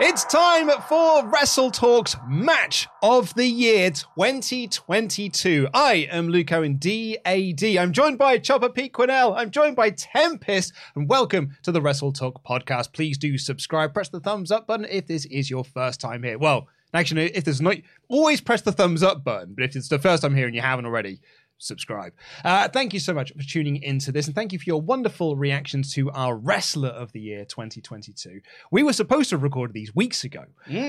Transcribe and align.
It's 0.00 0.24
time 0.24 0.70
for 0.88 1.26
Wrestle 1.26 1.72
Talks 1.72 2.14
Match 2.28 2.86
of 3.02 3.34
the 3.34 3.48
Year 3.48 3.90
2022. 3.90 5.66
I 5.74 6.06
am 6.08 6.28
Luke 6.28 6.52
Owen, 6.52 6.76
DAD. 6.78 7.64
I'm 7.76 7.92
joined 7.92 8.16
by 8.16 8.38
Chopper 8.38 8.68
Pete 8.68 8.92
Quinnell. 8.92 9.34
I'm 9.36 9.50
joined 9.50 9.74
by 9.74 9.90
Tempest, 9.90 10.72
and 10.94 11.08
welcome 11.08 11.56
to 11.64 11.72
the 11.72 11.82
Wrestle 11.82 12.12
Talk 12.12 12.44
podcast. 12.44 12.92
Please 12.92 13.18
do 13.18 13.36
subscribe, 13.38 13.92
press 13.92 14.08
the 14.08 14.20
thumbs 14.20 14.52
up 14.52 14.68
button 14.68 14.86
if 14.88 15.08
this 15.08 15.24
is 15.24 15.50
your 15.50 15.64
first 15.64 16.00
time 16.00 16.22
here. 16.22 16.38
Well, 16.38 16.68
actually, 16.94 17.34
if 17.36 17.42
there's 17.42 17.60
not, 17.60 17.78
always 18.06 18.40
press 18.40 18.62
the 18.62 18.70
thumbs 18.70 19.02
up 19.02 19.24
button, 19.24 19.54
but 19.54 19.64
if 19.64 19.74
it's 19.74 19.88
the 19.88 19.98
first 19.98 20.22
time 20.22 20.36
here 20.36 20.46
and 20.46 20.54
you 20.54 20.62
haven't 20.62 20.86
already, 20.86 21.20
subscribe. 21.58 22.12
Uh, 22.44 22.68
thank 22.68 22.94
you 22.94 23.00
so 23.00 23.12
much 23.12 23.32
for 23.36 23.42
tuning 23.42 23.82
into 23.82 24.12
this, 24.12 24.26
and 24.26 24.34
thank 24.34 24.52
you 24.52 24.58
for 24.58 24.64
your 24.64 24.80
wonderful 24.80 25.36
reactions 25.36 25.92
to 25.94 26.10
our 26.12 26.36
Wrestler 26.36 26.88
of 26.90 27.12
the 27.12 27.20
Year 27.20 27.44
2022. 27.44 28.40
We 28.70 28.82
were 28.82 28.92
supposed 28.92 29.30
to 29.30 29.36
have 29.36 29.42
recorded 29.42 29.74
these 29.74 29.94
weeks 29.94 30.24
ago, 30.24 30.44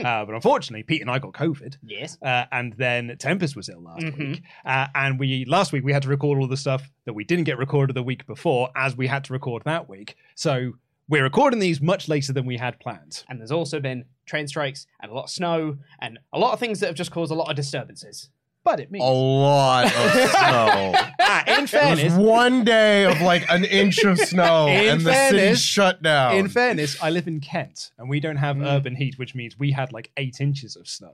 uh, 0.06 0.26
but 0.26 0.36
unfortunately, 0.36 0.84
Pete 0.84 1.02
and 1.02 1.10
I 1.10 1.20
got 1.20 1.34
COVID. 1.34 1.78
Yes. 1.84 2.18
Uh, 2.22 2.46
and 2.52 2.74
then 2.74 3.16
Tempest 3.20 3.56
was 3.56 3.70
ill 3.70 3.82
last 3.82 4.04
week, 4.18 4.42
uh, 4.66 4.88
and 4.96 5.20
we 5.20 5.46
last 5.46 5.72
week 5.74 5.84
we 5.84 5.94
had 5.94 6.04
to 6.04 6.10
record 6.10 6.40
all 6.40 6.48
the 6.48 6.58
stuff 6.58 6.90
that 7.06 7.14
we 7.14 7.24
didn't 7.24 7.46
get 7.46 7.58
recorded 7.58 7.96
the 7.96 8.04
week 8.04 8.26
before, 8.28 8.70
as 8.76 8.96
we 8.96 9.08
had 9.08 9.24
to 9.26 9.34
record 9.34 9.64
that 9.66 9.90
week. 9.90 10.16
So 10.36 10.74
we're 11.10 11.24
recording 11.24 11.60
these 11.60 11.82
much 11.82 12.08
later 12.08 12.32
than 12.32 12.46
we 12.46 12.58
had 12.58 12.80
planned. 12.80 13.24
And 13.28 13.40
there's 13.40 13.52
also 13.52 13.80
been 13.80 14.06
train 14.28 14.48
strikes 14.48 14.86
and 15.02 15.12
a 15.12 15.16
lot 15.16 15.24
of 15.24 15.30
snow 15.32 15.78
and 16.00 16.20
a 16.32 16.38
lot 16.38 16.54
of 16.54 16.60
things 16.60 16.80
that 16.80 16.86
have 16.86 16.96
just 16.96 17.12
caused 17.12 17.32
a 17.32 17.36
lot 17.36 17.50
of 17.50 17.56
disturbances. 17.56 18.30
But 18.66 18.82
it 18.82 18.92
means 18.92 19.04
a 19.06 19.08
lot 19.08 19.86
of 19.86 19.92
snow. 20.30 20.94
Ah, 21.22 21.44
in 21.48 21.54
It 21.54 21.62
was 21.62 21.70
fairness, 21.72 22.14
one 22.14 22.64
day 22.66 23.06
of 23.06 23.22
like 23.22 23.50
an 23.50 23.64
inch 23.64 24.00
of 24.04 24.20
snow, 24.32 24.68
In 24.68 24.90
and 24.90 25.02
the 25.02 25.14
city 25.14 25.38
fairness- 25.40 25.62
shut 25.62 26.02
down. 26.04 26.36
In 26.36 26.50
fairness, 26.50 27.02
I 27.02 27.10
live 27.10 27.28
in 27.28 27.40
Kent 27.40 27.92
and 27.98 28.10
we 28.10 28.20
don't 28.20 28.36
have 28.36 28.58
Mm. 28.58 28.66
urban 28.70 28.96
heat, 28.96 29.18
which 29.18 29.34
means 29.34 29.58
we 29.58 29.72
had 29.72 29.94
like 29.94 30.12
eight 30.18 30.42
inches 30.42 30.76
of 30.76 30.88
snow. 30.88 31.14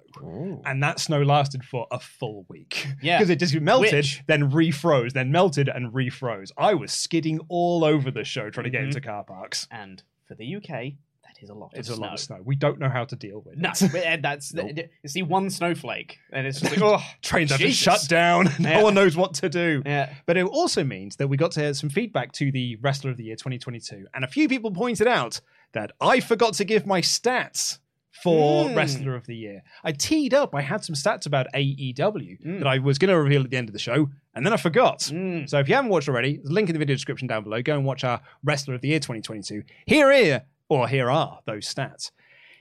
And 0.65 0.81
that 0.81 0.99
snow 0.99 1.21
lasted 1.21 1.63
for 1.63 1.85
a 1.91 1.99
full 1.99 2.45
week. 2.49 2.87
Yeah. 3.01 3.17
Because 3.19 3.29
it 3.29 3.39
just 3.39 3.53
melted, 3.61 3.93
Which- 3.93 4.23
then 4.27 4.49
refroze, 4.51 5.13
then 5.13 5.31
melted 5.31 5.69
and 5.69 5.93
refroze. 5.93 6.51
I 6.57 6.73
was 6.73 6.91
skidding 6.91 7.39
all 7.47 7.83
over 7.85 8.09
the 8.11 8.23
show 8.23 8.49
trying 8.49 8.65
to 8.65 8.69
get 8.71 8.81
Mhm. 8.81 8.85
into 8.87 9.01
car 9.01 9.23
parks. 9.23 9.67
And 9.71 10.01
for 10.27 10.33
the 10.35 10.55
UK, 10.55 10.95
that 11.35 11.43
is 11.43 11.49
a 11.49 11.53
lot 11.53 11.71
It's 11.73 11.89
of 11.89 11.93
a 11.93 11.97
snow. 11.97 12.05
lot 12.05 12.13
of 12.13 12.19
snow. 12.19 12.37
We 12.43 12.55
don't 12.55 12.79
know 12.79 12.89
how 12.89 13.05
to 13.05 13.15
deal 13.15 13.41
with 13.45 13.57
No, 13.57 13.71
it. 13.75 13.83
uh, 13.95 14.17
that's 14.21 14.53
you 14.53 14.87
see 15.09 15.21
one 15.23 15.49
snowflake, 15.49 16.17
and 16.31 16.47
it's 16.47 16.59
just 16.61 16.71
like, 16.79 16.81
oh, 16.81 17.03
Trains 17.21 17.51
have 17.51 17.59
to 17.59 17.71
shut 17.71 18.01
down. 18.07 18.45
No 18.59 18.69
Yeah. 18.69 18.83
one 18.83 18.93
knows 18.95 19.15
what 19.15 19.33
to 19.35 19.49
do. 19.49 19.81
Yeah. 19.85 20.13
But 20.25 20.37
it 20.37 20.45
also 20.45 20.83
means 20.83 21.17
that 21.17 21.27
we 21.27 21.37
got 21.37 21.51
to 21.51 21.59
hear 21.61 21.73
some 21.73 21.89
feedback 21.89 22.31
to 22.33 22.51
the 22.51 22.77
Wrestler 22.77 23.11
of 23.11 23.17
the 23.17 23.23
Year 23.25 23.35
2022. 23.35 24.07
And 24.13 24.23
a 24.23 24.27
few 24.27 24.47
people 24.47 24.71
pointed 24.71 25.07
out 25.07 25.41
that 25.73 25.91
I 26.01 26.19
forgot 26.19 26.53
to 26.55 26.65
give 26.65 26.85
my 26.85 27.01
stats 27.01 27.79
for 28.23 28.65
Mm. 28.69 28.75
Wrestler 28.77 29.13
of 29.15 29.27
the 29.27 29.35
Year. 29.35 29.61
I 29.83 29.91
teed 29.91 30.33
up, 30.33 30.55
I 30.55 30.61
had 30.61 30.83
some 30.85 30.95
stats 30.95 31.25
about 31.25 31.47
AEW 31.53 32.37
Mm. 32.45 32.59
that 32.59 32.67
I 32.67 32.79
was 32.79 32.97
going 32.97 33.09
to 33.09 33.19
reveal 33.19 33.43
at 33.43 33.49
the 33.49 33.57
end 33.57 33.67
of 33.67 33.73
the 33.73 33.79
show, 33.79 34.09
and 34.33 34.45
then 34.45 34.53
I 34.53 34.57
forgot. 34.57 34.99
Mm. 34.99 35.49
So 35.49 35.59
if 35.59 35.67
you 35.67 35.75
haven't 35.75 35.91
watched 35.91 36.07
already, 36.07 36.37
there's 36.37 36.49
a 36.49 36.53
link 36.53 36.69
in 36.69 36.73
the 36.73 36.79
video 36.79 36.95
description 36.95 37.27
down 37.27 37.43
below. 37.43 37.61
Go 37.61 37.75
and 37.75 37.83
watch 37.85 38.03
our 38.05 38.21
Wrestler 38.43 38.73
of 38.73 38.81
the 38.81 38.87
Year 38.87 38.99
2022. 38.99 39.63
Here, 39.85 40.11
here, 40.13 40.43
or 40.69 40.87
here 40.87 41.09
are 41.09 41.39
those 41.45 41.71
stats. 41.73 42.11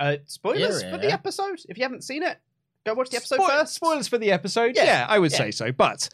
Uh, 0.01 0.17
spoilers 0.27 0.83
Yeah, 0.83 0.91
for 0.91 0.99
the 0.99 1.13
episode. 1.13 1.61
If 1.69 1.79
you 1.79 1.85
haven't 1.85 2.03
seen 2.05 2.23
it, 2.23 2.39
go 2.85 2.95
watch 2.95 3.11
the 3.11 3.17
episode 3.17 3.37
Spoil- 3.37 3.49
first. 3.49 3.75
Spoilers 3.75 4.09
for 4.09 4.19
the 4.19 4.31
episode? 4.33 4.75
Yeah, 4.77 4.85
Yeah, 4.85 5.07
I 5.09 5.19
would 5.19 5.31
yeah. 5.33 5.39
say 5.39 5.51
so. 5.51 5.73
But 5.73 6.09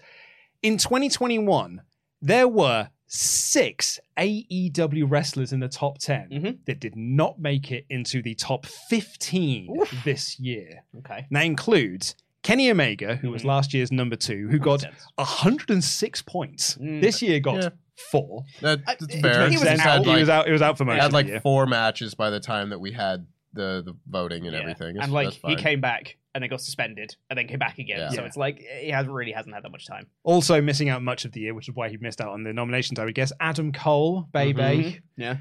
in 0.63 0.77
2021, 0.77 1.81
there 2.23 2.47
were 2.49 2.91
six 3.07 3.99
AEW 4.17 5.05
wrestlers 5.11 5.53
in 5.53 5.59
the 5.61 5.69
top 5.69 5.99
10 5.99 6.29
Mhm. 6.31 6.59
that 6.67 6.79
did 6.79 6.95
not 6.95 7.41
make 7.41 7.73
it 7.73 7.85
into 7.91 8.23
the 8.23 8.35
top 8.35 8.67
15 8.67 9.69
this 10.05 10.39
year. 10.39 10.85
Okay. 10.99 11.27
And 11.29 11.37
that 11.37 11.45
includes 11.45 12.15
Kenny 12.43 12.71
Omega, 12.71 13.17
who 13.17 13.31
was 13.31 13.43
Mhm. 13.43 13.47
last 13.47 13.75
year's 13.75 13.91
number 13.91 14.15
two, 14.17 14.49
who 14.49 14.59
got 14.59 14.85
106 15.19 16.23
points. 16.23 16.77
Mm. 16.77 17.01
This 17.01 17.21
year 17.23 17.41
got 17.41 17.63
Yeah. 17.63 17.69
Four. 18.11 18.45
That- 18.61 18.85
that's 18.87 19.05
it- 19.15 19.21
fair. 19.23 19.45
he 19.45 19.51
Makes 19.51 19.61
was 19.61 19.69
sense. 19.69 19.81
out. 19.81 19.87
Had 19.99 20.03
He 20.03 20.09
like, 20.11 20.21
was 20.21 20.29
out. 20.29 20.47
He 20.47 20.53
was 20.53 20.63
out 20.63 20.79
for 20.79 20.85
most 20.85 20.97
had 21.01 21.07
of 21.07 21.13
like 21.13 21.27
the 21.27 21.33
year. 21.33 21.41
four 21.41 21.67
matches 21.67 22.15
by 22.15 22.31
the 22.31 22.41
time 22.41 22.71
that 22.71 22.79
we 22.81 22.93
had 22.93 23.27
the 23.53 23.83
the 23.85 23.95
voting 24.09 24.45
and 24.47 24.55
Yeah. 24.55 24.61
everything. 24.61 24.91
It's- 24.91 25.05
And 25.05 25.13
like 25.13 25.27
that's 25.27 25.37
he 25.37 25.41
fine. 25.43 25.57
came 25.59 25.81
back 25.81 26.17
and 26.35 26.43
then 26.43 26.49
got 26.51 26.61
suspended 26.61 27.17
and 27.29 27.37
then 27.39 27.49
came 27.49 27.59
back 27.59 27.79
again. 27.79 27.99
Yeah. 27.99 28.09
So 28.11 28.21
Yeah. 28.21 28.27
it's 28.27 28.37
like 28.37 28.59
he 28.81 28.91
has 28.91 29.07
really 29.09 29.33
hasn't 29.33 29.55
had 29.55 29.65
that 29.65 29.73
much 29.73 29.87
time. 29.87 30.07
Also 30.23 30.61
missing 30.61 30.89
out 30.89 31.03
much 31.03 31.25
of 31.25 31.33
the 31.33 31.41
year, 31.41 31.53
which 31.55 31.69
is 31.69 31.75
why 31.75 31.89
he 31.89 31.97
missed 31.97 32.21
out 32.21 32.29
on 32.29 32.45
the 32.45 32.53
nominations, 32.53 32.99
I 33.01 33.05
would 33.05 33.15
guess. 33.17 33.33
Adam 33.41 33.73
Cole, 33.73 34.29
baby. 34.33 34.61
Mhm. 34.61 35.01
Yeah. 35.17 35.37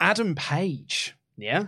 Adam 0.00 0.34
Page. 0.34 1.14
Yeah. 1.36 1.66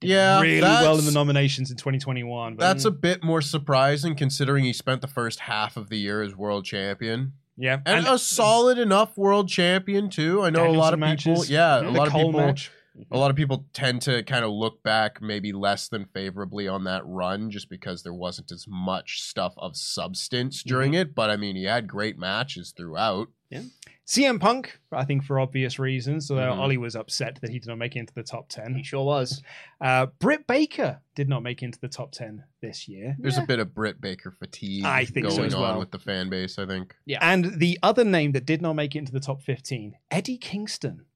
yeah, 0.00 0.40
really 0.40 0.60
well 0.60 0.98
in 0.98 1.04
the 1.06 1.12
nominations 1.12 1.70
in 1.70 1.76
2021. 1.78 2.56
But 2.56 2.60
That's 2.66 2.84
a 2.84 2.90
bit 2.90 3.22
more 3.24 3.40
surprising 3.40 4.14
considering 4.14 4.64
he 4.64 4.72
spent 4.74 5.00
the 5.00 5.06
first 5.06 5.40
half 5.40 5.76
of 5.78 5.88
the 5.88 5.96
year 5.98 6.20
as 6.22 6.34
world 6.36 6.64
champion 6.66 7.32
yeah, 7.56 7.80
and, 7.86 8.06
a 8.06 8.18
solid 8.18 8.78
enough 8.78 9.16
world 9.16 9.48
champion 9.48 10.10
too. 10.10 10.42
I 10.42 10.50
know 10.50 10.68
a 10.68 10.72
lot 10.72 10.94
of 10.94 11.00
Danielson 11.00 11.32
people. 11.32 11.42
matches. 11.42 11.50
Yeah, 11.50 11.78
mm-hmm. 11.78 11.86
The 11.86 11.90
a 11.90 11.98
lot 11.98 12.06
of 12.06 12.12
Cole 12.12 12.24
people. 12.26 12.40
match. 12.40 12.70
A 13.10 13.18
lot 13.18 13.30
of 13.30 13.36
people 13.36 13.66
tend 13.72 14.02
to 14.02 14.22
kind 14.22 14.44
of 14.44 14.52
look 14.52 14.82
back 14.82 15.20
maybe 15.20 15.52
less 15.52 15.88
than 15.88 16.04
favorably 16.06 16.68
on 16.68 16.84
that 16.84 17.02
run 17.04 17.50
just 17.50 17.68
because 17.68 18.02
there 18.04 18.14
wasn't 18.14 18.52
as 18.52 18.66
much 18.68 19.20
stuff 19.22 19.54
of 19.56 19.76
substance 19.76 20.62
during 20.62 20.92
Mm-hmm. 20.92 21.00
it. 21.00 21.14
But 21.14 21.30
I 21.30 21.36
mean, 21.36 21.56
he 21.56 21.64
had 21.64 21.88
great 21.88 22.18
matches 22.18 22.72
throughout. 22.76 23.28
Yeah. 23.50 23.62
CM 24.06 24.38
Punk, 24.38 24.78
I 24.92 25.04
think 25.04 25.24
for 25.24 25.40
obvious 25.40 25.78
reasons. 25.78 26.26
So 26.28 26.34
Mhm. 26.36 26.56
Ollie 26.58 26.76
was 26.76 26.94
upset 26.94 27.38
that 27.40 27.50
he 27.50 27.58
did 27.58 27.68
not 27.68 27.78
make 27.78 27.96
it 27.96 28.00
into 28.00 28.12
the 28.14 28.22
top 28.22 28.48
10. 28.48 28.74
He 28.74 28.82
sure 28.82 29.04
was. 29.04 29.42
Uh, 29.80 30.06
Britt 30.18 30.46
Baker 30.46 31.00
did 31.14 31.28
not 31.28 31.42
make 31.42 31.62
it 31.62 31.66
into 31.66 31.80
the 31.80 31.88
top 31.88 32.12
10 32.12 32.44
this 32.60 32.86
year. 32.86 33.16
There's 33.18 33.38
a 33.38 33.42
bit 33.46 33.60
of 33.60 33.74
Britt 33.74 34.00
Baker 34.00 34.30
fatigue 34.30 34.84
I 34.84 35.04
think 35.04 35.30
so 35.30 35.36
going 35.36 35.46
as 35.48 35.54
on 35.54 35.78
with 35.78 35.90
the 35.90 35.98
fan 35.98 36.28
base. 36.28 36.58
I 36.58 36.66
think. 36.66 36.94
Yeah. 37.06 37.18
And 37.22 37.58
the 37.58 37.78
other 37.82 38.04
name 38.04 38.32
that 38.32 38.44
did 38.46 38.60
not 38.60 38.74
make 38.74 38.94
it 38.94 38.98
into 39.00 39.12
the 39.12 39.20
top 39.20 39.42
15, 39.42 39.94
Eddie 40.10 40.38
Kingston. 40.38 41.06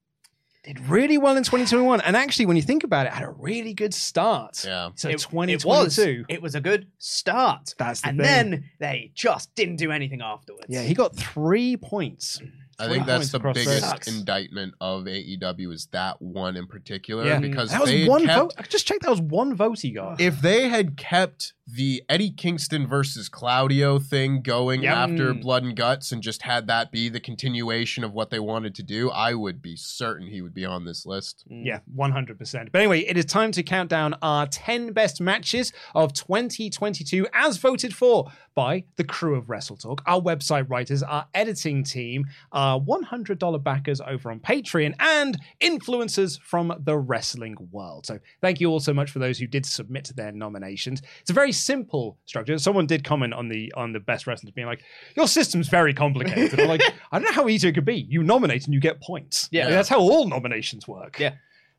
Did 0.65 0.81
really 0.89 1.19
well 1.19 1.37
in 1.37 1.45
2021. 1.45 2.01
And 2.03 2.17
actually, 2.17 2.47
when 2.47 2.57
you 2.57 2.63
think 2.63 2.85
about 2.85 3.07
it, 3.07 3.13
had 3.13 3.23
a 3.25 3.31
really 3.31 3.73
good 3.75 3.95
start. 3.95 4.65
Yeah. 4.67 4.91
So 4.97 5.09
it, 5.09 5.15
it 5.15 5.21
2022. 5.21 5.67
was. 5.67 5.99
It 6.29 6.43
was 6.43 6.55
a 6.55 6.61
good 6.61 6.89
start. 6.99 7.75
That's 7.79 8.01
the 8.03 8.09
and 8.09 8.19
thing. 8.19 8.25
then 8.27 8.65
they 8.81 9.13
just 9.15 9.55
didn't 9.55 9.77
do 9.77 9.93
anything 9.93 10.21
afterwards. 10.21 10.67
Yeah, 10.69 10.83
he 10.83 10.95
got 10.95 11.15
three 11.17 11.77
points. 11.77 12.41
I 12.81 12.85
Three 12.87 12.95
think 12.95 13.07
that's 13.07 13.19
points 13.19 13.33
the 13.33 13.39
across 13.39 13.55
biggest 13.57 13.81
both. 13.81 13.91
Sucks. 13.91 14.09
indictment 14.09 14.75
of 14.81 15.05
AEW 15.05 15.73
is 15.73 15.87
that 15.93 16.21
one 16.23 16.57
in 16.57 16.67
particular 16.69 17.27
Yeah. 17.27 17.41
because 17.41 17.71
That 17.73 17.81
was 17.81 17.91
they 17.91 18.01
had 18.01 18.09
one 18.09 18.25
kept, 18.27 18.39
vote. 18.39 18.55
I 18.57 18.63
just 18.63 18.87
checked. 18.87 19.03
That 19.03 19.11
was 19.11 19.21
one 19.21 19.57
vote 19.57 19.81
he 19.81 19.91
got. 19.91 20.21
if 20.21 20.41
they 20.41 20.69
had 20.69 20.97
kept 20.97 21.55
the 21.71 22.03
Eddie 22.09 22.31
Kingston 22.31 22.87
versus 22.87 23.29
Claudio 23.29 23.99
thing 23.99 24.41
going 24.41 24.83
Yep. 24.83 24.97
after 24.97 25.35
Mm. 25.35 25.43
Blood 25.43 25.65
and 25.65 25.77
Guts 25.77 26.13
and 26.13 26.23
just 26.23 26.43
had 26.43 26.67
that 26.69 26.91
be 26.91 27.11
the 27.11 27.21
continuation 27.21 28.05
of 28.05 28.13
what 28.15 28.31
they 28.31 28.39
wanted 28.41 28.75
to 28.77 28.83
do, 28.83 29.11
I 29.11 29.35
would 29.35 29.61
be 29.61 29.77
certain 29.77 30.29
he 30.29 30.41
would 30.41 30.55
be 30.55 30.65
on 30.65 30.87
this 30.87 31.05
list. 31.05 31.45
Yeah, 31.51 31.81
100%. 31.95 32.73
But 32.73 32.79
anyway, 32.81 33.01
it 33.01 33.19
is 33.19 33.27
time 33.27 33.53
to 33.53 33.63
count 33.63 33.91
down 33.91 34.15
our 34.23 34.47
10 34.47 34.93
best 34.93 35.21
matches 35.21 35.73
of 35.95 36.15
2022 36.15 37.27
as 37.35 37.59
voted 37.59 37.95
for 37.95 38.31
by 38.55 38.85
the 38.97 39.05
crew 39.05 39.37
of 39.37 39.49
Wrestle 39.51 39.77
Talk, 39.77 40.03
our 40.07 40.21
website 40.21 40.69
writers, 40.69 41.03
our 41.03 41.27
editing 41.35 41.85
team, 41.85 42.27
our 42.51 42.81
$100 42.81 43.63
backers 43.63 44.01
over 44.01 44.31
on 44.31 44.41
Patreon, 44.41 44.95
and 44.99 45.39
influencers 45.61 46.41
from 46.41 46.73
the 46.85 46.97
wrestling 46.97 47.57
world. 47.71 48.07
So 48.07 48.19
thank 48.41 48.61
you 48.61 48.69
all 48.71 48.81
so 48.81 48.93
much 48.95 49.11
for 49.11 49.19
those 49.21 49.39
who 49.39 49.47
did 49.47 49.65
submit 49.65 50.11
their 50.17 50.33
nominations. 50.33 51.03
It's 51.21 51.31
a 51.31 51.35
very 51.35 51.53
simple 51.59 52.19
structure. 52.25 52.59
Someone 52.59 52.87
did 52.87 53.05
comment 53.05 53.35
on 53.35 53.49
the 53.49 53.73
on 53.77 53.93
the 53.93 54.01
best 54.01 54.27
wrestlers 54.27 54.53
being 54.53 54.67
like, 54.67 54.83
your 55.17 55.29
system's 55.29 55.69
very 55.69 55.95
complicated. 55.95 56.59
I'm 56.61 56.69
like, 56.69 56.83
I 57.13 57.19
don't 57.19 57.27
know 57.27 57.33
how 57.33 57.49
easy 57.49 57.69
it 57.69 57.73
could 57.73 57.85
be. 57.85 58.07
You 58.09 58.23
nominate 58.23 58.65
and 58.65 58.75
you 58.75 58.81
get 58.81 59.01
points. 59.01 59.49
Yeah. 59.51 59.69
That's 59.71 59.89
how 59.89 59.99
all 59.99 60.27
nominations 60.27 60.87
work. 60.87 61.19
Yeah. 61.19 61.35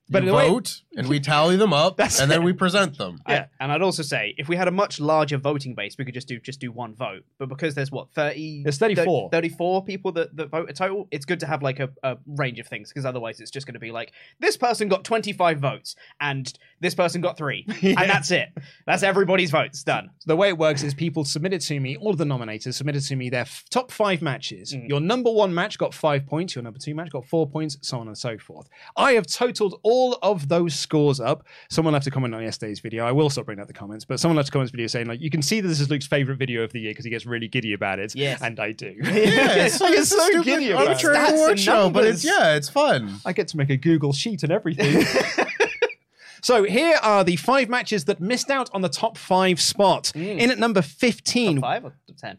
But 0.09 0.23
you 0.23 0.29
in 0.29 0.33
a 0.33 0.37
way- 0.37 0.47
vote 0.49 0.81
and 0.97 1.07
we 1.07 1.19
tally 1.19 1.55
them 1.55 1.71
up 1.71 1.97
That's 1.97 2.19
and 2.19 2.29
then 2.31 2.43
we 2.43 2.51
present 2.53 2.97
them. 2.97 3.21
I- 3.25 3.33
Yeah. 3.33 3.45
and 3.59 3.71
I'd 3.71 3.81
also 3.81 4.01
say 4.03 4.33
if 4.37 4.49
we 4.49 4.55
had 4.55 4.67
a 4.67 4.71
much 4.71 4.99
larger 4.99 5.37
voting 5.37 5.75
base, 5.75 5.95
we 5.97 6.05
could 6.05 6.13
just 6.13 6.27
do 6.27 6.39
just 6.39 6.59
do 6.59 6.71
one 6.71 6.95
vote. 6.95 7.23
But 7.37 7.47
because 7.49 7.75
there's 7.75 7.91
what 7.91 8.09
thirty, 8.11 8.63
There's 8.63 8.77
34. 8.79 9.29
34 9.31 9.83
people 9.85 10.11
that, 10.13 10.35
that 10.35 10.49
vote 10.49 10.69
a 10.69 10.73
total. 10.73 11.07
It's 11.11 11.25
good 11.25 11.39
to 11.41 11.45
have 11.45 11.61
like 11.61 11.79
a, 11.79 11.89
a 12.03 12.17
range 12.25 12.59
of 12.59 12.67
things 12.67 12.89
because 12.89 13.05
otherwise 13.05 13.39
it's 13.39 13.51
just 13.51 13.67
going 13.67 13.73
to 13.75 13.79
be 13.79 13.91
like 13.91 14.11
this 14.39 14.57
person 14.57 14.87
got 14.89 15.03
25 15.03 15.59
votes 15.59 15.95
and 16.19 16.51
this 16.79 16.95
person 16.95 17.21
got 17.21 17.37
three, 17.37 17.65
Yeah. 17.81 17.95
and 18.01 18.09
that's 18.09 18.31
it. 18.31 18.49
That's 18.85 19.03
everybody's 19.03 19.51
votes 19.51 19.83
done. 19.83 20.09
So 20.19 20.27
the 20.27 20.35
way 20.35 20.49
it 20.49 20.57
works 20.57 20.81
is 20.83 20.93
people 20.93 21.23
submitted 21.25 21.61
to 21.61 21.79
me, 21.79 21.97
all 21.97 22.09
of 22.11 22.17
the 22.17 22.23
nominators 22.25 22.73
submitted 22.75 23.03
to 23.03 23.15
me 23.15 23.29
their 23.29 23.41
f- 23.41 23.65
top 23.69 23.91
five 23.91 24.21
matches. 24.21 24.73
Mm. 24.73 24.87
Your 24.89 25.01
number 25.01 25.29
one 25.31 25.53
match 25.53 25.77
got 25.77 25.93
five 25.93 26.25
points, 26.25 26.55
your 26.55 26.63
number 26.63 26.79
two 26.79 26.95
match 26.95 27.11
got 27.11 27.25
four 27.25 27.47
points, 27.47 27.77
so 27.81 27.99
on 27.99 28.07
and 28.07 28.17
so 28.17 28.37
forth. 28.37 28.67
I 28.95 29.11
have 29.13 29.27
totaled 29.27 29.79
all 29.83 29.98
of 30.21 30.47
those 30.47 30.73
scores 30.75 31.19
up. 31.19 31.45
Someone 31.69 31.93
left 31.93 32.07
a 32.07 32.11
comment 32.11 32.33
on 32.35 32.41
yesterday's 32.41 32.79
video. 32.79 33.05
I 33.05 33.11
will 33.11 33.29
stop 33.29 33.45
bringing 33.45 33.61
up 33.61 33.67
the 33.67 33.73
comments, 33.73 34.05
but 34.05 34.19
someone 34.19 34.35
left 34.37 34.49
a 34.49 34.51
comments 34.51 34.71
video 34.71 34.87
saying, 34.87 35.07
like, 35.07 35.21
you 35.21 35.29
can 35.29 35.41
see 35.41 35.61
that 35.61 35.67
this 35.67 35.79
is 35.79 35.89
Luke's 35.89 36.07
favorite 36.07 36.37
video 36.37 36.63
of 36.63 36.71
the 36.71 36.79
year 36.79 36.91
because 36.91 37.05
he 37.05 37.11
gets 37.11 37.25
really 37.25 37.47
giddy 37.47 37.73
about 37.73 37.99
it. 37.99 38.15
Yes. 38.15 38.41
And 38.41 38.59
I 38.59 38.71
do. 38.71 38.95
Yeah, 38.97 39.03
it's, 39.11 39.81
I 39.81 39.89
get 39.89 39.99
it's 39.99 40.09
so 40.09 40.43
giddy 40.43 40.71
about 40.71 40.83
it. 40.83 40.87
arbitrary 40.89 41.33
award 41.35 41.59
show, 41.59 41.89
but 41.89 42.05
it's 42.05 42.23
yeah, 42.23 42.55
it's 42.55 42.69
fun. 42.69 43.15
I 43.25 43.33
get 43.33 43.47
to 43.49 43.57
make 43.57 43.69
a 43.69 43.77
Google 43.77 44.13
sheet 44.13 44.43
and 44.43 44.51
everything. 44.51 45.05
so 46.41 46.63
here 46.63 46.97
are 47.01 47.23
the 47.23 47.35
five 47.35 47.69
matches 47.69 48.05
that 48.05 48.19
missed 48.19 48.49
out 48.49 48.69
on 48.73 48.81
the 48.81 48.89
top 48.89 49.17
five 49.17 49.59
spot. 49.61 50.11
Mm. 50.15 50.39
In 50.39 50.51
at 50.51 50.59
number 50.59 50.81
15, 50.81 51.55
Top 51.55 51.61
five 51.61 51.85
or 51.85 51.93
top 52.07 52.17
ten? 52.17 52.37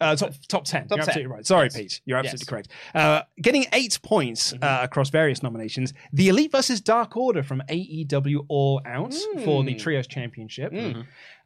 Uh, 0.00 0.16
top 0.16 0.32
top 0.48 0.64
ten. 0.64 0.88
Top 0.88 0.96
You're 0.98 1.04
10. 1.04 1.08
absolutely 1.08 1.32
right. 1.32 1.46
Sorry, 1.46 1.66
Yes. 1.66 1.76
Pete. 1.76 2.00
You're 2.06 2.18
absolutely 2.18 2.42
Yes. 2.44 2.48
correct. 2.48 2.68
Uh, 2.94 3.22
getting 3.40 3.66
eight 3.72 3.98
points 4.02 4.52
Mm-hmm. 4.52 4.64
uh, 4.64 4.84
across 4.84 5.10
various 5.10 5.42
nominations. 5.42 5.92
The 6.12 6.28
Elite 6.28 6.52
versus 6.52 6.80
Dark 6.80 7.16
Order 7.16 7.42
from 7.42 7.62
AEW 7.68 8.46
All 8.48 8.80
Out 8.86 9.12
for 9.44 9.62
the 9.64 9.74
Mm. 9.74 9.78
Trios 9.78 10.06
Championship. 10.06 10.72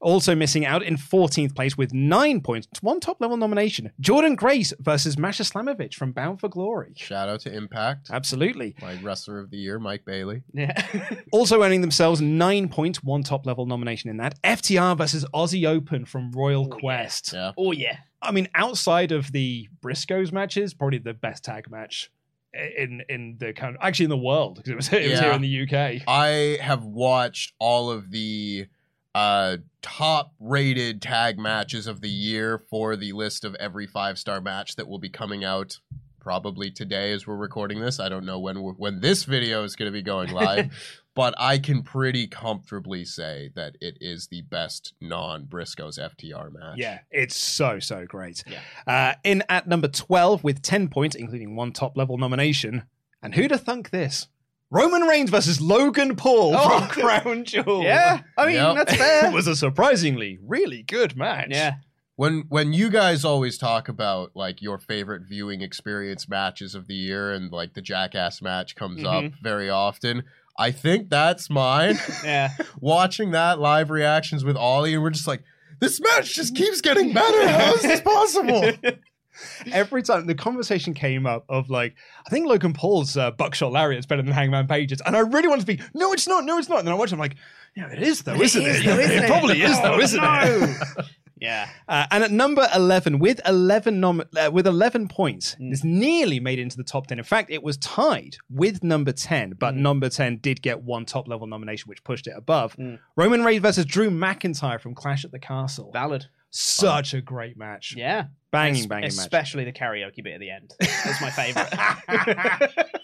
Also 0.00 0.34
missing 0.34 0.66
out 0.66 0.82
in 0.82 0.96
14th 0.98 1.54
place 1.54 1.78
with 1.78 1.94
nine 1.94 2.42
points. 2.42 2.68
One 2.82 3.00
top 3.00 3.20
level 3.22 3.38
nomination. 3.38 3.90
Jordynne 4.02 4.36
Grace 4.36 4.74
versus 4.78 5.16
Masha 5.16 5.44
Slamovich 5.44 5.94
from 5.94 6.12
Bound 6.12 6.40
for 6.40 6.48
Glory. 6.50 6.92
Shout 6.94 7.28
out 7.30 7.40
to 7.40 7.54
Impact, 7.54 8.08
Absolutely. 8.12 8.74
my 8.82 8.94
wrestler 9.02 9.38
of 9.38 9.50
the 9.50 9.56
year, 9.56 9.78
Mike 9.78 10.04
Bailey. 10.04 10.42
Yeah. 10.52 10.72
Also 11.32 11.62
earning 11.62 11.80
themselves 11.80 12.20
nine 12.20 12.68
points, 12.68 13.02
one 13.02 13.22
top 13.22 13.46
level 13.46 13.66
nomination 13.66 14.08
in 14.10 14.18
that. 14.18 14.40
FTR 14.42 14.96
versus 14.96 15.24
Aussie 15.34 15.66
Open 15.66 16.04
from 16.04 16.30
Royal 16.32 16.66
Oh. 16.72 16.76
Quest. 16.76 17.32
Yeah. 17.32 17.52
oh 17.56 17.72
yeah. 17.72 17.96
I 18.24 18.32
mean, 18.32 18.48
outside 18.54 19.12
of 19.12 19.32
the 19.32 19.68
Briscoes 19.82 20.32
matches, 20.32 20.74
probably 20.74 20.98
the 20.98 21.14
best 21.14 21.44
tag 21.44 21.70
match 21.70 22.10
in 22.54 23.02
in 23.08 23.36
the 23.38 23.52
kind 23.52 23.76
actually 23.80 24.04
in 24.04 24.10
the 24.10 24.16
world 24.16 24.56
because 24.56 24.70
it 24.70 24.76
was, 24.76 24.92
it 24.92 25.10
was 25.10 25.20
here 25.20 25.32
in 25.32 25.42
the 25.42 25.62
UK. 25.62 26.02
I 26.06 26.58
have 26.60 26.84
watched 26.84 27.52
all 27.58 27.90
of 27.90 28.10
the 28.10 28.66
uh 29.14 29.58
top 29.80 30.32
rated 30.40 31.00
tag 31.00 31.38
matches 31.38 31.86
of 31.86 32.00
the 32.00 32.10
year 32.10 32.58
for 32.58 32.96
the 32.96 33.12
list 33.12 33.44
of 33.44 33.54
every 33.56 33.86
five 33.86 34.18
star 34.18 34.40
match 34.40 34.76
that 34.76 34.88
will 34.88 34.98
be 34.98 35.08
coming 35.08 35.44
out 35.44 35.78
probably 36.24 36.70
today 36.70 37.12
as 37.12 37.26
we're 37.26 37.36
recording 37.36 37.80
this. 37.80 38.00
I 38.00 38.08
don't 38.08 38.24
know 38.24 38.38
when 38.40 38.62
we're, 38.62 38.72
when 38.72 39.00
this 39.00 39.24
video 39.24 39.62
is 39.62 39.76
going 39.76 39.86
to 39.88 39.92
be 39.92 40.02
going 40.02 40.30
live, 40.32 40.72
but 41.14 41.34
I 41.38 41.58
can 41.58 41.82
pretty 41.82 42.26
comfortably 42.26 43.04
say 43.04 43.50
that 43.54 43.76
it 43.82 43.98
is 44.00 44.26
the 44.28 44.40
best 44.40 44.94
non 45.02 45.44
Briscoes 45.44 45.98
FTR 46.00 46.50
match. 46.52 46.78
Yeah, 46.78 47.00
it's 47.10 47.36
so 47.36 47.78
so 47.78 48.06
great. 48.06 48.42
Yeah. 48.46 48.60
Uh, 48.86 49.14
in 49.22 49.44
at 49.50 49.68
number 49.68 49.86
twelve 49.88 50.42
with 50.42 50.62
ten 50.62 50.88
points, 50.88 51.14
including 51.14 51.54
one 51.54 51.70
top 51.72 51.96
level 51.96 52.16
nomination. 52.16 52.84
And 53.22 53.34
who'd 53.34 53.50
have 53.50 53.60
thunk 53.62 53.90
this? 53.90 54.28
Roman 54.70 55.02
Reigns 55.02 55.30
versus 55.30 55.60
Logan 55.60 56.16
Paul 56.16 56.54
Oh. 56.56 56.80
from 56.80 56.88
Crown 56.88 57.44
Jewel. 57.44 57.82
Yeah. 57.84 58.20
I 58.36 58.46
mean 58.46 58.56
Yep. 58.56 58.74
that's 58.76 58.96
fair. 58.96 59.26
it 59.30 59.32
was 59.34 59.46
a 59.46 59.54
surprisingly 59.54 60.38
really 60.42 60.82
good 60.82 61.16
match. 61.16 61.48
yeah. 61.50 61.74
When 62.16 62.44
when 62.48 62.72
you 62.72 62.90
guys 62.90 63.24
always 63.24 63.58
talk 63.58 63.88
about 63.88 64.30
like 64.34 64.62
your 64.62 64.78
favorite 64.78 65.22
viewing 65.28 65.62
experience 65.62 66.28
matches 66.28 66.74
of 66.74 66.86
the 66.86 66.94
year 66.94 67.32
and 67.32 67.50
like 67.50 67.74
the 67.74 67.82
Jackass 67.82 68.40
match 68.40 68.76
comes 68.76 69.04
up 69.04 69.24
very 69.42 69.68
often, 69.68 70.22
I 70.56 70.70
think 70.70 71.10
that's 71.10 71.50
mine. 71.50 71.98
Yeah. 72.24 72.50
Watching 72.80 73.32
that 73.32 73.58
live 73.58 73.90
reactions 73.90 74.44
with 74.44 74.56
Ollie 74.56 74.94
and 74.94 75.02
we're 75.02 75.10
just 75.10 75.26
like 75.26 75.42
this 75.80 76.00
match 76.00 76.34
just 76.34 76.54
keeps 76.54 76.80
getting 76.80 77.12
better. 77.12 77.48
How 77.48 77.74
is 77.74 77.82
this 77.82 78.00
possible? 78.00 78.70
Every 79.72 80.02
time 80.04 80.26
the 80.26 80.34
conversation 80.36 80.94
came 80.94 81.26
up 81.26 81.44
of 81.48 81.68
like, 81.68 81.96
I 82.24 82.30
think 82.30 82.46
Logan 82.46 82.72
Paul's 82.72 83.16
uh, 83.16 83.32
buckshot 83.32 83.72
lariat's 83.72 84.06
better 84.06 84.22
than 84.22 84.30
Hangman 84.32 84.68
Page's, 84.68 85.00
and 85.04 85.16
I 85.16 85.20
really 85.20 85.48
wanted 85.48 85.66
to 85.66 85.76
be, 85.76 85.82
no, 85.92 86.12
it's 86.12 86.28
not, 86.28 86.44
no, 86.44 86.56
it's 86.58 86.68
not. 86.68 86.78
And 86.78 86.86
then 86.86 86.94
I 86.94 86.96
watched, 86.96 87.12
it, 87.12 87.16
I'm 87.16 87.18
like, 87.20 87.34
yeah, 87.76 87.90
it 87.90 88.00
is 88.00 88.22
though, 88.22 88.40
isn't 88.40 88.62
it? 88.62 88.68
is 88.68 88.84
though, 88.84 88.98
isn't 89.00 89.10
it 89.18 89.24
it? 89.24 89.26
probably 89.26 89.60
is 89.60 89.80
though, 89.80 89.94
Oh, 89.94 89.98
isn't 90.00 90.20
it? 90.22 91.06
Yeah. 91.36 91.68
Uh, 91.88 92.06
and 92.10 92.22
at 92.24 92.30
number 92.30 92.66
11, 92.74 93.18
with 93.18 93.40
11 93.46 93.98
nom- 94.00 94.22
uh, 94.36 94.50
with 94.52 94.66
11 94.66 95.08
points, 95.08 95.56
Mm. 95.60 95.70
this 95.70 95.82
nearly 95.84 96.38
made 96.40 96.58
it 96.58 96.62
into 96.62 96.76
the 96.76 96.84
top 96.84 97.06
10. 97.08 97.18
In 97.18 97.24
fact, 97.24 97.50
it 97.50 97.62
was 97.62 97.76
tied 97.78 98.36
with 98.48 98.82
number 98.84 99.12
10, 99.12 99.54
Mm. 99.54 99.58
but 99.58 99.74
number 99.74 100.08
10 100.08 100.36
did 100.38 100.62
get 100.62 100.82
one 100.82 101.04
top 101.04 101.26
level 101.28 101.46
nomination, 101.46 101.88
which 101.88 102.04
pushed 102.04 102.26
it 102.26 102.34
above. 102.36 102.76
Mm. 102.76 102.98
Roman 103.16 103.42
Reigns 103.44 103.62
versus 103.62 103.84
Drew 103.84 104.10
McIntyre 104.10 104.80
from 104.80 104.94
Clash 104.94 105.24
at 105.24 105.32
the 105.32 105.38
Castle. 105.40 105.90
Valid. 105.92 106.26
Such 106.50 107.14
a 107.14 107.20
great 107.20 107.56
match. 107.58 107.94
Yeah. 107.96 108.26
Banging, 108.52 108.82
Es- 108.82 108.86
banging 108.86 109.02
match. 109.02 109.12
Especially 109.18 109.64
the 109.64 109.72
karaoke 109.72 110.22
bit 110.22 110.34
at 110.34 110.40
the 110.40 110.50
end. 110.50 110.72
That's 110.78 111.20
my 111.20 111.30
favorite. 111.30 111.68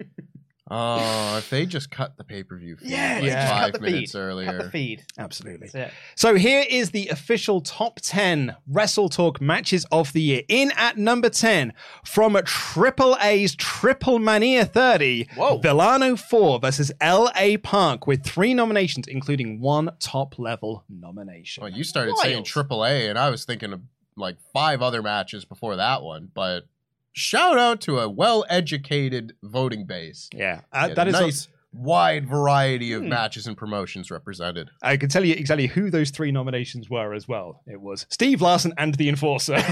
Oh, 0.74 1.36
if 1.36 1.50
they 1.50 1.66
just 1.66 1.90
cut 1.90 2.16
the 2.16 2.24
pay 2.24 2.42
per 2.42 2.56
view 2.56 2.76
feed 2.76 2.90
yeah. 2.90 3.14
like 3.16 3.24
yeah. 3.24 3.48
Five 3.48 3.72
cut 3.72 3.80
the 3.80 3.90
minutes 3.90 4.12
feed. 4.12 4.18
earlier. 4.18 4.46
Cut 4.46 4.58
the 4.64 4.70
feed. 4.70 5.04
Absolutely. 5.18 5.68
So 6.14 6.34
here 6.34 6.64
is 6.66 6.92
the 6.92 7.08
official 7.08 7.60
top 7.60 8.00
10 8.00 8.56
Wrestle 8.66 9.10
Talk 9.10 9.38
matches 9.38 9.84
of 9.92 10.14
the 10.14 10.22
year. 10.22 10.42
In 10.48 10.72
at 10.76 10.96
number 10.96 11.28
10, 11.28 11.74
from 12.06 12.40
Triple 12.46 13.18
A's 13.20 13.54
Triple 13.54 14.18
Mania 14.18 14.64
30, 14.64 15.28
Whoa. 15.36 15.58
Villano 15.58 16.16
4 16.16 16.60
versus 16.60 16.90
LA 17.02 17.56
Park 17.62 18.06
with 18.06 18.24
three 18.24 18.54
nominations, 18.54 19.06
including 19.06 19.60
one 19.60 19.90
top 19.98 20.38
level 20.38 20.84
nomination. 20.88 21.62
Well, 21.62 21.72
you 21.72 21.84
started 21.84 22.16
saying 22.16 22.44
triple 22.44 22.82
A, 22.86 23.08
and 23.08 23.18
I 23.18 23.28
was 23.28 23.44
thinking 23.44 23.74
of 23.74 23.82
like 24.16 24.36
five 24.54 24.80
other 24.80 25.02
matches 25.02 25.44
before 25.44 25.76
that 25.76 26.02
one. 26.02 26.30
But 26.32 26.64
shout 27.12 27.58
out 27.58 27.80
to 27.82 27.98
a 27.98 28.08
well-educated 28.08 29.34
voting 29.42 29.84
base. 29.86 30.28
yeah, 30.34 30.60
uh, 30.72 30.86
Yeah, 30.88 30.94
that 30.94 31.08
is. 31.08 31.12
nice, 31.14 31.48
wide 31.74 32.28
variety 32.28 32.92
of 32.92 33.02
Hmm. 33.02 33.08
matches 33.08 33.46
and 33.46 33.56
promotions 33.56 34.10
represented. 34.10 34.68
I 34.82 34.96
can 34.98 35.08
tell 35.08 35.24
you 35.24 35.32
exactly 35.34 35.66
who 35.68 35.90
those 35.90 36.10
three 36.10 36.30
nominations 36.30 36.90
were 36.90 37.14
as 37.14 37.26
well. 37.26 37.62
It 37.66 37.80
was 37.80 38.04
Steve 38.10 38.42
Larson 38.42 38.74
and 38.76 38.94
The 38.96 39.08
Enforcer. 39.08 39.54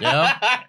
Yeah, 0.00 0.60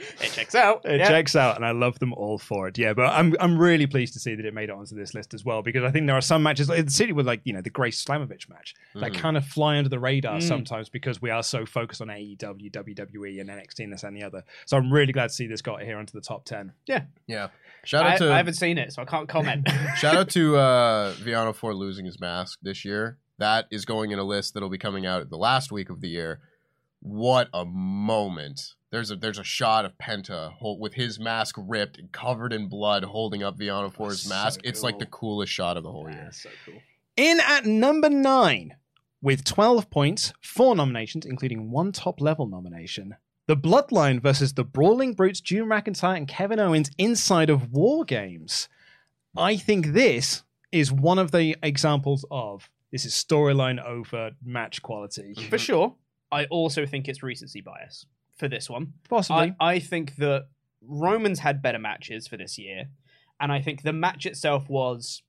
It 0.20 0.32
checks 0.32 0.54
out. 0.54 0.84
It 0.84 0.98
Yeah. 1.00 1.08
checks 1.08 1.36
out, 1.36 1.56
and 1.56 1.64
I 1.64 1.72
love 1.72 1.98
them 1.98 2.12
all 2.14 2.38
for 2.38 2.68
it. 2.68 2.78
Yeah, 2.78 2.92
but 2.94 3.06
I'm 3.06 3.34
I'm 3.40 3.58
really 3.58 3.86
pleased 3.86 4.12
to 4.14 4.18
see 4.20 4.34
that 4.34 4.44
it 4.44 4.54
made 4.54 4.68
it 4.70 4.72
onto 4.74 4.94
this 4.96 5.14
list 5.14 5.34
as 5.34 5.44
well 5.44 5.62
because 5.62 5.82
I 5.84 5.90
think 5.90 6.06
there 6.06 6.16
are 6.16 6.20
some 6.20 6.42
matches, 6.42 6.68
like 6.68 6.84
the 6.84 6.90
city 6.90 7.12
with 7.12 7.26
like 7.26 7.40
you 7.44 7.52
know 7.52 7.60
the 7.60 7.70
Grace 7.70 8.02
Slamovich 8.04 8.48
match, 8.48 8.74
that 8.94 9.12
Mhm. 9.12 9.14
kind 9.16 9.36
of 9.36 9.44
fly 9.46 9.76
under 9.76 9.88
the 9.90 9.98
radar 9.98 10.38
Mm. 10.38 10.42
sometimes 10.42 10.88
because 10.88 11.20
we 11.20 11.30
are 11.30 11.42
so 11.42 11.66
focused 11.66 12.00
on 12.00 12.08
AEW, 12.10 12.70
WWE, 12.70 13.40
and 13.40 13.50
NXT 13.50 13.84
and 13.84 13.92
this 13.92 14.02
and 14.02 14.16
the 14.16 14.22
other. 14.22 14.42
So 14.66 14.76
I'm 14.76 14.92
really 14.92 15.12
glad 15.12 15.28
to 15.28 15.34
see 15.34 15.46
this 15.46 15.62
got 15.62 15.82
here 15.82 15.98
onto 15.98 16.12
the 16.12 16.20
top 16.22 16.44
ten. 16.44 16.72
yeah. 16.86 17.04
Yeah. 17.26 17.48
Shout 17.84 18.04
I, 18.06 18.12
out 18.12 18.18
to 18.18 18.32
I 18.32 18.36
haven't 18.36 18.54
seen 18.54 18.76
it, 18.78 18.92
so 18.92 19.00
I 19.02 19.06
can't 19.06 19.28
comment. 19.28 19.66
shout 19.96 20.14
out 20.16 20.28
to 20.30 20.56
uh, 20.56 21.12
Villano 21.18 21.52
for 21.54 21.74
losing 21.74 22.04
his 22.04 22.20
mask 22.20 22.58
this 22.62 22.84
year. 22.84 23.16
That 23.38 23.66
is 23.70 23.86
going 23.86 24.10
in 24.10 24.18
a 24.18 24.22
list 24.24 24.52
that'll 24.52 24.68
be 24.68 24.76
coming 24.76 25.06
out 25.06 25.30
the 25.30 25.38
last 25.38 25.72
week 25.72 25.88
of 25.88 26.02
the 26.02 26.08
year. 26.08 26.40
What 27.00 27.48
a 27.54 27.64
moment! 27.64 28.74
There's 28.90 29.10
a 29.10 29.16
there's 29.16 29.38
a 29.38 29.44
shot 29.44 29.84
of 29.84 29.96
Penta 29.98 30.52
hol- 30.54 30.78
with 30.78 30.94
his 30.94 31.20
mask 31.20 31.54
ripped 31.58 31.98
and 31.98 32.10
covered 32.10 32.52
in 32.52 32.68
blood, 32.68 33.04
holding 33.04 33.42
up 33.42 33.56
Villano 33.56 33.88
for 33.90 34.08
his 34.08 34.22
So 34.22 34.30
mask. 34.34 34.60
It's 34.64 34.82
like 34.82 34.98
the 34.98 35.06
coolest 35.06 35.52
shot 35.52 35.76
of 35.76 35.84
the 35.84 35.92
whole 35.92 36.10
year. 36.10 36.30
so 36.32 36.50
cool. 36.66 36.74
In 37.16 37.38
at 37.40 37.66
number 37.66 38.08
nine, 38.10 38.76
with 39.22 39.44
12 39.44 39.90
points, 39.90 40.32
four 40.40 40.74
nominations, 40.74 41.24
including 41.26 41.70
one 41.70 41.92
top 41.92 42.20
level 42.20 42.46
nomination. 42.46 43.14
The 43.46 43.56
Bloodline 43.56 44.20
versus 44.22 44.54
the 44.54 44.64
Brawling 44.64 45.14
Brutes, 45.14 45.40
Drew 45.40 45.64
McIntyre 45.66 46.16
and 46.16 46.26
Kevin 46.28 46.60
Owens 46.60 46.90
inside 46.98 47.50
of 47.50 47.72
War 47.72 48.04
Games. 48.04 48.68
I 49.36 49.56
think 49.56 49.88
this 49.88 50.42
is 50.72 50.92
one 50.92 51.18
of 51.18 51.30
the 51.32 51.56
examples 51.62 52.24
of 52.30 52.68
this 52.92 53.04
is 53.04 53.12
storyline 53.12 53.84
over 53.84 54.32
match 54.44 54.82
quality. 54.82 55.34
For 55.48 55.58
sure. 55.58 55.94
I 56.32 56.44
also 56.46 56.86
think 56.86 57.08
it's 57.08 57.22
recency 57.22 57.60
bias 57.60 58.06
for 58.40 58.48
this 58.48 58.68
one. 58.68 58.94
Possibly. 59.08 59.54
I, 59.60 59.74
I 59.74 59.78
think 59.78 60.16
that 60.16 60.48
Romans 60.82 61.38
had 61.38 61.62
better 61.62 61.78
matches 61.78 62.26
for 62.26 62.36
this 62.36 62.58
year, 62.58 62.86
and 63.38 63.52
I 63.52 63.60
think 63.60 63.82
the 63.82 63.92
match 63.92 64.26
itself 64.26 64.68
was 64.68 65.22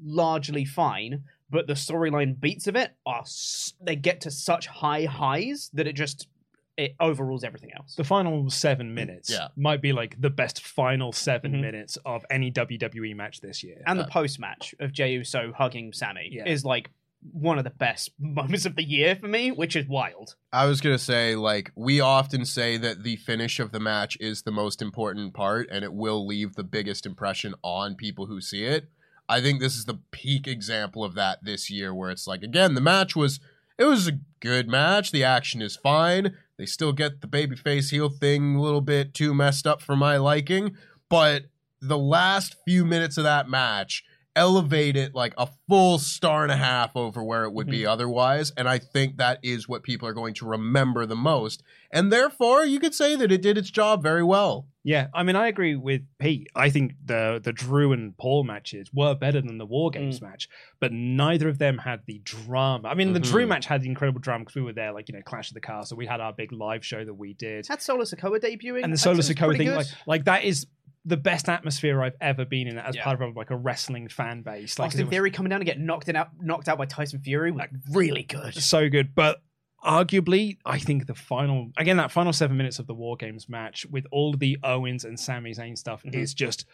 largely 0.00 0.64
fine, 0.64 1.24
but 1.50 1.66
the 1.66 1.72
storyline 1.74 2.38
beats 2.38 2.66
of 2.68 2.76
it 2.76 2.92
are 3.04 3.20
s- 3.22 3.72
they 3.80 3.96
get 3.96 4.20
to 4.20 4.30
such 4.30 4.66
high 4.68 5.04
highs 5.06 5.70
that 5.72 5.86
it 5.88 5.94
just 5.96 6.28
it 6.76 6.94
overrules 7.00 7.42
everything 7.42 7.70
else. 7.76 7.96
the 7.96 8.04
final 8.04 8.48
seven 8.48 8.94
minutes 8.94 9.28
Yeah. 9.28 9.48
might 9.56 9.82
be 9.82 9.92
like 9.92 10.14
the 10.20 10.30
best 10.30 10.64
final 10.64 11.10
7 11.12 11.50
Mhm. 11.52 11.60
minutes 11.60 11.98
of 12.06 12.24
any 12.30 12.52
WWE 12.52 13.14
match 13.16 13.40
this 13.40 13.64
year. 13.64 13.82
and 13.84 13.98
the 13.98 14.04
post 14.06 14.38
match 14.38 14.76
of 14.78 14.92
Jey 14.92 15.14
Uso 15.14 15.52
hugging 15.52 15.92
Sami 15.92 16.28
Yeah. 16.30 16.46
is 16.48 16.64
like 16.64 16.90
one 17.32 17.58
of 17.58 17.64
the 17.64 17.70
best 17.70 18.10
moments 18.18 18.66
of 18.66 18.76
the 18.76 18.84
year 18.84 19.16
for 19.16 19.28
me, 19.28 19.50
which 19.50 19.76
is 19.76 19.86
wild. 19.86 20.34
I 20.52 20.66
was 20.66 20.80
gonna 20.80 20.98
say, 20.98 21.34
like, 21.34 21.70
we 21.74 22.00
often 22.00 22.44
say 22.44 22.76
that 22.78 23.02
the 23.02 23.16
finish 23.16 23.60
of 23.60 23.72
the 23.72 23.80
match 23.80 24.16
is 24.20 24.42
the 24.42 24.50
most 24.50 24.80
important 24.82 25.34
part, 25.34 25.68
and 25.70 25.84
it 25.84 25.92
will 25.92 26.26
leave 26.26 26.54
the 26.54 26.64
biggest 26.64 27.06
impression 27.06 27.54
on 27.62 27.94
people 27.94 28.26
who 28.26 28.40
see 28.40 28.64
it. 28.64 28.90
I 29.28 29.40
think 29.40 29.60
this 29.60 29.76
is 29.76 29.84
the 29.84 30.00
peak 30.10 30.46
example 30.46 31.04
of 31.04 31.14
that 31.14 31.44
this 31.44 31.70
year, 31.70 31.94
where 31.94 32.10
it's 32.10 32.26
like, 32.26 32.42
again, 32.42 32.74
the 32.74 32.80
match 32.80 33.14
was 33.14 33.40
it 33.78 33.84
was 33.84 34.08
a 34.08 34.18
good 34.40 34.68
match. 34.68 35.12
The 35.12 35.24
action 35.24 35.62
is 35.62 35.76
fine. 35.76 36.36
They 36.58 36.66
still 36.66 36.92
get 36.92 37.20
the 37.20 37.28
babyface 37.28 37.90
heel 37.90 38.08
thing 38.08 38.56
a 38.56 38.60
little 38.60 38.80
bit 38.80 39.14
too 39.14 39.32
messed 39.32 39.66
up 39.66 39.80
for 39.80 39.94
my 39.94 40.16
liking, 40.16 40.76
but 41.08 41.44
the 41.80 41.98
last 41.98 42.56
few 42.64 42.84
minutes 42.84 43.16
of 43.16 43.24
that 43.24 43.48
match 43.48 44.02
elevate 44.38 44.96
it 44.96 45.14
like 45.14 45.34
a 45.36 45.48
full 45.68 45.98
star 45.98 46.42
and 46.44 46.52
a 46.52 46.56
half 46.56 46.96
over 46.96 47.22
where 47.22 47.44
it 47.44 47.52
would 47.52 47.66
be 47.68 47.84
otherwise. 47.84 48.52
And 48.56 48.68
I 48.68 48.78
think 48.78 49.16
that 49.18 49.40
is 49.42 49.68
what 49.68 49.82
people 49.82 50.08
are 50.08 50.12
going 50.14 50.34
to 50.34 50.46
remember 50.46 51.04
the 51.04 51.16
most. 51.16 51.62
And 51.90 52.12
therefore, 52.12 52.64
you 52.64 52.78
could 52.80 52.94
say 52.94 53.16
that 53.16 53.32
it 53.32 53.42
did 53.42 53.58
its 53.58 53.70
job 53.70 54.02
very 54.02 54.22
well. 54.22 54.66
Yeah, 54.84 55.08
I 55.12 55.22
mean, 55.22 55.36
I 55.36 55.48
agree 55.48 55.74
with 55.76 56.02
Pete. 56.18 56.48
I 56.54 56.70
think 56.70 56.92
the 57.04 57.40
the 57.42 57.52
Drew 57.52 57.92
and 57.92 58.16
Paul 58.16 58.44
matches 58.44 58.88
were 58.94 59.14
better 59.14 59.40
than 59.42 59.58
the 59.58 59.66
War 59.66 59.90
Games 59.90 60.22
match, 60.22 60.48
but 60.80 60.92
neither 60.92 61.48
of 61.48 61.58
them 61.58 61.76
had 61.78 62.00
the 62.06 62.20
drama. 62.24 62.88
I 62.88 62.94
mean, 62.94 63.12
the 63.12 63.20
Drew 63.20 63.44
Mhm. 63.44 63.48
match 63.48 63.66
had 63.66 63.82
the 63.82 63.88
incredible 63.88 64.20
drama 64.20 64.44
because 64.44 64.54
we 64.54 64.62
were 64.62 64.72
there, 64.72 64.92
like 64.92 65.08
you 65.10 65.14
know, 65.14 65.20
Clash 65.22 65.50
of 65.50 65.54
the 65.54 65.60
Castle. 65.60 65.98
We 65.98 66.06
had 66.06 66.20
our 66.20 66.32
big 66.32 66.52
live 66.52 66.86
show 66.86 67.04
that 67.04 67.12
we 67.14 67.34
did, 67.34 67.66
Had 67.66 67.82
Solo 67.82 68.02
Sikoa 68.04 68.38
debuting, 68.40 68.82
and 68.84 68.92
the 68.92 68.96
I'd 68.96 69.00
Solo 69.00 69.18
Sikoa 69.18 69.56
thing, 69.58 69.66
good. 69.66 69.76
like 69.76 69.86
like 70.06 70.24
that 70.24 70.44
is 70.44 70.66
the 71.04 71.16
best 71.16 71.48
atmosphere 71.48 72.02
I've 72.02 72.16
ever 72.20 72.44
been 72.44 72.66
in 72.68 72.78
as 72.78 72.94
Yeah. 72.96 73.04
part 73.04 73.22
of 73.22 73.36
like 73.36 73.50
a 73.50 73.56
wrestling 73.56 74.08
fan 74.08 74.42
base. 74.42 74.78
Like 74.78 74.88
Austin 74.88 75.06
was 75.06 75.10
Theory 75.10 75.30
coming 75.30 75.50
down 75.50 75.60
and 75.60 75.66
getting 75.66 75.86
knocked 75.86 76.08
out, 76.10 76.30
knocked 76.40 76.68
out 76.68 76.76
by 76.78 76.86
Tyson 76.86 77.20
Fury, 77.20 77.50
was 77.52 77.68
really 77.90 78.22
good. 78.24 78.54
so 78.54 78.88
good, 78.88 79.14
but. 79.14 79.42
Arguably, 79.84 80.58
I 80.66 80.80
think 80.80 81.06
the 81.06 81.14
final 81.14 81.70
again 81.76 81.98
that 81.98 82.10
final 82.10 82.32
seven 82.32 82.56
minutes 82.56 82.80
of 82.80 82.88
the 82.88 82.94
War 82.94 83.16
Games 83.16 83.48
match 83.48 83.86
with 83.86 84.06
all 84.10 84.32
the 84.34 84.58
Owens 84.64 85.04
and 85.04 85.18
Sami 85.18 85.52
Zayn 85.54 85.78
stuff 85.78 86.02
Mhm. 86.02 86.16
is 86.16 86.34
just 86.34 86.66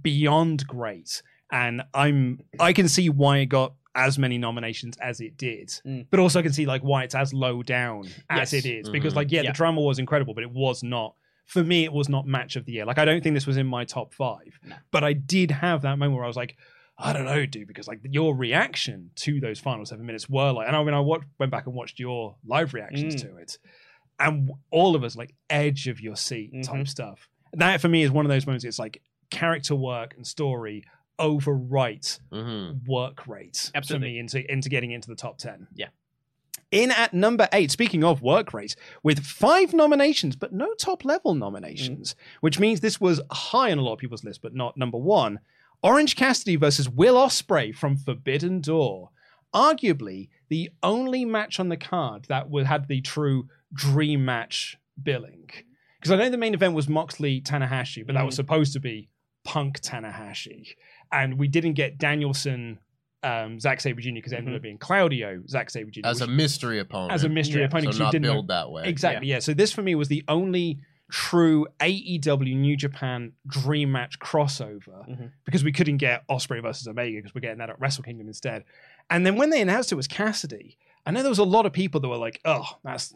beyond 0.00 0.64
great, 0.68 1.22
and 1.50 1.82
I'm 1.92 2.40
I 2.60 2.72
can 2.72 2.88
see 2.88 3.08
why 3.08 3.38
it 3.38 3.46
got 3.46 3.74
as 3.96 4.16
many 4.16 4.38
nominations 4.38 4.96
as 4.98 5.20
it 5.20 5.36
did, 5.36 5.68
Mm. 5.84 6.06
but 6.10 6.20
also 6.20 6.38
I 6.38 6.42
can 6.42 6.52
see 6.52 6.64
like 6.64 6.82
why 6.82 7.02
it's 7.02 7.16
as 7.16 7.34
low 7.34 7.64
down 7.64 8.06
as 8.30 8.52
Yes. 8.52 8.64
it 8.64 8.66
is 8.68 8.88
because 8.88 9.12
Mhm. 9.12 9.16
like 9.16 9.32
yeah, 9.32 9.42
Yeah. 9.42 9.50
the 9.50 9.56
drama 9.56 9.80
was 9.80 9.98
incredible, 9.98 10.32
but 10.32 10.44
it 10.44 10.50
was 10.52 10.84
not 10.84 11.16
for 11.46 11.62
me. 11.64 11.84
It 11.84 11.92
was 11.92 12.08
not 12.08 12.26
match 12.26 12.56
of 12.56 12.64
the 12.64 12.72
year. 12.72 12.84
Like 12.84 12.98
I 12.98 13.04
don't 13.04 13.22
think 13.22 13.34
this 13.34 13.46
was 13.46 13.56
in 13.56 13.66
my 13.66 13.84
top 13.84 14.14
five, 14.14 14.58
No. 14.64 14.76
but 14.90 15.04
I 15.04 15.12
did 15.12 15.50
have 15.50 15.82
that 15.82 15.98
moment 15.98 16.14
where 16.16 16.24
I 16.24 16.28
was 16.28 16.36
like. 16.36 16.56
I 16.98 17.14
don't 17.14 17.24
know, 17.24 17.46
dude, 17.46 17.66
because 17.66 17.88
like 17.88 18.00
your 18.04 18.36
reaction 18.36 19.10
to 19.16 19.40
those 19.40 19.58
final 19.58 19.84
seven 19.86 20.04
minutes 20.04 20.28
were 20.28 20.52
like, 20.52 20.68
and 20.68 20.76
I 20.76 20.84
mean, 20.84 20.94
I 20.94 21.00
watched, 21.00 21.24
went 21.38 21.50
back 21.50 21.66
and 21.66 21.74
watched 21.74 21.98
your 21.98 22.36
live 22.46 22.74
reactions 22.74 23.16
Mm. 23.16 23.20
to 23.22 23.36
it, 23.38 23.58
and 24.20 24.50
all 24.70 24.94
of 24.94 25.02
us 25.02 25.16
like 25.16 25.34
edge 25.48 25.88
of 25.88 26.00
your 26.00 26.14
seat 26.16 26.52
type 26.62 26.82
Mhm. 26.82 26.88
stuff. 26.88 27.28
That 27.54 27.80
for 27.80 27.88
me 27.88 28.02
is 28.02 28.10
one 28.12 28.26
of 28.26 28.30
those 28.30 28.46
moments. 28.46 28.64
It's 28.66 28.78
like 28.78 29.02
character 29.30 29.74
work 29.74 30.14
and 30.16 30.24
story 30.24 30.84
overwrite 31.18 32.20
Mm-hmm. 32.30 32.84
work 32.90 33.26
rate 33.26 33.70
Absolutely. 33.74 34.08
for 34.08 34.12
me 34.12 34.18
into 34.18 34.52
into 34.52 34.68
getting 34.68 34.90
into 34.92 35.08
the 35.08 35.16
top 35.16 35.38
ten. 35.38 35.68
Yeah. 35.74 35.88
In 36.72 36.90
at 36.90 37.12
number 37.14 37.48
eight, 37.52 37.70
speaking 37.70 38.02
of 38.02 38.22
work 38.22 38.52
rate, 38.54 38.74
with 39.02 39.20
five 39.24 39.72
nominations 39.74 40.34
but 40.36 40.52
no 40.54 40.72
top 40.74 41.04
level 41.04 41.34
nominations, 41.34 42.16
which 42.40 42.58
means 42.58 42.80
this 42.80 42.98
was 43.00 43.20
high 43.30 43.70
on 43.70 43.76
a 43.78 43.82
lot 43.82 43.92
of 43.92 43.98
people's 43.98 44.24
list, 44.24 44.40
but 44.42 44.54
not 44.54 44.76
number 44.76 44.96
one. 44.98 45.38
Orange 45.82 46.16
Cassidy 46.16 46.56
versus 46.56 46.88
Will 46.88 47.14
Ospreay 47.16 47.74
from 47.74 47.96
Forbidden 47.96 48.60
Door. 48.62 49.10
Arguably 49.54 50.28
the 50.48 50.70
only 50.82 51.24
match 51.26 51.60
on 51.60 51.68
the 51.68 51.76
card 51.76 52.24
that 52.28 52.48
would 52.48 52.64
had 52.66 52.88
the 52.88 53.02
true 53.02 53.48
dream 53.74 54.24
match 54.24 54.78
billing. 55.02 55.50
Because 55.98 56.10
I 56.10 56.16
know 56.16 56.30
the 56.30 56.38
main 56.38 56.54
event 56.54 56.74
was 56.74 56.88
Moxley 56.88 57.40
Tanahashi, 57.42 58.04
but 58.06 58.14
that 58.14 58.24
was 58.24 58.34
Mm. 58.34 58.36
supposed 58.36 58.72
to 58.72 58.80
be 58.80 59.08
Punk 59.44 59.80
Tanahashi. 59.80 60.68
And 61.12 61.38
we 61.38 61.48
didn't 61.48 61.74
get 61.74 61.98
Danielson, 61.98 62.78
um, 63.22 63.60
Zack 63.60 63.80
Sabre 63.80 64.00
Jr. 64.00 64.10
because 64.14 64.32
it 64.32 64.36
ended 64.36 64.52
Mhm. 64.54 64.56
up 64.56 64.62
being 64.62 64.78
Claudio, 64.78 65.42
Zack 65.48 65.70
Sabre 65.70 65.90
Jr. 65.90 66.00
As 66.04 66.20
a 66.20 66.26
mystery 66.26 66.78
opponent. 66.80 67.12
as 67.12 67.24
a 67.24 67.28
mystery 67.28 67.60
Yeah. 67.60 67.66
opponent. 67.66 67.88
'cause 67.88 67.98
so 67.98 68.04
not 68.04 68.12
didn't 68.12 68.24
know- 68.26 68.32
build 68.34 68.48
that 68.48 68.70
way. 68.70 68.84
Exactly, 68.86 69.28
yeah. 69.28 69.38
So 69.38 69.54
this 69.54 69.72
for 69.72 69.82
me 69.82 69.94
was 69.94 70.08
the 70.08 70.24
only 70.28 70.80
true 71.10 71.66
AEW 71.80 72.54
New 72.54 72.76
Japan 72.76 73.32
dream 73.46 73.92
match 73.92 74.18
crossover 74.18 75.06
Mhm. 75.08 75.30
because 75.44 75.62
we 75.62 75.70
couldn't 75.70 75.98
get 75.98 76.26
Ospreay 76.28 76.62
versus 76.62 76.88
Omega 76.88 77.18
because 77.18 77.34
we're 77.34 77.42
getting 77.42 77.58
that 77.58 77.68
at 77.70 77.78
Wrestle 77.80 78.02
Kingdom 78.02 78.26
instead. 78.28 78.64
And 79.10 79.26
then 79.26 79.36
when 79.36 79.50
they 79.50 79.60
announced 79.60 79.92
it 79.92 79.96
was 79.96 80.08
Cassidy, 80.08 80.78
I 81.04 81.10
know 81.10 81.20
there 81.20 81.28
was 81.28 81.38
a 81.38 81.44
lot 81.44 81.66
of 81.66 81.72
people 81.72 82.00
that 82.00 82.08
were 82.08 82.16
like, 82.16 82.40
"Oh, 82.44 82.64
that's 82.82 83.14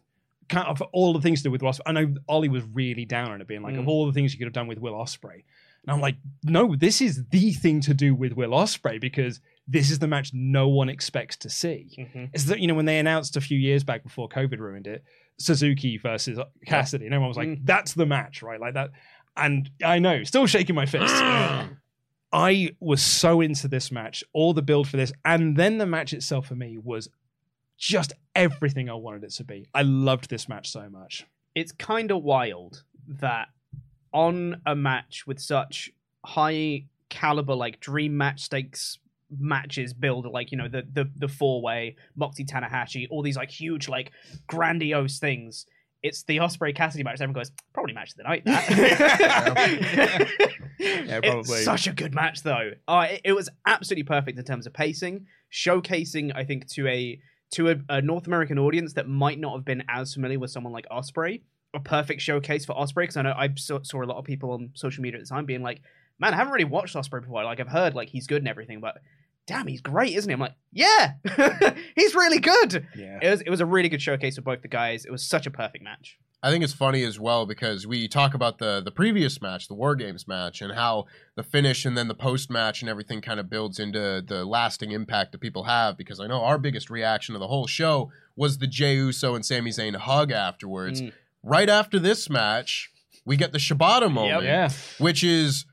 kind 0.48 0.66
of 0.68 0.82
all 0.92 1.12
the 1.14 1.20
things 1.22 1.40
to 1.40 1.44
do 1.44 1.50
with 1.50 1.62
Ospreay." 1.62 1.80
I 1.86 1.92
know 1.92 2.14
Ollie 2.28 2.48
was 2.50 2.64
really 2.64 3.04
down 3.06 3.30
on 3.30 3.40
it, 3.40 3.46
being 3.48 3.62
like, 3.62 3.74
Mm. 3.74 3.80
"Of 3.80 3.88
all 3.88 4.06
the 4.06 4.12
things 4.12 4.32
you 4.32 4.38
could 4.38 4.46
have 4.46 4.52
done 4.52 4.66
with 4.66 4.78
Will 4.78 4.92
Ospreay," 4.94 5.42
and 5.82 5.88
I'm 5.90 6.00
like, 6.00 6.16
"No, 6.44 6.76
this 6.76 7.00
is 7.00 7.24
the 7.30 7.52
thing 7.52 7.80
to 7.82 7.94
do 7.94 8.14
with 8.14 8.34
Will 8.34 8.50
Ospreay 8.50 9.00
because 9.00 9.40
this 9.68 9.90
is 9.90 9.98
the 9.98 10.06
match 10.06 10.30
no 10.32 10.68
one 10.68 10.88
expects 10.88 11.36
to 11.38 11.50
see." 11.50 11.94
Mhm. 11.98 12.30
is 12.34 12.46
that 12.46 12.60
you 12.60 12.66
know 12.66 12.74
when 12.74 12.86
they 12.86 12.98
announced 12.98 13.36
a 13.36 13.40
few 13.40 13.58
years 13.58 13.82
back 13.84 14.02
before 14.02 14.28
COVID 14.28 14.58
ruined 14.58 14.86
it, 14.86 15.04
Suzuki 15.38 15.96
versus 15.98 16.38
Cassidy, 16.66 17.04
and 17.06 17.14
everyone 17.14 17.28
was 17.28 17.36
like, 17.36 17.48
Mm. 17.48 17.60
"That's 17.64 17.94
the 17.94 18.06
match, 18.06 18.42
right?" 18.42 18.60
Like 18.60 18.74
that, 18.74 18.90
and 19.36 19.70
I 19.84 19.98
know, 19.98 20.24
still 20.24 20.46
shaking 20.46 20.74
my 20.74 20.86
fist. 20.86 21.12
I 22.32 22.70
was 22.80 23.02
so 23.02 23.40
into 23.40 23.68
this 23.68 23.90
match, 23.92 24.22
all 24.32 24.52
the 24.52 24.62
build 24.62 24.88
for 24.88 24.96
this, 24.96 25.12
and 25.24 25.56
then 25.56 25.78
the 25.78 25.86
match 25.86 26.12
itself 26.12 26.46
for 26.48 26.54
me 26.56 26.76
was 26.78 27.08
just 27.78 28.12
everything 28.34 28.88
I 28.90 28.94
wanted 28.94 29.24
it 29.24 29.30
to 29.34 29.44
be. 29.44 29.66
I 29.74 29.82
loved 29.82 30.28
this 30.30 30.48
match 30.48 30.70
so 30.70 30.88
much. 30.90 31.24
it's 31.54 31.72
kind 31.72 32.10
of 32.10 32.22
wild 32.22 32.82
that 33.08 33.48
on 34.12 34.60
a 34.66 34.74
match 34.76 35.26
with 35.26 35.38
such 35.40 35.90
high 36.24 36.84
caliber 37.08 37.54
like 37.54 37.80
dream 37.80 38.14
match 38.14 38.40
stakes 38.42 38.98
matches 39.30 39.92
build 39.92 40.26
like 40.26 40.50
you 40.52 40.58
know 40.58 40.68
the 40.68 40.82
the, 40.92 41.10
the 41.16 41.28
four 41.28 41.60
way 41.62 41.96
Moxley 42.14 42.44
Tanahashi 42.44 43.06
all 43.10 43.22
these 43.22 43.36
like 43.36 43.50
huge 43.50 43.88
like 43.88 44.12
grandiose 44.46 45.18
things 45.18 45.66
it's 46.02 46.22
the 46.24 46.36
Ospreay 46.36 46.74
Cassidy 46.74 47.02
match 47.02 47.14
everyone 47.20 47.34
goes 47.34 47.50
probably 47.72 47.92
match 47.92 48.10
of 48.12 48.16
the 48.18 48.22
night 48.22 48.44
that 48.44 50.28
Yeah, 50.78 51.20
probably. 51.24 51.56
it's 51.56 51.64
such 51.64 51.86
a 51.86 51.92
good 51.92 52.14
match 52.14 52.42
though 52.42 52.70
uh, 52.86 53.06
it, 53.10 53.20
it 53.24 53.32
was 53.32 53.48
absolutely 53.66 54.04
perfect 54.04 54.38
in 54.38 54.44
terms 54.44 54.66
of 54.66 54.72
pacing 54.72 55.26
showcasing 55.52 56.32
I 56.34 56.44
think 56.44 56.68
to 56.74 56.86
a 56.86 57.20
to 57.52 57.70
a, 57.70 57.76
a 57.88 58.02
North 58.02 58.26
American 58.26 58.58
audience 58.58 58.94
that 58.94 59.08
might 59.08 59.38
not 59.38 59.54
have 59.54 59.64
been 59.64 59.84
as 59.88 60.12
familiar 60.14 60.38
with 60.38 60.50
someone 60.50 60.72
like 60.72 60.84
Ospreay, 60.90 61.42
a 61.74 61.80
perfect 61.80 62.20
showcase 62.20 62.64
for 62.64 62.74
Ospreay. 62.74 63.04
Because 63.04 63.16
I 63.16 63.22
know 63.22 63.34
I 63.36 63.50
saw, 63.54 63.78
saw 63.82 64.02
a 64.02 64.04
lot 64.04 64.18
of 64.18 64.24
people 64.24 64.50
on 64.50 64.70
social 64.74 65.00
media 65.02 65.20
at 65.20 65.24
the 65.24 65.28
time 65.28 65.46
being 65.46 65.62
like, 65.62 65.80
"Man, 66.18 66.34
I 66.34 66.36
haven't 66.36 66.52
really 66.52 66.64
watched 66.64 66.96
Ospreay 66.96 67.20
before. 67.20 67.44
Like 67.44 67.60
I've 67.60 67.68
heard 67.68 67.94
like 67.94 68.08
he's 68.08 68.26
good 68.26 68.38
and 68.42 68.48
everything, 68.48 68.80
but 68.80 68.96
damn, 69.46 69.66
he's 69.66 69.80
great, 69.80 70.14
isn't 70.14 70.28
he?" 70.28 70.34
I'm 70.34 70.40
like, 70.40 70.54
"Yeah, 70.72 71.12
he's 71.94 72.14
really 72.14 72.38
good." 72.40 72.86
Yeah. 72.96 73.18
It 73.22 73.30
was 73.30 73.40
it 73.42 73.50
was 73.50 73.60
a 73.60 73.66
really 73.66 73.88
good 73.88 74.02
showcase 74.02 74.36
for 74.36 74.42
both 74.42 74.62
the 74.62 74.68
guys. 74.68 75.04
It 75.04 75.10
was 75.10 75.22
such 75.24 75.46
a 75.46 75.50
perfect 75.50 75.82
match. 75.84 76.18
I 76.42 76.50
think 76.50 76.62
it's 76.62 76.74
funny 76.74 77.02
as 77.02 77.18
well 77.18 77.44
because 77.46 77.86
we 77.86 78.06
talk 78.08 78.34
about 78.34 78.58
the 78.58 78.80
the 78.84 78.90
previous 78.90 79.40
match, 79.40 79.68
the 79.68 79.74
War 79.74 79.96
Games 79.96 80.28
match, 80.28 80.60
and 80.60 80.72
how 80.74 81.06
the 81.34 81.42
finish 81.42 81.84
and 81.84 81.96
then 81.96 82.08
the 82.08 82.14
post 82.14 82.50
match 82.50 82.82
and 82.82 82.88
everything 82.90 83.20
kind 83.20 83.40
of 83.40 83.48
builds 83.50 83.78
into 83.78 84.22
the 84.24 84.44
lasting 84.44 84.92
impact 84.92 85.32
that 85.32 85.40
people 85.40 85.64
have. 85.64 85.96
Because 85.96 86.20
I 86.20 86.26
know 86.26 86.42
our 86.42 86.58
biggest 86.58 86.90
reaction 86.90 87.32
to 87.32 87.38
the 87.38 87.48
whole 87.48 87.66
show 87.66 88.10
was 88.36 88.58
the 88.58 88.66
Jey 88.66 88.94
Uso 88.96 89.34
and 89.34 89.44
Sami 89.44 89.70
Zayn 89.70 89.96
hug 89.96 90.30
afterwards. 90.30 91.00
Mm. 91.02 91.12
Right 91.42 91.68
after 91.70 91.98
this 91.98 92.28
match, 92.28 92.90
we 93.24 93.36
get 93.36 93.52
the 93.52 93.58
Shibata 93.58 94.12
moment, 94.12 94.44
Yeah. 94.44 94.68
which 94.98 95.24
is, 95.24 95.64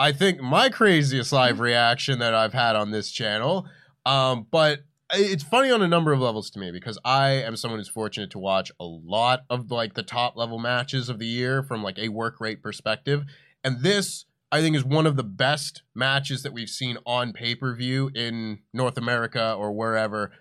I 0.00 0.12
think, 0.12 0.40
my 0.40 0.68
craziest 0.70 1.30
live 1.32 1.60
reaction 1.60 2.18
that 2.20 2.34
I've 2.34 2.54
had 2.54 2.74
on 2.74 2.90
this 2.90 3.10
channel. 3.10 3.66
Um, 4.06 4.46
but 4.50 4.80
it's 5.12 5.42
funny 5.42 5.70
on 5.70 5.82
a 5.82 5.88
number 5.88 6.12
of 6.12 6.20
levels 6.20 6.50
to 6.50 6.58
me 6.58 6.70
because 6.70 6.98
I 7.04 7.30
am 7.32 7.56
someone 7.56 7.78
who's 7.80 7.88
fortunate 7.88 8.30
to 8.30 8.38
watch 8.38 8.72
a 8.80 8.84
lot 8.84 9.40
of 9.50 9.70
like 9.70 9.94
the 9.94 10.02
top 10.02 10.36
level 10.36 10.58
matches 10.58 11.08
of 11.08 11.18
the 11.18 11.26
year 11.26 11.62
from 11.62 11.82
like 11.82 11.98
a 11.98 12.08
work 12.08 12.40
rate 12.40 12.62
perspective, 12.62 13.24
and 13.62 13.82
this 13.82 14.24
I 14.50 14.60
think 14.62 14.74
is 14.74 14.84
one 14.84 15.06
of 15.06 15.16
the 15.16 15.22
best 15.22 15.82
matches 15.94 16.42
that 16.44 16.52
we've 16.52 16.70
seen 16.70 16.96
on 17.04 17.32
pay 17.32 17.54
per 17.54 17.74
view 17.74 18.10
in 18.14 18.60
North 18.72 18.96
America 18.96 19.52
or 19.52 19.70
wherever. 19.72 20.32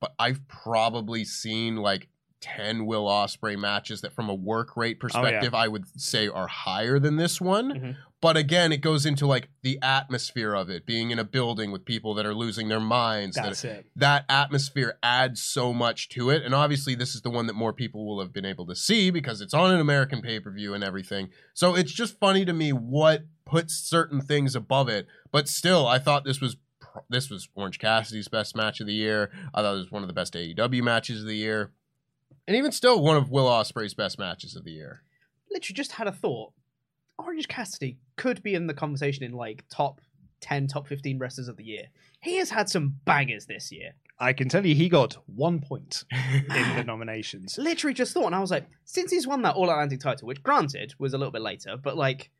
But 0.00 0.14
I've 0.18 0.46
probably 0.46 1.24
seen 1.24 1.76
like 1.76 2.08
10 2.40 2.86
Will 2.86 3.06
Ospreay 3.06 3.58
matches 3.58 4.02
that 4.02 4.14
from 4.14 4.28
a 4.28 4.34
work 4.34 4.76
rate 4.76 5.00
perspective 5.00 5.52
I 5.54 5.66
would 5.66 5.86
say 6.00 6.28
are 6.28 6.46
higher 6.46 6.98
than 7.00 7.16
this 7.16 7.40
one. 7.40 7.70
Mhm. 7.72 7.96
But 8.20 8.36
again, 8.36 8.72
it 8.72 8.78
goes 8.78 9.06
into 9.06 9.26
like 9.28 9.48
the 9.62 9.78
atmosphere 9.80 10.52
of 10.54 10.68
it, 10.68 10.84
being 10.84 11.12
in 11.12 11.20
a 11.20 11.24
building 11.24 11.70
with 11.70 11.84
people 11.84 12.14
that 12.14 12.26
are 12.26 12.34
losing 12.34 12.66
their 12.68 12.80
minds. 12.80 13.36
that- 13.36 13.44
That's 13.44 13.64
it. 13.64 13.86
that 13.94 14.24
atmosphere 14.28 14.98
adds 15.04 15.40
so 15.40 15.72
much 15.72 16.08
to 16.10 16.30
it. 16.30 16.42
And 16.42 16.52
obviously, 16.54 16.96
this 16.96 17.14
is 17.14 17.22
the 17.22 17.30
one 17.30 17.46
that 17.46 17.52
more 17.54 17.72
people 17.72 18.04
will 18.04 18.20
have 18.20 18.32
been 18.32 18.44
able 18.44 18.66
to 18.66 18.74
see 18.74 19.10
because 19.10 19.40
it's 19.40 19.54
on 19.54 19.72
an 19.72 19.78
American 19.80 20.20
pay 20.20 20.40
per 20.40 20.50
view 20.50 20.74
and 20.74 20.82
everything. 20.82 21.28
So 21.54 21.76
it's 21.76 21.92
just 21.92 22.18
funny 22.18 22.44
to 22.44 22.52
me 22.52 22.72
what 22.72 23.26
puts 23.44 23.74
certain 23.74 24.20
things 24.20 24.56
above 24.56 24.88
it. 24.88 25.06
But 25.30 25.48
still, 25.48 25.86
I 25.86 25.98
thought 26.00 26.24
this 26.24 26.40
was. 26.40 26.56
This 27.08 27.30
was 27.30 27.48
Orange 27.54 27.78
Cassidy's 27.78 28.26
best 28.26 28.56
match 28.56 28.80
of 28.80 28.88
the 28.88 28.94
year. 28.94 29.30
I 29.54 29.62
thought 29.62 29.74
it 29.76 29.78
was 29.78 29.92
one 29.92 30.02
of 30.02 30.08
the 30.08 30.14
best 30.14 30.34
AEW 30.34 30.82
matches 30.82 31.20
of 31.20 31.28
the 31.28 31.36
year, 31.36 31.70
and 32.48 32.56
even 32.56 32.72
still, 32.72 33.00
one 33.00 33.16
of 33.16 33.30
Will 33.30 33.46
Ospreay's 33.46 33.94
best 33.94 34.18
matches 34.18 34.56
of 34.56 34.64
the 34.64 34.72
year. 34.72 35.02
Literally 35.48 35.74
just 35.74 35.92
had 35.92 36.08
a 36.08 36.12
thought. 36.12 36.54
Orange 37.18 37.48
Cassidy 37.48 37.98
could 38.16 38.42
be 38.42 38.54
in 38.54 38.66
the 38.66 38.74
conversation 38.74 39.24
in 39.24 39.32
like 39.32 39.64
top 39.70 40.00
10, 40.40 40.68
top 40.68 40.86
15 40.86 41.18
wrestlers 41.18 41.48
of 41.48 41.56
the 41.56 41.64
year. 41.64 41.84
He 42.20 42.36
has 42.36 42.50
had 42.50 42.68
some 42.68 42.96
bangers 43.04 43.46
this 43.46 43.70
year. 43.72 43.92
I 44.20 44.32
can 44.32 44.48
tell 44.48 44.64
you 44.66 44.74
he 44.74 44.88
got 44.88 45.16
one 45.26 45.60
point 45.60 46.04
in 46.12 46.76
the 46.76 46.84
nominations. 46.86 47.56
Literally 47.58 47.94
just 47.94 48.12
thought, 48.12 48.26
and 48.26 48.34
I 48.34 48.40
was 48.40 48.50
like, 48.50 48.66
since 48.84 49.10
he's 49.12 49.26
won 49.26 49.42
that 49.42 49.54
All 49.54 49.70
Atlantic 49.70 50.00
title, 50.00 50.26
which 50.26 50.42
granted 50.42 50.94
was 50.98 51.14
a 51.14 51.18
little 51.18 51.30
bit 51.32 51.42
later, 51.42 51.76
but 51.76 51.96
like, 51.96 52.30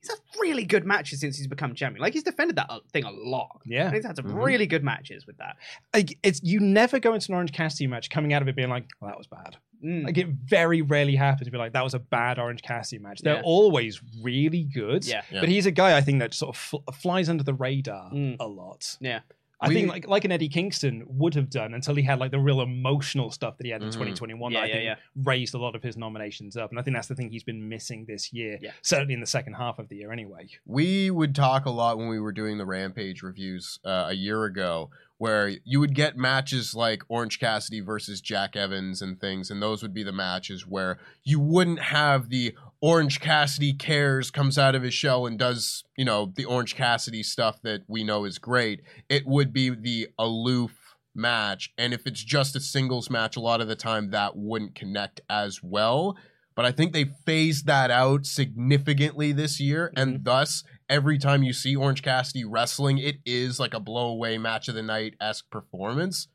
he's 0.00 0.10
had 0.10 0.18
really 0.40 0.64
good 0.64 0.84
matches 0.86 1.18
since 1.20 1.36
he's 1.36 1.48
become 1.48 1.74
champion. 1.74 2.00
Like, 2.00 2.12
he's 2.12 2.22
defended 2.22 2.54
that 2.56 2.66
uh, 2.70 2.78
thing 2.92 3.02
a 3.02 3.10
lot. 3.10 3.60
Yeah. 3.66 3.86
And 3.86 3.94
he's 3.96 4.04
had 4.06 4.14
some 4.14 4.26
Mhm. 4.26 4.44
really 4.44 4.66
good 4.66 4.84
matches 4.84 5.26
with 5.26 5.36
that. 5.38 5.56
Like, 5.92 6.16
it's 6.22 6.40
you 6.44 6.60
never 6.60 7.00
go 7.00 7.14
into 7.14 7.32
an 7.32 7.34
Orange 7.34 7.52
Cassidy 7.52 7.88
match 7.88 8.08
coming 8.10 8.32
out 8.32 8.40
of 8.42 8.46
it 8.46 8.54
being 8.54 8.68
like, 8.70 8.84
well, 9.00 9.10
that 9.10 9.18
was 9.18 9.26
bad. 9.26 9.56
Mm. 9.84 10.04
Like 10.04 10.18
it 10.18 10.26
very 10.28 10.82
rarely 10.82 11.14
happens 11.16 11.46
to 11.46 11.50
be 11.52 11.58
like 11.58 11.72
that 11.72 11.84
was 11.84 11.94
a 11.94 11.98
bad 12.00 12.38
Orange 12.38 12.62
Cassidy 12.62 13.00
match. 13.02 13.20
They're 13.20 13.36
Yeah. 13.36 13.42
always 13.44 14.00
really 14.20 14.64
good. 14.64 15.06
Yeah. 15.06 15.22
Yeah. 15.30 15.40
But 15.40 15.48
he's 15.48 15.66
a 15.66 15.70
guy 15.70 15.96
I 15.96 16.00
think 16.00 16.18
that 16.18 16.34
sort 16.34 16.56
of 16.56 16.60
fl- 16.60 16.92
flies 16.94 17.28
under 17.28 17.44
the 17.44 17.54
radar 17.54 18.10
Mm. 18.12 18.36
a 18.40 18.46
lot. 18.48 18.96
Yeah. 19.00 19.20
I 19.60 19.66
We- 19.68 19.74
think 19.74 19.88
like 19.88 20.06
like 20.06 20.24
an 20.24 20.30
Eddie 20.30 20.48
Kingston 20.48 21.04
would 21.08 21.34
have 21.34 21.50
done 21.50 21.74
until 21.74 21.96
he 21.96 22.02
had 22.04 22.20
like 22.20 22.30
the 22.30 22.38
real 22.38 22.60
emotional 22.60 23.32
stuff 23.32 23.56
that 23.58 23.64
he 23.66 23.72
had 23.72 23.82
in 23.82 23.88
Mhm. 23.88 23.92
2021 23.92 24.52
Yeah, 24.52 24.60
that 24.60 24.64
I 24.64 24.66
yeah, 24.68 24.74
think 24.74 24.84
yeah. 24.84 24.96
raised 25.24 25.52
a 25.54 25.58
lot 25.58 25.74
of 25.74 25.82
his 25.82 25.96
nominations 25.96 26.56
up. 26.56 26.70
And 26.70 26.78
I 26.78 26.82
think 26.82 26.96
that's 26.96 27.08
the 27.08 27.16
thing 27.16 27.30
he's 27.30 27.42
been 27.42 27.68
missing 27.68 28.04
this 28.06 28.32
year. 28.32 28.58
Yeah. 28.62 28.70
Certainly 28.82 29.14
in 29.14 29.20
the 29.20 29.26
second 29.26 29.54
half 29.54 29.80
of 29.80 29.88
the 29.88 29.96
year 29.96 30.12
anyway. 30.12 30.48
we 30.64 31.10
would 31.10 31.34
talk 31.34 31.66
a 31.66 31.70
lot 31.70 31.98
when 31.98 32.06
we 32.08 32.20
were 32.20 32.30
doing 32.32 32.58
the 32.58 32.66
Rampage 32.66 33.22
reviews 33.22 33.80
uh, 33.84 34.06
a 34.08 34.14
year 34.14 34.44
ago, 34.44 34.90
where 35.18 35.52
you 35.64 35.80
would 35.80 35.94
get 35.94 36.16
matches 36.16 36.74
like 36.74 37.02
Orange 37.08 37.38
Cassidy 37.40 37.80
versus 37.80 38.20
Jack 38.20 38.56
Evans 38.56 39.02
and 39.02 39.20
things, 39.20 39.50
and 39.50 39.60
those 39.60 39.82
would 39.82 39.92
be 39.92 40.04
the 40.04 40.12
matches 40.12 40.66
where 40.66 40.98
you 41.24 41.40
wouldn't 41.40 41.80
have 41.80 42.28
the 42.28 42.54
Orange 42.80 43.20
Cassidy 43.20 43.72
cares, 43.72 44.30
comes 44.30 44.56
out 44.56 44.76
of 44.76 44.82
his 44.82 44.94
shell 44.94 45.26
and 45.26 45.38
does, 45.38 45.82
you 45.96 46.04
know, 46.04 46.32
the 46.36 46.44
Orange 46.44 46.76
Cassidy 46.76 47.24
stuff 47.24 47.60
that 47.62 47.82
we 47.88 48.04
know 48.04 48.24
is 48.24 48.38
great. 48.38 48.80
It 49.08 49.26
would 49.26 49.52
be 49.52 49.70
the 49.70 50.08
aloof 50.18 50.96
match, 51.14 51.72
and 51.76 51.92
if 51.92 52.06
it's 52.06 52.22
just 52.22 52.54
a 52.54 52.60
singles 52.60 53.10
match, 53.10 53.36
a 53.36 53.40
lot 53.40 53.60
of 53.60 53.66
the 53.66 53.76
time 53.76 54.10
that 54.10 54.36
wouldn't 54.36 54.76
connect 54.76 55.20
as 55.28 55.62
well. 55.62 56.16
But 56.54 56.64
I 56.64 56.72
think 56.72 56.92
they 56.92 57.06
phased 57.24 57.66
that 57.66 57.90
out 57.90 58.26
significantly 58.26 59.32
this 59.32 59.60
year, 59.60 59.92
and 59.96 60.14
mm-hmm. 60.14 60.22
thus 60.24 60.64
every 60.88 61.18
time 61.18 61.42
you 61.42 61.52
see 61.52 61.76
Orange 61.76 62.02
Cassidy 62.02 62.44
wrestling, 62.44 62.98
it 62.98 63.16
is 63.24 63.60
like 63.60 63.74
a 63.74 63.80
blow 63.80 64.08
away 64.08 64.38
match 64.38 64.68
of 64.68 64.74
the 64.74 64.82
night 64.82 65.14
esque 65.20 65.48
performance. 65.50 66.28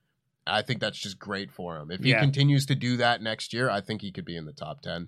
I 0.45 0.62
think 0.62 0.79
that's 0.81 1.00
just 1.00 1.17
great 1.19 1.51
for 1.51 1.77
him. 1.77 1.89
If 1.91 2.03
he 2.03 2.10
Yeah. 2.12 2.19
continues 2.19 2.65
to 2.67 2.75
do 2.75 2.98
that 2.98 3.21
next 3.21 3.54
year, 3.54 3.69
I 3.69 3.82
think 3.82 4.01
he 4.01 4.12
could 4.12 4.25
be 4.25 4.36
in 4.36 4.45
the 4.45 4.51
top 4.54 4.82
10. 4.82 5.08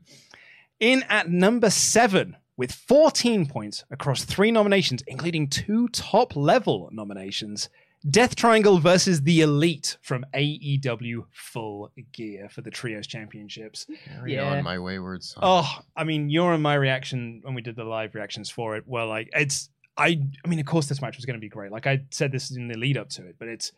In 0.80 1.04
at 1.10 1.30
number 1.30 1.70
seven, 1.70 2.38
with 2.58 2.72
14 2.72 3.46
points 3.46 3.84
across 3.91 4.24
three 4.24 4.52
nominations, 4.52 5.04
including 5.08 5.50
two 5.50 5.89
top 5.89 6.36
level 6.36 6.89
nominations, 6.91 7.70
Death 8.10 8.36
Triangle 8.36 8.78
versus 8.78 9.22
the 9.24 9.41
Elite 9.41 9.98
from 10.02 10.26
AEW 10.36 11.26
Full 11.32 11.91
Gear 12.12 12.50
for 12.50 12.62
the 12.62 12.70
Trios 12.70 13.08
Championships. 13.08 13.88
Carry 14.06 14.36
Yeah. 14.36 14.58
on, 14.58 14.63
my 14.63 14.78
wayward 14.78 15.24
son. 15.24 15.39
Oh, 15.41 15.80
I 15.96 16.04
mean, 16.04 16.30
your 16.30 16.54
and 16.54 16.62
my 16.62 16.76
reaction 16.76 17.39
when 17.44 17.56
we 17.56 17.62
did 17.62 17.76
the 17.76 17.84
live 17.84 18.13
reactions 18.13 18.50
for 18.50 18.76
it 18.78 18.88
were 18.88 19.06
like, 19.06 19.30
it's. 19.34 19.70
I, 19.98 20.20
I 20.44 20.48
mean, 20.50 20.60
of 20.60 20.65
course, 20.65 20.88
this 20.88 21.02
match 21.02 21.15
was 21.15 21.26
going 21.26 21.38
to 21.38 21.41
be 21.41 21.48
great. 21.48 21.72
Like 21.72 21.88
I 21.88 22.02
said, 22.12 22.32
this 22.32 22.52
in 22.52 22.68
the 22.68 22.78
lead 22.78 22.98
up 22.98 23.08
to 23.12 23.26
it, 23.26 23.38
but 23.39 23.48
it's 23.48 23.72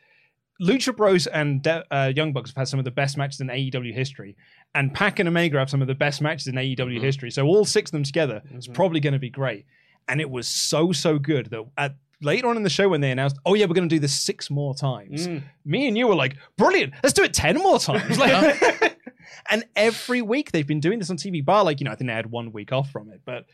Lucha 0.59 0.95
Bros 0.95 1.27
and 1.27 1.61
De- 1.61 1.85
uh, 1.95 2.11
Young 2.15 2.33
Bucks 2.33 2.49
have 2.49 2.57
had 2.57 2.67
some 2.67 2.79
of 2.79 2.85
the 2.85 2.91
best 2.91 3.17
matches 3.17 3.39
in 3.39 3.47
AEW 3.47 3.93
history, 3.93 4.35
and 4.73 4.91
Pac 4.93 5.19
and 5.19 5.29
Omega 5.29 5.59
have 5.59 5.69
some 5.69 5.81
of 5.81 5.87
the 5.87 5.93
best 5.93 6.19
matches 6.19 6.47
in 6.47 6.55
AEW 6.55 6.97
Mhm. 6.97 7.01
history. 7.01 7.29
So 7.29 7.45
all 7.45 7.65
six 7.65 7.89
of 7.89 7.93
them 7.93 8.03
together 8.03 8.41
is 8.51 8.67
Mhm. 8.67 8.73
probably 8.73 8.99
going 8.99 9.13
to 9.13 9.19
be 9.19 9.29
great. 9.29 9.65
And 10.07 10.19
it 10.19 10.29
was 10.31 10.47
so 10.47 10.91
so 10.91 11.19
good 11.19 11.51
that 11.51 11.65
at 11.77 11.95
later 12.21 12.47
on 12.47 12.57
in 12.57 12.63
the 12.63 12.69
show 12.69 12.89
when 12.89 13.01
they 13.01 13.11
announced, 13.11 13.37
oh 13.45 13.53
yeah, 13.53 13.65
we're 13.65 13.73
going 13.75 13.87
to 13.87 13.95
do 13.95 13.99
this 13.99 14.13
six 14.19 14.49
more 14.49 14.73
times. 14.75 15.27
Mm. 15.27 15.43
Me 15.65 15.87
and 15.87 15.97
you 15.97 16.07
were 16.07 16.15
like, 16.15 16.35
brilliant, 16.57 16.93
let's 17.03 17.13
do 17.13 17.23
it 17.23 17.33
10 17.33 17.57
more 17.57 17.79
times. 17.79 18.17
Like, 18.19 18.97
and 19.49 19.65
every 19.75 20.21
week 20.21 20.51
they've 20.51 20.65
been 20.67 20.79
doing 20.79 20.99
this 20.99 21.09
on 21.09 21.17
TV 21.17 21.43
Bar. 21.43 21.63
Like, 21.63 21.79
you 21.79 21.85
know, 21.85 21.91
I 21.91 21.95
think 21.95 22.09
they 22.09 22.13
had 22.15 22.31
one 22.31 22.51
week 22.51 22.71
off 22.71 22.89
from 22.91 23.09
it, 23.11 23.21
but, 23.25 23.45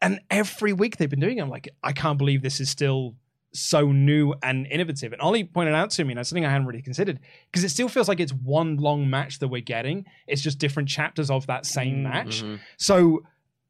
and 0.00 0.20
every 0.30 0.72
week 0.72 0.96
they've 0.96 1.08
been 1.10 1.20
doing 1.20 1.38
it. 1.38 1.42
I'm 1.42 1.48
like, 1.50 1.68
I 1.82 1.92
can't 1.92 2.18
believe 2.18 2.42
this 2.42 2.60
is 2.60 2.68
still 2.70 3.14
so 3.54 3.92
new 3.92 4.34
and 4.42 4.66
innovative. 4.66 5.12
And 5.12 5.20
Ollie 5.22 5.44
pointed 5.44 5.74
out 5.74 5.90
to 5.90 6.04
me, 6.04 6.12
and 6.12 6.18
that's 6.18 6.30
something 6.30 6.44
I 6.46 6.50
hadn't 6.50 6.66
really 6.66 6.82
considered, 6.82 7.20
because 7.50 7.62
it 7.62 7.68
still 7.68 7.88
feels 7.88 8.08
like 8.08 8.18
it's 8.18 8.32
one 8.32 8.78
long 8.78 9.08
match 9.10 9.38
that 9.40 9.48
we're 9.48 9.60
getting. 9.60 10.06
It's 10.26 10.40
just 10.42 10.58
different 10.58 10.88
chapters 10.88 11.30
of 11.30 11.46
that 11.46 11.66
same 11.66 11.98
Mm, 11.98 12.02
match. 12.02 12.42
Mhm. 12.42 12.60
So 12.78 13.22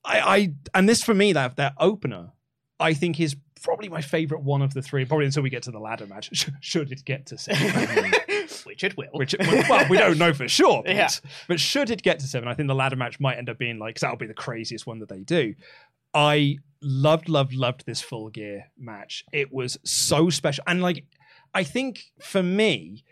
I, 0.04 0.20
I 0.20 0.54
and 0.74 0.88
this 0.88 1.02
for 1.02 1.14
me 1.14 1.32
that 1.32 1.56
that 1.56 1.74
opener, 1.78 2.30
I 2.80 2.94
think 2.94 3.20
is 3.20 3.36
probably 3.62 3.88
my 3.88 4.00
favorite 4.02 4.42
one 4.42 4.62
of 4.62 4.74
the 4.74 4.82
three. 4.82 5.04
Probably 5.04 5.26
until 5.26 5.42
we 5.42 5.50
get 5.50 5.62
to 5.64 5.70
the 5.70 5.78
ladder 5.78 6.06
match, 6.06 6.50
should 6.60 6.90
it 6.92 7.04
get 7.04 7.26
to 7.26 7.38
seven, 7.38 8.12
Which 8.64 8.84
it 8.84 8.96
will. 8.96 9.08
which 9.12 9.34
well 9.68 9.86
we 9.88 9.96
don't 9.96 10.18
know 10.18 10.32
for 10.32 10.48
sure. 10.48 10.82
But, 10.84 10.94
Yeah. 10.94 11.08
but 11.48 11.58
should 11.60 11.90
it 11.90 12.02
get 12.02 12.18
to 12.20 12.26
seven, 12.26 12.48
I 12.48 12.54
think 12.54 12.68
the 12.68 12.74
ladder 12.74 12.96
match 12.96 13.18
might 13.20 13.38
end 13.38 13.48
up 13.48 13.58
being 13.58 13.78
like, 13.78 13.98
that'll 14.00 14.16
be 14.16 14.26
the 14.26 14.34
craziest 14.34 14.86
one 14.86 14.98
that 15.00 15.08
they 15.08 15.20
do. 15.20 15.54
I 16.14 16.58
loved, 16.82 17.28
loved, 17.28 17.54
loved 17.54 17.86
this 17.86 18.00
full 18.00 18.28
gear 18.30 18.66
match. 18.78 19.24
It 19.32 19.52
was 19.52 19.78
so 19.84 20.28
special, 20.30 20.64
and 20.66 20.82
like 20.82 21.04
I 21.54 21.64
think 21.64 22.04
for 22.20 22.42
me, 22.42 23.04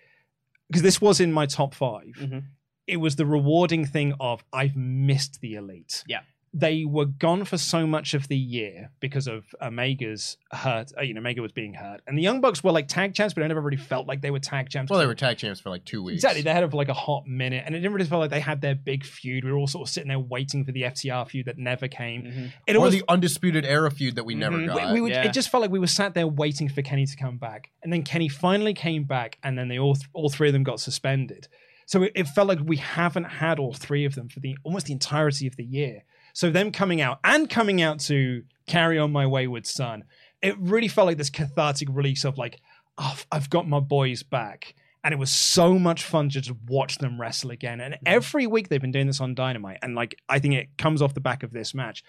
because 0.68 0.82
this 0.82 1.00
was 1.00 1.20
in 1.20 1.32
my 1.32 1.46
top 1.46 1.74
5 1.74 2.02
Mhm. 2.18 2.44
it 2.86 2.96
was 2.98 3.16
the 3.16 3.26
rewarding 3.26 3.84
thing 3.86 4.14
of 4.20 4.42
I've 4.52 4.76
missed 4.76 5.40
the 5.40 5.54
elite. 5.54 6.04
Yeah. 6.06 6.20
They 6.52 6.84
were 6.84 7.04
gone 7.04 7.44
for 7.44 7.56
so 7.58 7.86
much 7.86 8.12
of 8.12 8.26
the 8.26 8.36
year 8.36 8.90
because 8.98 9.28
of 9.28 9.44
Omega's 9.60 10.36
hurt. 10.50 10.90
uh, 10.98 11.02
You 11.02 11.14
know, 11.14 11.20
Omega 11.20 11.40
was 11.42 11.52
being 11.52 11.74
hurt, 11.74 12.00
and 12.08 12.18
the 12.18 12.22
Young 12.22 12.40
Bucks 12.40 12.64
were 12.64 12.72
like 12.72 12.88
tag 12.88 13.14
champs, 13.14 13.34
but 13.34 13.44
I 13.44 13.46
never 13.46 13.60
really 13.60 13.76
felt 13.76 14.08
like 14.08 14.20
they 14.20 14.32
were 14.32 14.40
tag 14.40 14.68
champs. 14.68 14.90
Well, 14.90 14.98
they 14.98 15.06
were 15.06 15.14
tag 15.14 15.38
champs 15.38 15.60
for 15.60 15.70
like 15.70 15.84
two 15.84 16.02
weeks. 16.02 16.16
Exactly, 16.16 16.42
they 16.42 16.52
had 16.52 16.64
it 16.64 16.70
for 16.72 16.76
like 16.76 16.88
a 16.88 16.92
hot 16.94 17.24
minute, 17.28 17.62
and 17.64 17.74
it 17.76 17.78
didn't 17.78 17.92
really 17.94 18.06
feel 18.08 18.18
like 18.18 18.30
they 18.30 18.40
had 18.40 18.60
their 18.62 18.74
big 18.74 19.04
feud. 19.04 19.44
We 19.44 19.52
were 19.52 19.58
all 19.58 19.68
sort 19.68 19.86
of 19.88 19.92
sitting 19.92 20.08
there 20.08 20.18
waiting 20.18 20.64
for 20.64 20.72
the 20.72 20.82
FTR 20.82 21.24
feud 21.28 21.46
that 21.46 21.56
never 21.56 21.86
came. 21.86 22.22
Mhm. 22.22 22.52
It 22.66 22.74
or 22.74 22.78
almost 22.80 22.98
the 22.98 23.04
undisputed 23.08 23.64
era 23.64 23.88
feud 23.92 24.16
that 24.16 24.24
we 24.24 24.34
never 24.34 24.56
Mhm. 24.58 24.66
got. 24.66 24.88
we, 24.88 24.94
we 24.94 25.00
would, 25.02 25.12
yeah. 25.12 25.22
It 25.26 25.32
just 25.32 25.50
felt 25.50 25.60
like 25.60 25.70
we 25.70 25.78
were 25.78 25.86
sat 25.86 26.14
there 26.14 26.26
waiting 26.26 26.68
for 26.68 26.82
Kenny 26.82 27.06
to 27.06 27.16
come 27.16 27.36
back, 27.38 27.70
and 27.84 27.92
then 27.92 28.02
Kenny 28.02 28.28
finally 28.28 28.74
came 28.74 29.04
back, 29.04 29.38
and 29.44 29.56
then 29.56 29.68
they 29.68 29.78
all 29.78 29.94
th- 29.94 30.08
all 30.14 30.28
three 30.30 30.48
of 30.48 30.52
them 30.52 30.64
got 30.64 30.80
suspended. 30.80 31.46
So 31.86 32.02
it, 32.02 32.12
it 32.16 32.26
felt 32.26 32.48
like 32.48 32.58
we 32.64 32.76
haven't 32.78 33.24
had 33.24 33.60
all 33.60 33.72
three 33.72 34.04
of 34.04 34.16
them 34.16 34.28
for 34.28 34.40
the 34.40 34.56
almost 34.64 34.86
the 34.86 34.92
entirety 34.92 35.46
of 35.46 35.54
the 35.54 35.64
year. 35.64 36.02
So 36.32 36.50
them 36.50 36.72
coming 36.72 37.00
out 37.00 37.18
and 37.24 37.48
coming 37.48 37.82
out 37.82 38.00
to 38.00 38.42
carry 38.66 38.98
on 38.98 39.12
my 39.12 39.26
wayward 39.26 39.66
son, 39.66 40.04
it 40.42 40.58
really 40.58 40.88
felt 40.88 41.06
like 41.06 41.18
this 41.18 41.30
cathartic 41.30 41.88
release 41.90 42.24
of 42.24 42.38
like, 42.38 42.60
oh, 42.98 43.18
I've 43.30 43.50
got 43.50 43.68
my 43.68 43.80
boys 43.80 44.22
back. 44.22 44.74
And 45.02 45.14
it 45.14 45.18
was 45.18 45.30
so 45.30 45.78
much 45.78 46.04
fun 46.04 46.28
to 46.28 46.40
just 46.40 46.58
watch 46.66 46.98
them 46.98 47.20
wrestle 47.20 47.50
again. 47.50 47.80
And 47.80 47.94
mm-hmm. 47.94 48.04
every 48.06 48.46
week 48.46 48.68
they've 48.68 48.80
been 48.80 48.92
doing 48.92 49.06
this 49.06 49.20
on 49.20 49.34
Dynamite. 49.34 49.78
And 49.82 49.94
like, 49.94 50.14
I 50.28 50.38
think 50.38 50.54
it 50.54 50.76
comes 50.76 51.00
off 51.00 51.14
the 51.14 51.20
back 51.20 51.42
of 51.42 51.52
this 51.52 51.74
match. 51.74 52.04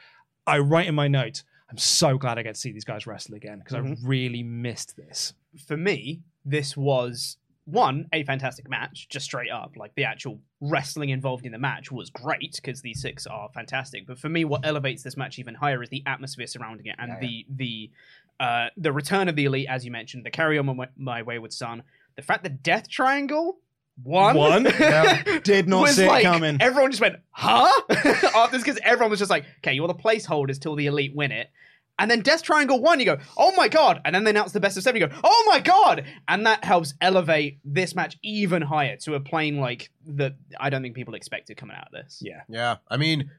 I 0.46 0.60
write 0.60 0.88
in 0.88 0.96
my 0.96 1.08
notes, 1.08 1.44
I'm 1.70 1.78
so 1.78 2.18
glad 2.18 2.38
I 2.38 2.44
get 2.44 2.56
to 2.56 2.60
see 2.60 2.74
these 2.74 2.84
guys 2.84 3.08
wrestle 3.08 3.36
again 3.36 3.60
because 3.60 3.76
I 3.76 3.80
mm-hmm. 3.80 4.06
really 4.06 4.44
missed 4.44 4.98
this. 4.98 5.34
for 5.66 5.78
me, 5.78 6.22
this 6.44 6.76
was 6.76 7.38
one 7.66 8.08
a 8.14 8.24
fantastic 8.24 8.70
match, 8.70 9.08
just 9.10 9.26
straight 9.26 9.52
up. 9.52 9.74
Like 9.78 9.94
the 9.96 10.04
actual 10.04 10.40
wrestling 10.60 11.10
involved 11.10 11.46
in 11.46 11.52
the 11.52 11.58
match 11.58 11.92
was 11.92 12.10
great 12.10 12.56
because 12.56 12.82
these 12.82 13.02
six 13.02 13.28
are 13.28 13.50
fantastic. 13.54 14.08
But 14.08 14.20
for 14.20 14.30
me, 14.30 14.46
what 14.46 14.66
elevates 14.66 15.04
this 15.04 15.16
match 15.16 15.40
even 15.40 15.56
higher 15.56 15.82
is 15.82 15.90
the 15.90 16.04
atmosphere 16.06 16.48
surrounding 16.48 16.88
it 16.88 16.96
and 16.98 17.12
Yeah, 17.14 17.20
the 17.20 17.46
the 17.50 17.92
uh, 18.40 18.68
the 18.78 18.92
return 18.92 19.30
of 19.30 19.36
the 19.36 19.46
elite, 19.46 19.68
as 19.70 19.86
you 19.86 19.92
mentioned, 19.92 20.26
the 20.26 20.32
carry 20.32 20.58
on 20.58 20.66
my, 20.66 20.88
my 20.98 21.22
wayward 21.22 21.54
son, 21.54 21.84
the 22.16 22.24
fact 22.24 22.42
that 22.44 22.64
Death 22.64 22.90
Triangle 22.90 23.60
won, 24.04 24.36
Won? 24.36 24.66
Yeah. 24.80 25.40
Did 25.44 25.68
not 25.70 25.82
was 25.82 25.96
see 25.96 26.06
it 26.06 26.24
coming. 26.24 26.58
Everyone 26.60 26.92
just 26.92 27.02
went, 27.02 27.18
huh? 27.30 27.70
After 27.90 28.58
this, 28.58 28.64
because 28.64 28.80
everyone 28.84 29.12
was 29.12 29.20
just 29.20 29.30
like, 29.30 29.46
okay, 29.60 29.74
you're 29.74 29.88
the 29.88 29.94
placeholders 29.94 30.60
till 30.60 30.76
the 30.76 30.88
elite 30.88 31.16
win 31.16 31.32
it. 31.32 31.52
And 32.02 32.10
then 32.10 32.22
Death 32.22 32.42
Triangle 32.42 32.82
won, 32.82 33.00
you 33.00 33.06
go, 33.06 33.20
oh 33.38 33.54
my 33.56 33.68
god. 33.68 34.02
And 34.04 34.16
then 34.16 34.24
they 34.24 34.32
announce 34.32 34.54
the 34.54 34.60
best 34.60 34.76
of 34.76 34.82
seven, 34.82 35.00
you 35.00 35.08
go, 35.08 35.16
oh 35.24 35.44
my 35.48 35.60
god. 35.60 36.04
And 36.28 36.48
that 36.48 36.64
helps 36.64 36.96
elevate 37.00 37.60
this 37.64 37.94
match 37.94 38.18
even 38.24 38.64
higher 38.64 38.98
to 38.98 39.14
a 39.14 39.20
plane 39.20 39.58
like 39.58 39.92
that 40.08 40.34
I 40.60 40.72
don't 40.72 40.82
think 40.82 40.96
people 40.96 41.14
expected 41.14 41.58
coming 41.58 41.78
out 41.78 41.86
of 41.86 41.92
this. 41.92 42.18
Yeah. 42.20 42.42
Yeah, 42.50 42.78
I 42.90 42.98
mean, 42.98 43.30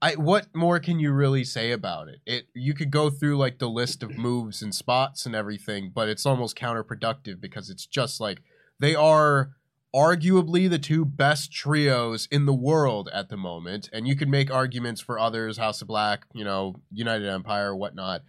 I 0.00 0.14
what 0.14 0.46
more 0.54 0.80
can 0.80 0.98
you 0.98 1.12
really 1.12 1.44
say 1.44 1.72
about 1.72 2.08
it? 2.08 2.20
It 2.26 2.46
you 2.54 2.72
could 2.72 2.90
go 2.90 3.10
through 3.10 3.36
like 3.36 3.58
the 3.58 3.68
list 3.68 4.02
of 4.02 4.16
moves 4.16 4.62
and 4.62 4.74
spots 4.74 5.26
and 5.26 5.34
everything, 5.34 5.92
but 5.94 6.08
it's 6.08 6.24
almost 6.24 6.56
counterproductive 6.56 7.40
because 7.40 7.68
it's 7.68 7.86
just 7.86 8.20
like 8.20 8.40
they 8.78 8.94
are 8.94 9.50
arguably 9.94 10.68
the 10.68 10.78
two 10.78 11.04
best 11.04 11.52
trios 11.52 12.28
in 12.30 12.46
the 12.46 12.54
world 12.54 13.08
at 13.12 13.28
the 13.28 13.36
moment, 13.36 13.88
and 13.92 14.06
you 14.06 14.16
can 14.16 14.30
make 14.30 14.50
arguments 14.50 15.00
for 15.00 15.18
others, 15.18 15.58
House 15.58 15.80
of 15.82 15.88
Black, 15.88 16.24
you 16.34 16.44
know, 16.44 16.74
United 16.92 17.28
Empire, 17.28 17.74
whatnot. 17.74 18.22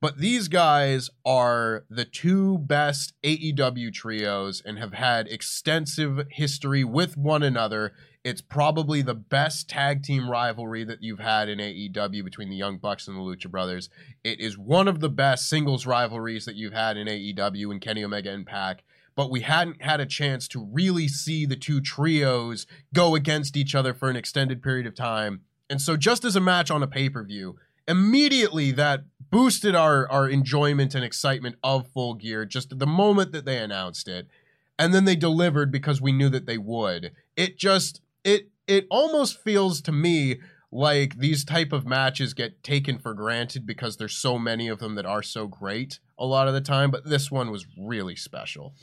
But 0.00 0.18
these 0.18 0.48
guys 0.48 1.08
are 1.24 1.84
the 1.88 2.04
two 2.04 2.58
best 2.58 3.14
AEW 3.24 3.92
trios 3.92 4.62
and 4.64 4.78
have 4.78 4.92
had 4.92 5.26
extensive 5.26 6.26
history 6.30 6.84
with 6.84 7.16
one 7.16 7.42
another. 7.42 7.94
It's 8.22 8.42
probably 8.42 9.00
the 9.00 9.14
best 9.14 9.70
tag 9.70 10.02
team 10.02 10.30
rivalry 10.30 10.84
that 10.84 11.02
you've 11.02 11.20
had 11.20 11.48
in 11.48 11.58
AEW 11.58 12.22
between 12.24 12.50
the 12.50 12.56
Young 12.56 12.76
Bucks 12.76 13.08
and 13.08 13.16
the 13.16 13.20
Lucha 13.20 13.50
Brothers. 13.50 13.88
It 14.22 14.38
is 14.38 14.58
one 14.58 14.86
of 14.86 15.00
the 15.00 15.08
best 15.08 15.48
singles 15.48 15.86
rivalries 15.86 16.44
that 16.44 16.56
you've 16.56 16.74
had 16.74 16.98
in 16.98 17.06
AEW 17.08 17.70
and 17.70 17.80
Kenny 17.80 18.04
Omega 18.04 18.30
and 18.30 18.46
Pac. 18.46 18.84
But 19.16 19.30
we 19.30 19.40
hadn't 19.40 19.82
had 19.82 19.98
a 19.98 20.06
chance 20.06 20.46
to 20.48 20.68
really 20.70 21.08
see 21.08 21.46
the 21.46 21.56
two 21.56 21.80
trios 21.80 22.66
go 22.94 23.14
against 23.14 23.56
each 23.56 23.74
other 23.74 23.94
for 23.94 24.08
an 24.10 24.16
extended 24.16 24.62
period 24.62 24.86
of 24.86 24.94
time. 24.94 25.40
And 25.68 25.80
so, 25.80 25.96
just 25.96 26.24
as 26.24 26.36
a 26.36 26.40
match 26.40 26.70
on 26.70 26.82
a 26.82 26.86
pay 26.86 27.08
per 27.08 27.24
view, 27.24 27.56
immediately 27.88 28.72
that 28.72 29.04
boosted 29.30 29.74
our 29.74 30.08
our 30.10 30.28
enjoyment 30.28 30.94
and 30.94 31.04
excitement 31.04 31.56
of 31.62 31.88
full 31.88 32.14
gear 32.14 32.44
just 32.44 32.72
at 32.72 32.78
the 32.78 32.86
moment 32.86 33.32
that 33.32 33.44
they 33.44 33.58
announced 33.58 34.08
it 34.08 34.28
and 34.78 34.94
then 34.94 35.04
they 35.04 35.16
delivered 35.16 35.70
because 35.70 36.00
we 36.00 36.12
knew 36.12 36.28
that 36.28 36.46
they 36.46 36.58
would 36.58 37.12
it 37.36 37.56
just 37.58 38.00
it 38.24 38.48
it 38.66 38.86
almost 38.90 39.42
feels 39.42 39.80
to 39.80 39.92
me 39.92 40.36
like 40.72 41.18
these 41.18 41.44
type 41.44 41.72
of 41.72 41.86
matches 41.86 42.34
get 42.34 42.62
taken 42.62 42.98
for 42.98 43.14
granted 43.14 43.66
because 43.66 43.96
there's 43.96 44.16
so 44.16 44.38
many 44.38 44.68
of 44.68 44.78
them 44.78 44.94
that 44.96 45.06
are 45.06 45.22
so 45.22 45.46
great 45.46 46.00
a 46.18 46.26
lot 46.26 46.48
of 46.48 46.54
the 46.54 46.60
time 46.60 46.90
but 46.90 47.04
this 47.04 47.30
one 47.30 47.50
was 47.50 47.66
really 47.78 48.16
special 48.16 48.74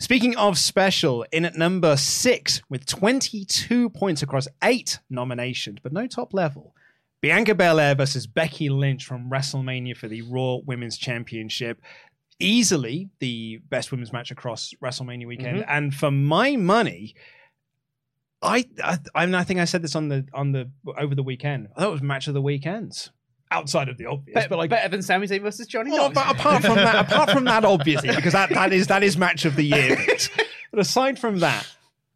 Speaking 0.00 0.34
of 0.38 0.56
special, 0.56 1.26
in 1.30 1.44
at 1.44 1.56
number 1.56 1.94
six 1.94 2.62
with 2.70 2.86
22 2.86 3.90
points 3.90 4.22
across 4.22 4.48
eight 4.64 4.98
nominations, 5.10 5.78
but 5.82 5.92
no 5.92 6.06
top 6.06 6.32
level. 6.32 6.74
Bianca 7.20 7.54
Belair 7.54 7.94
versus 7.94 8.26
Becky 8.26 8.70
Lynch 8.70 9.04
from 9.04 9.28
WrestleMania 9.28 9.94
for 9.94 10.08
the 10.08 10.22
Raw 10.22 10.56
Women's 10.64 10.96
Championship. 10.96 11.82
Easily 12.38 13.10
the 13.18 13.60
best 13.68 13.90
women's 13.92 14.10
match 14.10 14.30
across 14.30 14.72
WrestleMania 14.82 15.26
weekend. 15.26 15.58
Mm-hmm. 15.58 15.70
And 15.70 15.94
for 15.94 16.10
my 16.10 16.56
money, 16.56 17.14
I, 18.42 18.64
I 18.82 18.98
I 19.14 19.26
mean 19.26 19.34
I 19.34 19.44
think 19.44 19.60
I 19.60 19.64
said 19.64 19.82
this 19.82 19.94
on 19.94 20.08
the 20.08 20.26
on 20.32 20.52
the 20.52 20.70
over 20.98 21.14
the 21.14 21.22
weekend. 21.22 21.68
I 21.76 21.80
thought 21.80 21.88
it 21.88 21.92
was 21.92 22.02
match 22.02 22.28
of 22.28 22.34
the 22.34 22.42
weekends. 22.42 23.10
Outside 23.52 23.88
of 23.88 23.98
the 23.98 24.06
obvious, 24.06 24.44
Be- 24.44 24.48
but 24.48 24.58
like 24.58 24.70
better 24.70 24.88
than 24.88 25.02
Sami 25.02 25.26
Zayn 25.26 25.42
versus 25.42 25.66
Johnny 25.66 25.90
well, 25.90 26.08
but 26.08 26.30
apart 26.30 26.62
from 26.62 26.76
that, 26.76 27.10
apart 27.10 27.30
from 27.30 27.44
that, 27.46 27.64
obviously, 27.64 28.14
because 28.14 28.32
that, 28.32 28.50
that 28.50 28.72
is 28.72 28.86
that 28.86 29.02
is 29.02 29.16
match 29.16 29.44
of 29.44 29.56
the 29.56 29.64
year. 29.64 29.96
but 30.70 30.78
aside 30.78 31.18
from 31.18 31.40
that, 31.40 31.66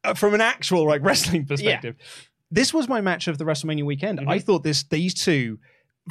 uh, 0.04 0.14
from 0.14 0.34
an 0.34 0.40
actual 0.40 0.86
like 0.86 1.02
wrestling 1.02 1.44
perspective, 1.44 1.96
this 2.52 2.72
was 2.72 2.88
my 2.88 3.00
match 3.00 3.26
of 3.26 3.38
the 3.38 3.44
WrestleMania 3.44 3.84
weekend. 3.84 4.20
I 4.28 4.38
thought 4.38 4.62
this 4.62 4.84
these 4.84 5.12
two, 5.12 5.58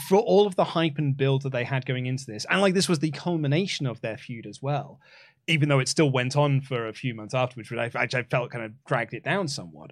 for 0.09 0.17
all 0.17 0.45
of 0.45 0.57
the 0.57 0.65
hype 0.65 0.97
and 0.97 1.15
build 1.15 1.43
that 1.43 1.53
they 1.53 1.63
had 1.63 1.85
going 1.85 2.05
into 2.05 2.25
this, 2.25 2.45
and 2.49 2.59
like 2.59 2.73
this 2.73 2.89
was 2.89 2.99
the 2.99 3.11
culmination 3.11 3.87
of 3.87 4.01
their 4.01 4.17
feud 4.17 4.45
as 4.45 4.61
well. 4.61 4.99
Even 5.47 5.69
though 5.69 5.79
it 5.79 5.89
still 5.89 6.09
went 6.09 6.35
on 6.35 6.61
for 6.61 6.87
a 6.87 6.93
few 6.93 7.13
months 7.13 7.33
afterwards, 7.33 7.69
which 7.69 7.79
I, 7.79 7.91
I 7.99 8.23
felt 8.23 8.51
kind 8.51 8.63
of 8.63 8.71
dragged 8.85 9.13
it 9.13 9.23
down 9.23 9.47
somewhat. 9.47 9.91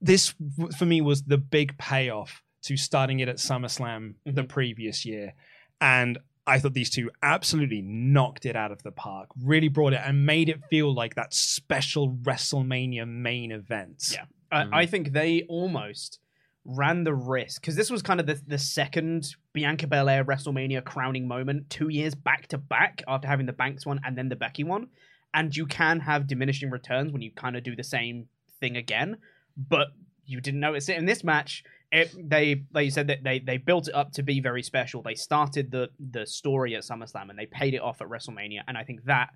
This 0.00 0.34
for 0.76 0.84
me 0.84 1.00
was 1.00 1.22
the 1.22 1.38
big 1.38 1.76
payoff 1.78 2.42
to 2.62 2.76
starting 2.76 3.20
it 3.20 3.28
at 3.28 3.36
SummerSlam 3.36 4.14
the 4.24 4.32
mm-hmm. 4.32 4.46
previous 4.46 5.04
year. 5.04 5.34
And 5.80 6.18
I 6.46 6.58
thought 6.58 6.74
these 6.74 6.90
two 6.90 7.10
absolutely 7.22 7.82
knocked 7.82 8.46
it 8.46 8.56
out 8.56 8.72
of 8.72 8.82
the 8.82 8.90
park, 8.90 9.28
really 9.42 9.68
brought 9.68 9.92
it 9.92 10.00
and 10.04 10.24
made 10.24 10.48
it 10.48 10.60
feel 10.70 10.92
like 10.94 11.14
that 11.14 11.34
special 11.34 12.10
WrestleMania 12.22 13.06
main 13.06 13.52
event. 13.52 14.12
Yeah. 14.12 14.24
I 14.50 14.80
I 14.80 14.86
mm. 14.86 14.90
think 14.90 15.12
they 15.12 15.42
almost 15.48 16.20
ran 16.68 17.02
the 17.02 17.14
risk 17.14 17.62
because 17.62 17.76
this 17.76 17.90
was 17.90 18.02
kind 18.02 18.20
of 18.20 18.26
the, 18.26 18.40
the 18.46 18.58
second 18.58 19.34
Bianca 19.54 19.86
Belair 19.86 20.24
WrestleMania 20.24 20.84
crowning 20.84 21.26
moment, 21.26 21.70
two 21.70 21.88
years 21.88 22.14
back 22.14 22.46
to 22.48 22.58
back 22.58 23.02
after 23.08 23.26
having 23.26 23.46
the 23.46 23.54
Banks 23.54 23.86
one 23.86 24.00
and 24.04 24.16
then 24.16 24.28
the 24.28 24.36
Becky 24.36 24.64
one. 24.64 24.88
And 25.32 25.54
you 25.56 25.66
can 25.66 26.00
have 26.00 26.26
diminishing 26.26 26.70
returns 26.70 27.10
when 27.10 27.22
you 27.22 27.32
kind 27.32 27.56
of 27.56 27.62
do 27.62 27.74
the 27.74 27.82
same 27.82 28.26
thing 28.60 28.76
again, 28.76 29.16
but 29.56 29.88
you 30.26 30.40
didn't 30.40 30.60
notice 30.60 30.88
it 30.90 30.98
in 30.98 31.06
this 31.06 31.24
match. 31.24 31.64
It, 31.90 32.14
they 32.28 32.64
you 32.76 32.90
said 32.90 33.06
that 33.06 33.24
they 33.24 33.38
they 33.38 33.56
built 33.56 33.88
it 33.88 33.94
up 33.94 34.12
to 34.12 34.22
be 34.22 34.40
very 34.40 34.62
special. 34.62 35.00
They 35.02 35.14
started 35.14 35.70
the 35.70 35.88
the 35.98 36.26
story 36.26 36.76
at 36.76 36.82
SummerSlam 36.82 37.30
and 37.30 37.38
they 37.38 37.46
paid 37.46 37.72
it 37.72 37.80
off 37.80 38.02
at 38.02 38.08
WrestleMania, 38.08 38.60
and 38.68 38.76
I 38.76 38.84
think 38.84 39.04
that 39.04 39.30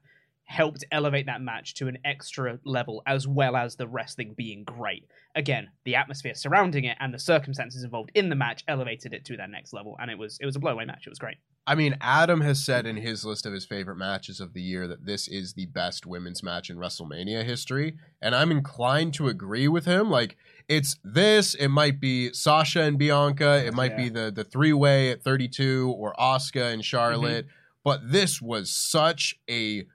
helped 0.45 0.85
elevate 0.93 1.27
that 1.27 1.41
match 1.41 1.75
to 1.75 1.89
an 1.89 1.99
extra 2.05 2.59
level 2.65 3.03
as 3.07 3.27
well 3.27 3.57
as 3.57 3.77
the 3.77 3.89
wrestling 3.89 4.35
being 4.37 4.65
great. 4.65 5.07
Again, 5.35 5.69
the 5.85 5.95
atmosphere 5.95 6.35
surrounding 6.35 6.85
it 6.85 6.97
and 7.01 7.15
the 7.15 7.19
circumstances 7.19 7.85
involved 7.85 8.11
in 8.15 8.29
the 8.29 8.37
match 8.37 8.65
elevated 8.69 9.15
it 9.15 9.25
to 9.27 9.37
that 9.37 9.51
next 9.51 9.73
level 9.73 9.97
and 10.01 10.11
it 10.11 10.19
was 10.19 10.39
it 10.41 10.47
was 10.47 10.57
a 10.57 10.61
blowaway 10.61 10.87
match. 10.87 11.07
It 11.07 11.11
was 11.11 11.19
great. 11.19 11.37
I 11.65 11.77
mean, 11.77 11.97
Adam 12.01 12.41
has 12.41 12.65
said 12.65 12.87
in 12.87 12.97
his 12.97 13.25
list 13.25 13.47
of 13.47 13.53
his 13.53 13.65
favorite 13.65 13.97
matches 13.97 14.41
of 14.41 14.53
the 14.53 14.61
year 14.61 14.89
that 14.89 15.07
this 15.07 15.29
is 15.29 15.55
the 15.55 15.67
best 15.67 16.07
women's 16.07 16.43
match 16.43 16.69
in 16.69 16.77
WrestleMania 16.77 17.45
history. 17.45 17.95
And 18.21 18.35
I'm 18.35 18.51
inclined 18.51 19.15
to 19.15 19.29
agree 19.29 19.69
with 19.69 19.85
him. 19.85 20.11
Like, 20.11 20.37
it's 20.69 20.97
this, 21.05 21.55
it 21.55 21.69
might 21.69 22.01
be 22.01 22.33
Sasha 22.33 22.83
and 22.83 22.99
Bianca, 22.99 23.65
it 23.65 23.75
might 23.75 23.97
be 23.97 24.09
the, 24.09 24.33
the 24.35 24.43
three 24.43 24.73
way 24.73 25.11
at 25.11 25.23
32 25.23 25.95
or 25.97 26.15
Asuka 26.15 26.73
and 26.73 26.75
mm-hmm. 26.75 26.81
Charlotte. 26.81 27.47
But 27.85 28.11
this 28.11 28.43
was 28.43 28.69
such 28.71 29.37
a, 29.49 29.87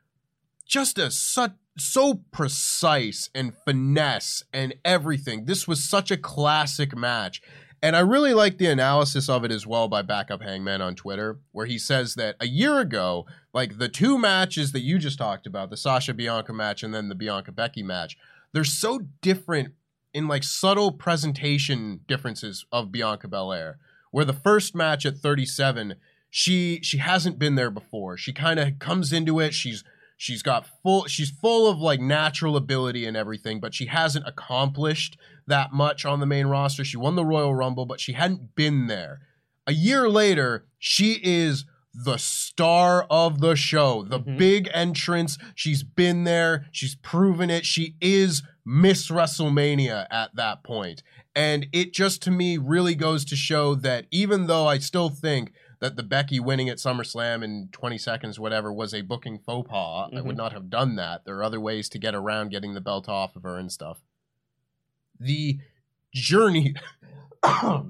just 0.67 0.97
a, 0.97 1.09
such, 1.09 1.53
so 1.77 2.21
precise 2.31 3.29
and 3.33 3.53
finesse 3.65 4.43
and 4.53 4.75
everything. 4.83 5.45
This 5.45 5.67
was 5.67 5.83
such 5.83 6.11
a 6.11 6.17
classic 6.17 6.95
match. 6.95 7.41
And 7.81 7.95
I 7.95 7.99
really 7.99 8.33
like 8.33 8.57
the 8.57 8.67
analysis 8.67 9.29
of 9.29 9.43
it 9.45 9.51
as 9.51 9.67
well 9.67 9.87
by 9.87 10.01
Backup 10.01 10.41
Hangman 10.41 10.81
on 10.81 10.95
Twitter, 10.95 11.39
where 11.51 11.67
he 11.67 11.77
says 11.77 12.15
that 12.15 12.35
a 12.39 12.47
year 12.47 12.79
ago, 12.79 13.27
like 13.53 13.77
the 13.77 13.87
two 13.87 14.17
matches 14.17 14.71
that 14.71 14.81
you 14.81 14.97
just 14.97 15.19
talked 15.19 15.45
about, 15.45 15.69
the 15.69 15.77
Sasha 15.77 16.13
Bianca 16.13 16.53
match 16.53 16.81
and 16.81 16.93
then 16.93 17.07
the 17.07 17.15
Bianca 17.15 17.51
Becky 17.51 17.83
match, 17.83 18.17
they're 18.51 18.63
so 18.63 19.01
different 19.21 19.73
in 20.13 20.27
like 20.27 20.43
subtle 20.43 20.91
presentation 20.91 21.99
differences 22.07 22.65
of 22.71 22.91
Bianca 22.91 23.27
Belair. 23.27 23.77
Where 24.09 24.25
the 24.25 24.33
first 24.33 24.73
match 24.73 25.05
at 25.05 25.17
37, 25.17 25.95
she 26.31 26.79
she 26.81 26.97
hasn't 26.97 27.37
been 27.37 27.53
there 27.53 27.69
before. 27.69 28.17
She 28.17 28.33
kind 28.33 28.59
of 28.59 28.79
comes 28.79 29.13
into 29.13 29.39
it. 29.39 29.53
She's 29.53 29.83
she's 30.17 30.41
got 30.41 30.67
full 30.83 31.05
she's 31.05 31.29
full 31.29 31.69
of 31.69 31.79
like 31.79 32.01
natural 32.01 32.57
ability 32.57 33.05
and 33.05 33.15
everything, 33.15 33.59
but 33.59 33.73
she 33.73 33.85
hasn't 33.85 34.27
accomplished 34.27 35.17
that 35.45 35.71
much 35.71 36.05
on 36.05 36.19
the 36.19 36.25
main 36.25 36.47
roster. 36.47 36.83
She 36.83 36.97
won 36.97 37.15
the 37.15 37.25
Royal 37.25 37.55
Rumble, 37.55 37.85
but 37.85 38.01
she 38.01 38.13
hadn't 38.13 38.55
been 38.55 38.87
there. 38.87 39.21
A 39.65 39.73
year 39.73 40.09
later, 40.09 40.65
she 40.79 41.19
is 41.23 41.65
the 41.93 42.17
star 42.17 43.05
of 43.09 43.39
the 43.39 43.55
show, 43.55 44.03
the 44.03 44.19
mm-hmm. 44.19 44.37
big 44.37 44.69
entrance. 44.73 45.37
She's 45.55 45.83
been 45.83 46.25
there, 46.25 46.65
she's 46.71 46.95
proven 46.95 47.49
it. 47.49 47.65
She 47.65 47.95
is 48.01 48.43
Miss 48.65 49.09
WrestleMania 49.09 50.07
at 50.11 50.35
that 50.35 50.63
point. 50.63 51.03
And 51.35 51.67
it 51.71 51.93
just 51.93 52.21
to 52.23 52.31
me 52.31 52.57
really 52.57 52.95
goes 52.95 53.23
to 53.25 53.35
show 53.35 53.75
that 53.75 54.07
even 54.11 54.47
though 54.47 54.67
I 54.67 54.79
still 54.79 55.09
think 55.09 55.53
that 55.79 55.95
the 55.95 56.03
Becky 56.03 56.39
winning 56.39 56.69
at 56.69 56.77
SummerSlam 56.77 57.43
in 57.43 57.69
20 57.71 57.97
seconds, 57.97 58.39
whatever, 58.39 58.71
was 58.71 58.93
a 58.93 59.01
booking 59.01 59.39
faux 59.39 59.69
pas, 59.69 60.09
I 60.11 60.21
would 60.21 60.31
mm-hmm. 60.31 60.37
not 60.37 60.53
have 60.53 60.69
done 60.69 60.95
that. 60.95 61.25
There 61.25 61.37
are 61.37 61.43
other 61.43 61.59
ways 61.59 61.89
to 61.89 61.99
get 61.99 62.15
around 62.15 62.49
getting 62.49 62.73
the 62.73 62.81
belt 62.81 63.07
off 63.07 63.35
of 63.35 63.43
her 63.43 63.57
and 63.57 63.71
stuff. 63.71 63.99
The 65.19 65.59
journey. 66.13 66.75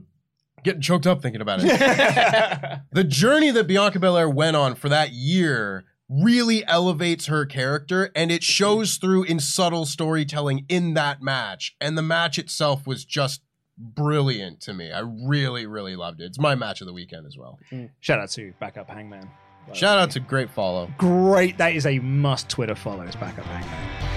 Getting 0.63 0.81
choked 0.81 1.07
up 1.07 1.21
thinking 1.21 1.39
about 1.39 1.59
it 1.61 1.67
the 2.91 3.03
journey 3.03 3.51
that 3.51 3.67
Bianca 3.67 3.99
Belair 3.99 4.27
went 4.27 4.57
on 4.57 4.73
for 4.73 4.89
that 4.89 5.11
year 5.11 5.85
really 6.09 6.65
elevates 6.65 7.27
her 7.27 7.45
character 7.45 8.11
and 8.15 8.31
it 8.31 8.43
shows 8.43 8.97
through 8.97 9.23
in 9.23 9.39
subtle 9.39 9.85
storytelling 9.85 10.65
in 10.67 10.93
that 10.95 11.21
match. 11.21 11.75
And 11.79 11.97
the 11.97 12.01
match 12.01 12.39
itself 12.39 12.87
was 12.87 13.05
just 13.05 13.41
brilliant 13.77 14.61
to 14.61 14.73
me. 14.73 14.91
I 14.91 14.99
really, 14.99 15.65
really 15.65 15.95
loved 15.95 16.21
it. 16.21 16.25
It's 16.25 16.39
my 16.39 16.55
match 16.55 16.81
of 16.81 16.87
the 16.87 16.93
weekend 16.93 17.25
as 17.25 17.37
well. 17.37 17.59
Mm. 17.71 17.89
Shout 17.99 18.19
out 18.19 18.29
to 18.31 18.53
Backup 18.59 18.89
Hangman. 18.89 19.29
Shout 19.73 19.99
out 19.99 20.11
to 20.11 20.19
great 20.19 20.49
follow. 20.49 20.89
Great. 20.97 21.57
That 21.57 21.73
is 21.73 21.85
a 21.85 21.99
must 21.99 22.49
Twitter 22.49 22.75
follow. 22.75 23.01
It's 23.01 23.17
back 23.17 23.37
up 23.37 23.45
Hangman. 23.45 24.16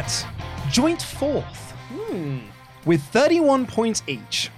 At 0.00 0.26
joint 0.72 1.02
fourth 1.02 1.74
with 2.86 3.02
31 3.04 3.66
points 3.66 4.02
each, 4.06 4.50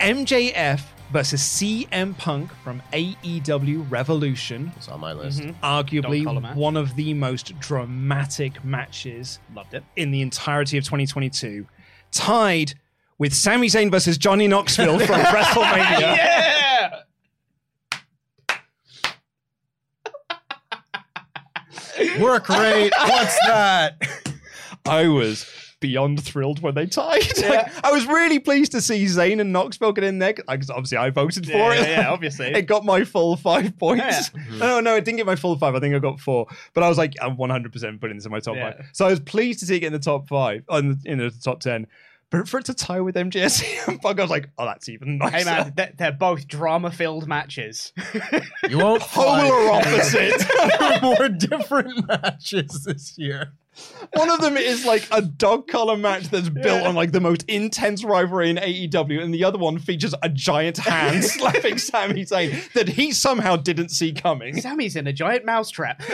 MJF 0.00 0.80
versus 1.12 1.42
CM 1.42 2.16
Punk 2.16 2.50
from 2.64 2.80
AEW 2.92 3.84
Revolution. 3.90 4.72
It's 4.76 4.88
on 4.88 5.00
my 5.00 5.12
list. 5.12 5.40
Mm-hmm. 5.40 5.62
Arguably 5.64 6.18
Dog 6.24 6.26
collar 6.26 6.40
match. 6.40 6.56
one 6.56 6.76
of 6.78 6.94
the 6.96 7.12
most 7.14 7.58
dramatic 7.60 8.64
matches 8.64 9.40
Loved 9.54 9.74
it. 9.74 9.84
in 9.96 10.10
the 10.10 10.22
entirety 10.22 10.78
of 10.78 10.84
2022, 10.84 11.66
tied 12.10 12.72
with 13.18 13.34
Sami 13.34 13.66
Zayn 13.68 13.90
versus 13.90 14.16
Johnny 14.16 14.48
Knoxville 14.48 14.98
from 15.00 15.20
WrestleMania. 15.20 16.00
Yeah! 16.00 17.00
Work 22.18 22.48
rate. 22.48 22.92
What's 22.98 23.38
that? 23.46 23.96
I 24.86 25.08
was 25.08 25.50
beyond 25.80 26.22
thrilled 26.22 26.60
when 26.60 26.74
they 26.74 26.84
tied. 26.86 27.22
Like, 27.38 27.84
I 27.84 27.90
was 27.90 28.06
really 28.06 28.38
pleased 28.38 28.72
to 28.72 28.80
see 28.82 29.04
Zayn 29.06 29.40
and 29.40 29.50
Knoxville 29.52 29.92
get 29.92 30.04
in 30.04 30.18
there 30.18 30.34
because 30.34 30.68
obviously 30.70 30.98
I 30.98 31.08
voted 31.10 31.46
for 31.46 31.52
Yeah, 31.52 31.72
it. 31.72 31.80
yeah, 31.82 32.00
yeah, 32.02 32.10
obviously. 32.10 32.46
it 32.54 32.62
got 32.62 32.84
my 32.84 33.04
full 33.04 33.36
five 33.36 33.78
points. 33.78 34.30
Yeah. 34.34 34.40
No, 34.58 34.80
no, 34.80 34.96
it 34.96 35.04
didn't 35.04 35.16
get 35.16 35.26
my 35.26 35.36
full 35.36 35.56
five. 35.56 35.74
I 35.74 35.80
think 35.80 35.94
I 35.94 35.98
got 35.98 36.20
four. 36.20 36.46
But 36.74 36.84
I 36.84 36.88
was 36.88 36.98
like, 36.98 37.14
I'm 37.22 37.36
100% 37.36 38.00
putting 38.00 38.16
this 38.18 38.26
in 38.26 38.32
my 38.32 38.40
top 38.40 38.56
Yeah. 38.56 38.72
five. 38.72 38.86
So 38.92 39.06
I 39.06 39.10
was 39.10 39.20
pleased 39.20 39.60
to 39.60 39.66
see 39.66 39.76
it 39.76 39.80
get 39.80 39.86
in 39.88 39.92
the 39.94 39.98
top 39.98 40.28
five, 40.28 40.64
uh, 40.68 40.74
on 40.74 40.88
the, 41.02 41.10
in 41.10 41.18
the 41.18 41.30
top 41.30 41.60
10. 41.60 41.86
But 42.30 42.46
for 42.48 42.58
it 42.60 42.66
to 42.66 42.74
tie 42.74 43.00
with 43.00 43.16
MJF 43.16 43.88
and 43.88 44.00
Punk, 44.00 44.18
I 44.20 44.22
was 44.22 44.30
like, 44.30 44.50
oh, 44.58 44.64
that's 44.64 44.88
even 44.88 45.18
nicer. 45.18 45.36
Hey 45.38 45.44
man, 45.44 45.72
they're, 45.76 45.92
they're 45.98 46.12
both 46.12 46.46
drama-filled 46.46 47.26
matches. 47.26 47.92
You 48.68 48.78
won't 48.78 49.02
Polar 49.08 49.80
find 49.82 49.86
opposite. 49.86 51.02
more 51.02 51.28
different 51.28 52.06
matches 52.06 52.84
this 52.84 53.18
year. 53.18 53.52
One 54.14 54.30
of 54.30 54.40
them 54.40 54.56
is 54.56 54.84
like 54.84 55.06
a 55.12 55.22
dog 55.22 55.68
collar 55.68 55.96
match 55.96 56.24
that's 56.24 56.48
built 56.48 56.84
on 56.84 56.94
like 56.94 57.12
the 57.12 57.20
most 57.20 57.44
intense 57.48 58.02
rivalry 58.02 58.50
in 58.50 58.56
AEW, 58.56 59.22
and 59.22 59.32
the 59.32 59.44
other 59.44 59.58
one 59.58 59.78
features 59.78 60.14
a 60.22 60.28
giant 60.28 60.78
hand 60.78 61.24
slapping 61.30 61.78
Sami 61.78 62.24
Zayn 62.24 62.72
that 62.72 62.88
he 62.88 63.12
somehow 63.12 63.56
didn't 63.56 63.90
see 63.90 64.12
coming. 64.12 64.60
Sami's 64.60 64.96
in 64.96 65.06
a 65.06 65.12
giant 65.12 65.44
mousetrap. 65.44 66.02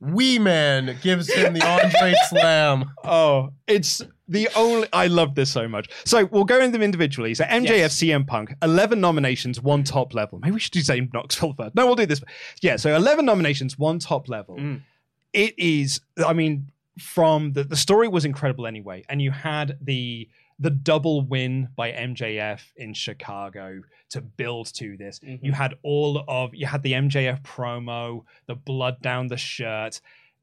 Wee 0.00 0.38
Man 0.38 0.96
gives 1.02 1.32
him 1.32 1.54
the 1.54 1.64
Andre 1.66 2.14
Slam. 2.28 2.90
Oh, 3.04 3.50
it's 3.66 4.00
the 4.28 4.48
only. 4.54 4.86
I 4.92 5.08
love 5.08 5.34
this 5.34 5.50
so 5.50 5.66
much. 5.66 5.88
So 6.04 6.26
we'll 6.26 6.44
go 6.44 6.58
into 6.60 6.72
them 6.72 6.82
individually. 6.82 7.34
So 7.34 7.44
MJF, 7.44 7.68
Yes. 7.68 7.96
CM 7.96 8.26
Punk, 8.26 8.54
11 8.62 9.00
nominations, 9.00 9.60
one 9.60 9.82
top 9.84 10.14
level. 10.14 10.38
Maybe 10.38 10.52
we 10.52 10.60
should 10.60 10.72
do 10.72 10.80
Zayn 10.80 11.12
Knoxville 11.12 11.54
first. 11.54 11.74
No, 11.74 11.86
we'll 11.86 11.96
do 11.96 12.06
this. 12.06 12.22
Yeah, 12.60 12.76
so 12.76 12.94
11 12.94 13.24
nominations, 13.24 13.78
one 13.78 13.98
top 13.98 14.28
level. 14.28 14.56
Mm. 14.56 14.82
It 15.32 15.58
is, 15.58 16.00
I 16.24 16.32
mean, 16.32 16.70
from 17.00 17.52
the, 17.52 17.64
the 17.64 17.76
story 17.76 18.06
was 18.08 18.24
incredible 18.24 18.66
anyway. 18.66 19.04
And 19.08 19.20
you 19.20 19.30
had 19.30 19.78
the 19.80 20.28
the 20.58 20.70
double 20.70 21.20
win 21.22 21.68
by 21.76 21.92
MJF 21.92 22.60
in 22.76 22.92
Chicago 22.94 23.80
to 24.10 24.20
build 24.20 24.72
to 24.74 24.96
this. 24.96 25.20
Mhm. 25.20 25.38
You 25.42 25.52
had 25.52 25.74
all 25.82 26.24
of 26.26 26.54
you 26.54 26.66
had 26.66 26.82
the 26.82 26.94
MJF 26.94 27.42
promo, 27.42 28.24
the 28.46 28.54
blood 28.56 29.00
down 29.00 29.28
the 29.28 29.36
shirt, 29.36 30.00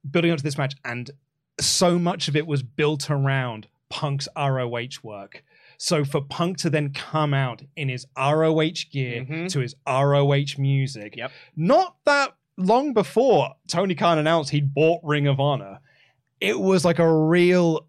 building 0.10 0.32
up 0.32 0.38
to 0.38 0.44
this 0.44 0.58
match, 0.58 0.76
and 0.86 1.12
so 1.60 1.98
much 2.00 2.28
of 2.28 2.36
it 2.36 2.48
was 2.48 2.64
built 2.64 3.10
around 3.10 3.68
Punk's 3.90 4.28
ROH 4.36 5.04
work. 5.04 5.44
So 5.78 6.06
for 6.06 6.22
Punk 6.22 6.58
to 6.60 6.70
then 6.70 6.94
come 6.94 7.34
out 7.34 7.64
in 7.76 7.90
his 7.90 8.06
ROH 8.16 8.86
gear 8.92 9.26
Mhm. 9.26 9.50
to 9.50 9.60
his 9.60 9.76
ROH 9.86 10.58
music, 10.58 11.16
Yep. 11.18 11.32
not 11.58 11.98
that 12.06 12.36
long 12.58 12.94
before 12.94 13.56
Tony 13.68 13.96
Khan 13.96 14.18
announced 14.18 14.52
he'd 14.52 14.74
bought 14.74 15.02
Ring 15.04 15.28
of 15.28 15.40
Honor, 15.42 15.80
it 16.40 16.58
was 16.60 16.86
like 16.86 17.00
a 17.00 17.14
real, 17.14 17.86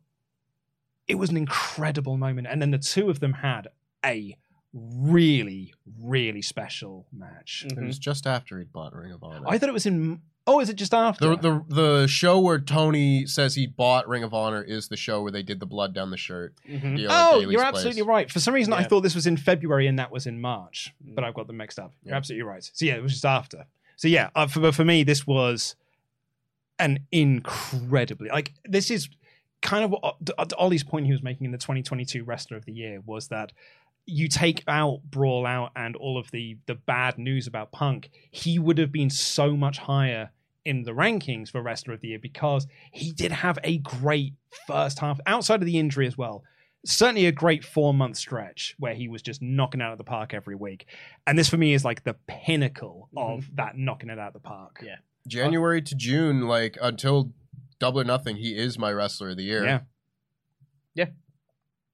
it 1.08 1.14
was 1.16 1.30
an 1.30 1.36
incredible 1.36 2.16
moment. 2.16 2.46
And 2.50 2.60
then 2.60 2.70
the 2.70 2.78
two 2.78 3.08
of 3.10 3.20
them 3.20 3.32
had 3.34 3.68
a 4.04 4.36
really, 4.72 5.72
really 6.02 6.42
special 6.42 7.06
match. 7.12 7.64
It 7.68 7.78
was 7.82 7.98
just 7.98 8.26
after 8.26 8.58
he'd 8.58 8.72
bought 8.72 8.94
Ring 8.94 9.12
of 9.12 9.22
Honor. 9.22 9.46
I 9.46 9.58
thought 9.58 9.68
it 9.68 9.72
was 9.72 9.86
in. 9.86 10.20
Oh, 10.48 10.60
is 10.60 10.68
it 10.68 10.76
just 10.76 10.94
after? 10.94 11.30
the, 11.30 11.36
the 11.36 11.64
the 11.68 12.06
show 12.06 12.38
where 12.38 12.60
Tony 12.60 13.26
says 13.26 13.56
he 13.56 13.66
bought 13.66 14.06
Ring 14.06 14.22
of 14.22 14.32
Honor 14.32 14.62
is 14.62 14.86
the 14.86 14.96
show 14.96 15.20
where 15.22 15.32
they 15.32 15.42
did 15.42 15.58
the 15.58 15.66
blood 15.66 15.92
down 15.92 16.10
the 16.10 16.16
shirt. 16.16 16.54
Mhm. 16.68 16.96
deal 16.98 17.10
at 17.10 17.32
Oh, 17.34 17.40
Daily's 17.40 17.52
you're 17.52 17.62
Place. 17.62 17.68
absolutely 17.74 18.02
right. 18.02 18.30
For 18.30 18.38
some 18.38 18.54
reason, 18.54 18.72
I 18.72 18.84
thought 18.84 19.00
this 19.00 19.16
was 19.16 19.26
in 19.26 19.36
February 19.36 19.88
and 19.88 19.98
that 19.98 20.12
was 20.12 20.24
in 20.26 20.40
March, 20.40 20.94
but 21.00 21.24
I've 21.24 21.34
got 21.34 21.48
them 21.48 21.56
mixed 21.56 21.80
up. 21.80 21.92
You're 22.04 22.12
Yeah. 22.12 22.18
absolutely 22.18 22.44
right. 22.48 22.62
So 22.72 22.84
yeah, 22.84 22.94
it 22.94 23.02
was 23.02 23.12
just 23.12 23.24
after. 23.24 23.66
So 23.96 24.06
yeah, 24.06 24.30
uh, 24.36 24.46
for, 24.46 24.70
for 24.70 24.84
me, 24.84 25.02
this 25.02 25.26
was 25.26 25.74
an 26.78 27.00
incredibly 27.10 28.28
like 28.28 28.52
this 28.64 28.90
is 28.90 29.08
kind 29.66 29.84
of 29.84 29.90
what 29.90 30.16
uh, 30.38 30.46
Ollie's 30.56 30.84
point 30.84 31.06
he 31.06 31.12
was 31.12 31.22
making 31.22 31.44
in 31.44 31.50
the 31.50 31.58
2022 31.58 32.24
Wrestler 32.24 32.56
of 32.56 32.64
the 32.64 32.72
Year 32.72 33.02
was 33.04 33.28
that 33.28 33.52
you 34.06 34.28
take 34.28 34.62
out 34.68 35.00
Brawl 35.10 35.44
Out 35.44 35.72
and 35.74 35.96
all 35.96 36.16
of 36.16 36.30
the 36.30 36.56
the 36.66 36.76
bad 36.76 37.18
news 37.18 37.46
about 37.46 37.72
Punk, 37.72 38.10
he 38.30 38.58
would 38.58 38.78
have 38.78 38.92
been 38.92 39.10
so 39.10 39.56
much 39.56 39.78
higher 39.78 40.30
in 40.64 40.84
the 40.84 40.92
rankings 40.92 41.50
for 41.50 41.60
Wrestler 41.60 41.94
of 41.94 42.00
the 42.00 42.08
Year 42.08 42.18
because 42.20 42.66
he 42.92 43.12
did 43.12 43.32
have 43.32 43.58
a 43.64 43.78
great 43.78 44.34
first 44.66 45.00
half 45.00 45.18
outside 45.26 45.60
of 45.60 45.66
the 45.66 45.78
injury 45.78 46.06
as 46.06 46.16
well. 46.16 46.44
Certainly 46.84 47.26
a 47.26 47.32
great 47.32 47.64
four 47.64 47.92
month 47.92 48.16
stretch 48.16 48.76
where 48.78 48.94
he 48.94 49.08
was 49.08 49.20
just 49.20 49.42
knocking 49.42 49.82
out 49.82 49.90
of 49.90 49.98
the 49.98 50.04
park 50.04 50.32
every 50.32 50.54
week. 50.54 50.86
And 51.26 51.36
this 51.36 51.48
for 51.48 51.56
me 51.56 51.74
is 51.74 51.84
like 51.84 52.04
the 52.04 52.14
pinnacle 52.28 53.08
of 53.16 53.50
that 53.56 53.76
knocking 53.76 54.10
it 54.10 54.20
out 54.20 54.28
of 54.28 54.34
the 54.34 54.48
park. 54.48 54.80
Yeah. 54.84 54.96
January 55.26 55.82
to 55.82 55.94
June, 55.96 56.42
like 56.42 56.78
until 56.80 57.32
Double 57.78 58.00
or 58.00 58.04
Nothing, 58.04 58.36
he 58.36 58.56
is 58.56 58.78
my 58.78 58.92
wrestler 58.92 59.30
of 59.30 59.36
the 59.36 59.44
year. 59.44 59.64
Yeah. 59.64 59.80
Yeah. 60.94 61.06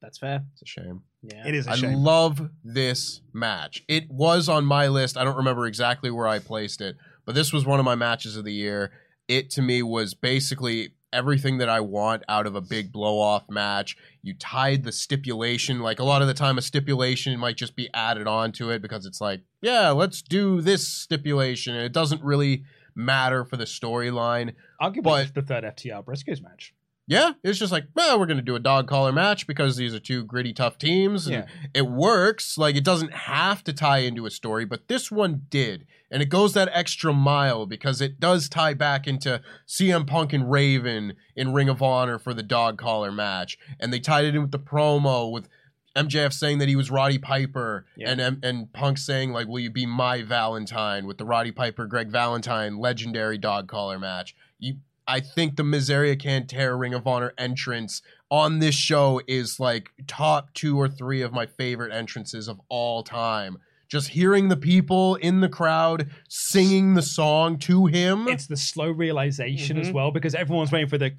That's 0.01 0.19
fair. 0.19 0.45
It's 0.53 0.63
a 0.63 0.67
shame. 0.67 1.03
Yeah. 1.23 1.47
It 1.47 1.55
is 1.55 1.67
a 1.67 1.73
I 1.73 1.77
shame. 1.77 1.91
I 1.91 1.95
love 1.95 2.51
this 2.65 3.21
match. 3.33 3.85
It 3.89 4.11
was 4.11 4.49
on 4.49 4.65
my 4.65 4.89
list. 4.89 5.17
I 5.17 5.25
don't 5.25 5.37
remember 5.37 5.67
exactly 5.67 6.11
where 6.11 6.27
I 6.27 6.39
placed 6.39 6.81
it, 6.81 6.97
but 7.25 7.35
this 7.35 7.53
was 7.53 7.65
one 7.65 7.79
of 7.79 7.85
my 7.85 7.95
matches 7.95 8.37
of 8.37 8.45
the 8.45 8.53
year. 8.53 8.91
It 9.29 9.51
to 9.51 9.63
me 9.63 9.83
was 9.83 10.15
basically 10.15 10.95
everything 11.13 11.59
that 11.59 11.69
I 11.69 11.81
want 11.81 12.23
out 12.29 12.47
of 12.47 12.57
a 12.57 12.61
big 12.61 12.91
blow 12.91 13.21
off 13.21 13.49
match. 13.49 13.97
You 14.23 14.35
tied 14.35 14.83
the 14.83 14.93
stipulation, 14.93 15.81
like 15.81 16.01
a 16.01 16.05
lot 16.05 16.23
of 16.23 16.29
the 16.29 16.35
time, 16.35 16.59
a 16.59 16.63
stipulation 16.63 17.39
might 17.39 17.57
just 17.57 17.77
be 17.77 17.89
added 17.93 18.27
on 18.27 18.51
to 18.53 18.71
it 18.71 18.83
because 18.83 19.07
it's 19.07 19.21
like, 19.21 19.43
yeah, 19.61 19.91
let's 19.91 20.23
do 20.23 20.61
this 20.61 20.89
stipulation. 20.89 21.75
And 21.75 21.85
it 21.85 21.93
doesn't 21.93 22.23
really 22.23 22.65
matter 22.95 23.45
for 23.45 23.57
the 23.57 23.65
storyline. 23.65 24.55
Arguably 24.81 25.03
But- 25.03 25.35
the 25.35 25.43
third 25.43 25.65
FTR 25.65 26.03
Briscoes 26.05 26.43
match. 26.43 26.75
Yeah, 27.09 27.33
it's 27.43 27.59
just 27.59 27.73
like, 27.73 27.87
well, 27.97 28.19
we're 28.19 28.27
to 28.27 28.43
do 28.43 28.55
a 28.55 28.61
dog 28.61 28.87
collar 28.87 29.11
match 29.11 29.49
because 29.49 29.77
these 29.77 29.93
are 29.93 29.99
two 29.99 30.25
gritty, 30.25 30.53
tough 30.53 30.79
teams. 30.79 31.27
And 31.27 31.35
Yeah. 31.35 31.47
it 31.75 31.87
works. 31.89 32.57
Like, 32.57 32.77
it 32.77 32.85
doesn't 32.85 33.13
have 33.13 33.65
to 33.65 33.73
tie 33.73 33.99
into 33.99 34.25
a 34.25 34.31
story, 34.31 34.65
but 34.65 34.87
this 34.87 35.11
one 35.11 35.43
did. 35.51 35.85
And 36.13 36.23
it 36.23 36.29
goes 36.29 36.55
that 36.55 36.71
extra 36.73 37.13
mile 37.13 37.67
because 37.67 38.01
it 38.01 38.21
does 38.21 38.49
tie 38.49 38.75
back 38.75 39.09
into 39.09 39.43
CM 39.67 40.07
Punk 40.07 40.33
and 40.33 40.49
Raven 40.51 41.15
in 41.35 41.53
Ring 41.53 41.69
of 41.69 41.83
Honor 41.83 42.19
for 42.21 42.35
the 42.35 42.43
dog 42.43 42.79
collar 42.79 43.11
match. 43.11 43.59
And 43.81 43.93
they 43.93 43.99
tied 44.01 44.25
it 44.25 44.37
in 44.37 44.43
with 44.43 44.53
the 44.53 44.59
promo 44.61 45.31
with 45.31 45.49
MJF 45.97 46.33
saying 46.33 46.59
that 46.59 46.69
he 46.69 46.77
was 46.77 46.91
Roddy 46.91 47.19
Piper 47.19 47.87
Yeah. 47.97 48.11
and 48.11 48.21
and 48.21 48.45
and 48.45 48.73
Punk 48.73 48.99
saying 48.99 49.33
like 49.33 49.47
will 49.47 49.61
you 49.61 49.71
be 49.71 49.87
my 49.87 50.23
Valentine 50.23 51.07
with 51.07 51.19
the 51.19 51.25
Roddy 51.25 51.53
Piper 51.53 51.87
Greg 51.87 52.09
Valentine 52.11 52.79
legendary 52.79 53.39
dog 53.39 53.69
collar 53.69 53.99
match. 53.99 54.35
You 54.59 54.77
I 55.07 55.19
think 55.21 55.57
the 55.57 55.65
Miseria 55.65 56.17
Cantare 56.17 56.79
Ring 56.79 56.95
of 56.95 57.07
Honor 57.09 57.35
entrance 57.37 58.03
on 58.31 58.61
this 58.61 58.75
show 58.77 59.21
is 59.27 59.59
like 59.59 59.91
top 60.07 60.55
2 60.55 60.79
or 60.81 60.89
3 60.89 61.23
of 61.23 61.33
my 61.33 61.45
favorite 61.45 61.93
entrances 61.93 62.47
of 62.49 62.61
all 62.69 63.03
time. 63.03 63.59
Just 63.89 64.09
hearing 64.11 64.49
the 64.49 64.57
people 64.57 65.17
in 65.17 65.41
the 65.41 65.49
crowd 65.51 66.09
singing 66.29 66.95
the 66.95 67.03
song 67.03 67.59
to 67.59 67.87
him. 67.87 68.27
It's 68.29 68.47
the 68.47 68.57
slow 68.57 68.91
realization 68.91 69.77
as 69.77 69.89
Mhm. 69.91 69.93
well 69.93 70.11
because 70.13 70.35
everyone's 70.35 70.73
waiting 70.73 70.89
for 70.89 70.97
the 70.99 71.11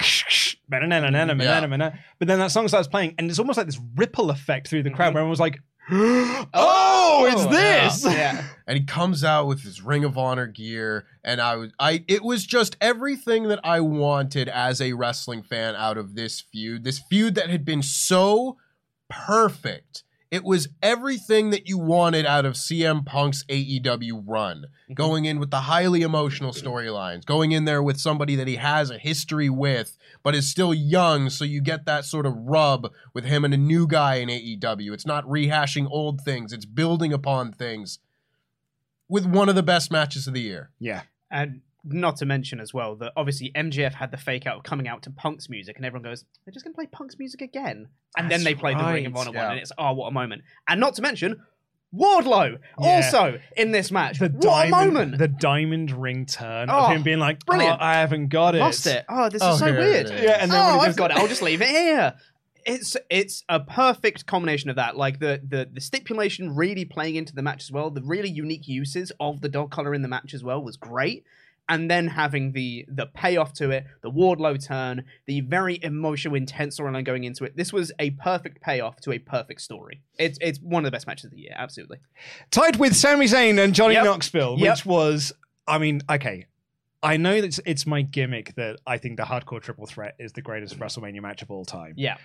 but 2.19 2.27
then 2.27 2.39
that 2.39 2.51
song 2.51 2.67
starts 2.67 2.87
playing 2.87 3.15
and 3.17 3.29
it's 3.29 3.39
almost 3.39 3.57
like 3.57 3.65
this 3.65 3.79
ripple 3.95 4.29
effect 4.29 4.67
through 4.67 4.83
the 4.83 4.89
crowd 4.89 5.07
mm-hmm. 5.07 5.15
where 5.15 5.21
everyone's 5.21 5.39
like 5.39 5.59
oh, 5.91 6.47
oh 6.53 7.27
it's 7.29 7.45
this 7.47 8.05
Yeah. 8.05 8.41
and 8.67 8.77
he 8.77 8.85
comes 8.85 9.23
out 9.23 9.47
with 9.47 9.63
his 9.63 9.81
Ring 9.81 10.05
of 10.05 10.17
Honor 10.17 10.47
gear, 10.47 11.05
and 11.25 11.41
I 11.41 11.57
was, 11.57 11.71
I, 11.77 12.05
it 12.07 12.23
was 12.23 12.45
just 12.45 12.77
everything 12.79 13.49
that 13.49 13.59
I 13.65 13.81
wanted 13.81 14.47
as 14.47 14.79
a 14.79 14.93
wrestling 14.93 15.43
fan 15.43 15.75
out 15.75 15.97
of 15.97 16.15
this 16.15 16.39
feud. 16.39 16.85
This 16.85 16.99
feud 16.99 17.35
that 17.35 17.49
had 17.49 17.65
been 17.65 17.83
so 17.83 18.57
perfect. 19.09 20.03
It 20.31 20.43
was 20.43 20.69
everything 20.81 21.51
that 21.51 21.67
you 21.67 21.77
wanted 21.77 22.25
out 22.25 22.45
of 22.45 22.53
CM 22.53 23.05
Punk's 23.05 23.43
AEW 23.49 24.23
run. 24.25 24.61
Mm-hmm. 24.61 24.93
Going 24.93 25.25
in 25.25 25.37
with 25.37 25.51
the 25.51 25.61
highly 25.61 26.01
emotional 26.01 26.53
storylines, 26.53 27.25
going 27.25 27.51
in 27.51 27.65
there 27.65 27.83
with 27.83 27.99
somebody 27.99 28.35
that 28.37 28.47
he 28.47 28.55
has 28.55 28.89
a 28.89 28.97
history 28.97 29.49
with, 29.49 29.97
but 30.23 30.33
is 30.33 30.49
still 30.49 30.73
young, 30.73 31.29
so 31.29 31.45
you 31.45 31.61
get 31.61 31.85
that 31.85 32.05
sort 32.05 32.25
of 32.25 32.33
rub 32.35 32.91
with 33.13 33.25
him 33.25 33.43
and 33.43 33.53
a 33.53 33.57
new 33.57 33.85
guy 33.85 34.15
in 34.15 34.29
AEW. 34.29 34.93
It's 34.93 35.05
not 35.05 35.25
rehashing 35.25 35.87
old 35.89 36.21
things, 36.21 36.53
it's 36.53 36.65
building 36.65 37.13
upon 37.13 37.51
things 37.51 37.99
with 39.09 39.25
one 39.25 39.49
of 39.49 39.55
the 39.55 39.63
best 39.63 39.91
matches 39.91 40.27
of 40.27 40.33
the 40.33 40.41
year. 40.41 40.71
yeah 40.79 41.01
And 41.29 41.61
not 41.83 42.15
to 42.17 42.25
mention 42.25 42.59
as 42.59 42.73
well 42.73 42.95
that 42.95 43.11
obviously 43.17 43.51
MJF 43.55 43.93
had 43.93 44.11
the 44.11 44.17
fake 44.17 44.47
out 44.47 44.57
of 44.57 44.63
coming 44.63 44.87
out 44.87 45.03
to 45.03 45.11
Punk's 45.11 45.49
music, 45.49 45.75
and 45.75 45.85
everyone 45.85 46.09
goes, 46.09 46.23
"They're 46.45 46.53
just 46.53 46.63
going 46.63 46.73
to 46.73 46.77
play 46.77 46.85
Punk's 46.85 47.19
music 47.19 47.41
again," 47.41 47.89
and 48.17 48.31
then 48.31 48.39
That's 48.39 48.43
they 48.45 48.55
played 48.55 48.79
the 48.79 48.85
Ring 48.85 49.05
of 49.05 49.15
Honor 49.15 49.31
yeah. 49.33 49.43
one, 49.43 49.51
and 49.51 49.59
it's 49.59 49.71
oh, 49.77 49.93
what 49.93 50.07
a 50.07 50.11
moment! 50.11 50.43
And 50.67 50.79
not 50.79 50.95
to 50.95 51.01
mention 51.01 51.41
Wardlow 51.93 52.57
Yeah. 52.79 52.95
also 52.95 53.39
in 53.55 53.71
this 53.71 53.91
match. 53.91 54.19
the 54.19 54.29
what 54.29 54.41
diamond 54.41 54.73
a 54.73 54.93
moment! 54.93 55.17
the 55.19 55.27
diamond 55.27 55.91
ring 55.91 56.25
turn 56.25 56.69
Oh, 56.69 56.85
of 56.85 56.91
him 56.91 57.03
being 57.03 57.19
like 57.19 57.45
brilliant. 57.45 57.79
oh, 57.79 57.83
I 57.85 57.95
haven't 57.95 58.29
got 58.29 58.55
it 58.55 58.59
Lost 58.59 58.87
it. 58.87 59.05
Oh, 59.07 59.29
this 59.29 59.41
Oh, 59.43 59.53
is 59.53 59.59
so 59.59 59.71
weird. 59.71 60.09
Yeah, 60.09 60.37
and 60.41 60.51
then 60.51 60.59
oh, 60.59 60.79
I've 60.79 60.95
got 60.95 61.11
it- 61.11 61.17
it. 61.17 61.21
I'll 61.21 61.27
just 61.27 61.41
leave 61.43 61.61
it 61.61 61.69
here. 61.69 62.13
It's 62.65 62.95
it's 63.09 63.43
a 63.49 63.59
perfect 63.59 64.25
combination 64.25 64.69
of 64.69 64.77
that, 64.77 64.95
like 64.95 65.19
the 65.19 65.41
the 65.47 65.69
the 65.71 65.81
stipulation 65.81 66.55
really 66.55 66.85
playing 66.85 67.15
into 67.15 67.35
the 67.35 67.41
match 67.41 67.63
as 67.63 67.71
well. 67.71 67.89
The 67.91 68.01
really 68.01 68.29
unique 68.29 68.67
uses 68.67 69.11
of 69.19 69.41
the 69.41 69.49
dog 69.49 69.69
collar 69.69 69.93
in 69.93 70.01
the 70.01 70.07
match 70.07 70.33
as 70.33 70.43
well 70.43 70.63
was 70.63 70.77
great, 70.77 71.25
and 71.69 71.89
then 71.89 72.07
having 72.07 72.51
the 72.51 72.85
the 72.87 73.05
payoff 73.07 73.53
to 73.53 73.71
it, 73.71 73.85
the 74.01 74.11
Wardlow 74.11 74.63
turn, 74.65 75.05
the 75.27 75.41
very 75.41 75.79
emotional, 75.81 76.35
intense 76.35 76.77
storyline 76.79 77.05
going 77.05 77.23
into 77.23 77.43
it. 77.45 77.55
This 77.55 77.71
was 77.71 77.91
a 77.99 78.09
perfect 78.11 78.61
payoff 78.61 78.99
to 79.01 79.11
a 79.13 79.19
perfect 79.19 79.61
story. 79.61 80.01
It's 80.19 80.37
it's 80.41 80.59
one 80.59 80.83
of 80.83 80.85
the 80.85 80.91
best 80.91 81.07
matches 81.07 81.25
of 81.25 81.31
the 81.31 81.39
year, 81.39 81.53
absolutely. 81.55 81.99
tied 82.51 82.75
with 82.77 82.95
Sami 82.95 83.25
Zayn 83.27 83.63
and 83.63 83.73
Johnny 83.73 83.93
Yep. 83.95 84.03
Knoxville 84.05 84.57
Yep. 84.59 84.71
which 84.77 84.85
was 84.85 85.33
I 85.67 85.77
mean 85.77 86.01
okay 86.09 86.47
I 87.01 87.17
know 87.17 87.35
that 87.41 87.45
it's, 87.47 87.59
it's 87.65 87.85
my 87.85 88.01
gimmick 88.01 88.55
that 88.55 88.79
I 88.87 88.97
think 88.97 89.17
the 89.17 89.23
hardcore 89.23 89.61
triple 89.61 89.85
threat 89.85 90.15
is 90.19 90.31
the 90.31 90.41
greatest 90.41 90.79
WrestleMania 90.79 91.21
match 91.21 91.41
of 91.41 91.51
all 91.51 91.65
time 91.65 91.93
Yeah, 91.97 92.17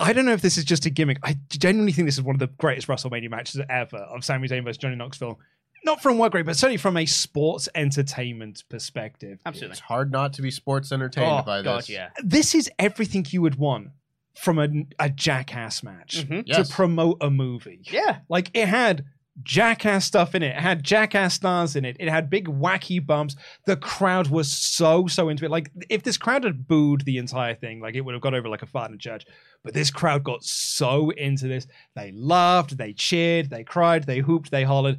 I 0.00 0.12
don't 0.12 0.24
know 0.26 0.32
if 0.32 0.42
this 0.42 0.58
is 0.58 0.64
just 0.64 0.86
a 0.86 0.90
gimmick. 0.90 1.18
I 1.22 1.36
genuinely 1.48 1.92
think 1.92 2.06
this 2.08 2.16
is 2.16 2.22
one 2.22 2.34
of 2.34 2.40
the 2.40 2.48
greatest 2.58 2.88
WrestleMania 2.88 3.30
matches 3.30 3.60
ever 3.70 3.98
of 3.98 4.24
Sami 4.24 4.48
Zayn 4.48 4.64
versus 4.64 4.76
Johnny 4.78 4.96
Knoxville. 4.96 5.38
Not 5.84 6.02
from 6.02 6.18
work 6.18 6.34
rate, 6.34 6.46
but 6.46 6.56
certainly 6.56 6.78
from 6.78 6.96
a 6.96 7.06
sports 7.06 7.68
entertainment 7.74 8.64
perspective. 8.68 9.40
absolutely. 9.44 9.72
It's 9.72 9.80
hard 9.80 10.10
not 10.10 10.32
to 10.34 10.42
be 10.42 10.50
sports 10.50 10.92
entertained 10.92 11.30
Oh 11.30 11.42
by 11.42 11.62
god, 11.62 11.80
this. 11.80 11.90
yeah. 11.90 12.10
This 12.22 12.54
is 12.54 12.70
everything 12.78 13.26
you 13.30 13.42
would 13.42 13.56
want 13.56 13.88
from 14.36 14.58
a, 14.58 14.68
a 14.98 15.08
jackass 15.10 15.82
match 15.82 16.26
Mhm. 16.26 16.44
Yes. 16.46 16.68
to 16.68 16.74
promote 16.74 17.18
a 17.20 17.30
movie. 17.30 17.80
Yeah. 17.84 18.18
Like 18.28 18.50
it 18.54 18.66
had 18.68 19.04
jackass 19.42 20.04
stuff 20.04 20.34
in 20.34 20.42
it. 20.42 20.56
It 20.56 20.60
had 20.60 20.82
jackass 20.84 21.34
stars 21.34 21.76
in 21.76 21.84
it. 21.84 21.96
It 22.00 22.08
had 22.08 22.30
big 22.30 22.46
wacky 22.46 23.04
bumps. 23.04 23.34
The 23.66 23.76
crowd 23.76 24.28
was 24.28 24.50
so 24.50 25.06
so 25.06 25.28
into 25.28 25.44
it. 25.44 25.50
Like 25.50 25.70
if 25.90 26.02
this 26.02 26.16
crowd 26.16 26.44
had 26.44 26.66
booed 26.66 27.02
the 27.04 27.18
entire 27.18 27.54
thing, 27.54 27.80
like 27.80 27.94
it 27.94 28.00
would 28.02 28.14
have 28.14 28.22
got 28.22 28.34
over 28.34 28.48
like 28.48 28.62
a 28.62 28.66
fart 28.66 28.90
in 28.90 28.94
a 28.94 28.98
church. 28.98 29.24
But 29.64 29.74
this 29.74 29.90
crowd 29.90 30.24
got 30.24 30.44
so 30.44 31.10
into 31.10 31.48
this. 31.48 31.66
They 31.96 32.12
laughed, 32.12 32.76
they 32.76 32.92
cheered, 32.92 33.50
they 33.50 33.64
cried, 33.64 34.04
they 34.04 34.18
hooped, 34.18 34.50
they 34.50 34.62
hollered. 34.64 34.98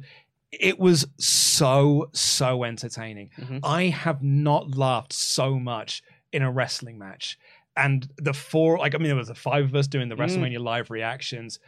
It 0.52 0.78
was 0.78 1.06
so 1.18 2.08
so 2.12 2.64
entertaining. 2.64 3.30
Mhm. 3.38 3.60
I 3.64 3.84
have 3.84 4.22
not 4.22 4.76
laughed 4.76 5.12
so 5.12 5.58
much 5.58 6.02
in 6.32 6.42
a 6.42 6.50
wrestling 6.50 6.98
match. 6.98 7.38
And 7.76 8.08
the 8.18 8.32
four, 8.32 8.78
like 8.78 8.94
I 8.94 8.98
mean, 8.98 9.08
there 9.08 9.16
was 9.16 9.28
the 9.28 9.34
five 9.34 9.64
of 9.66 9.74
us 9.74 9.86
doing 9.86 10.08
the 10.08 10.14
Mm. 10.16 10.20
WrestleMania 10.20 10.60
live 10.60 10.90
reactions, 10.90 11.58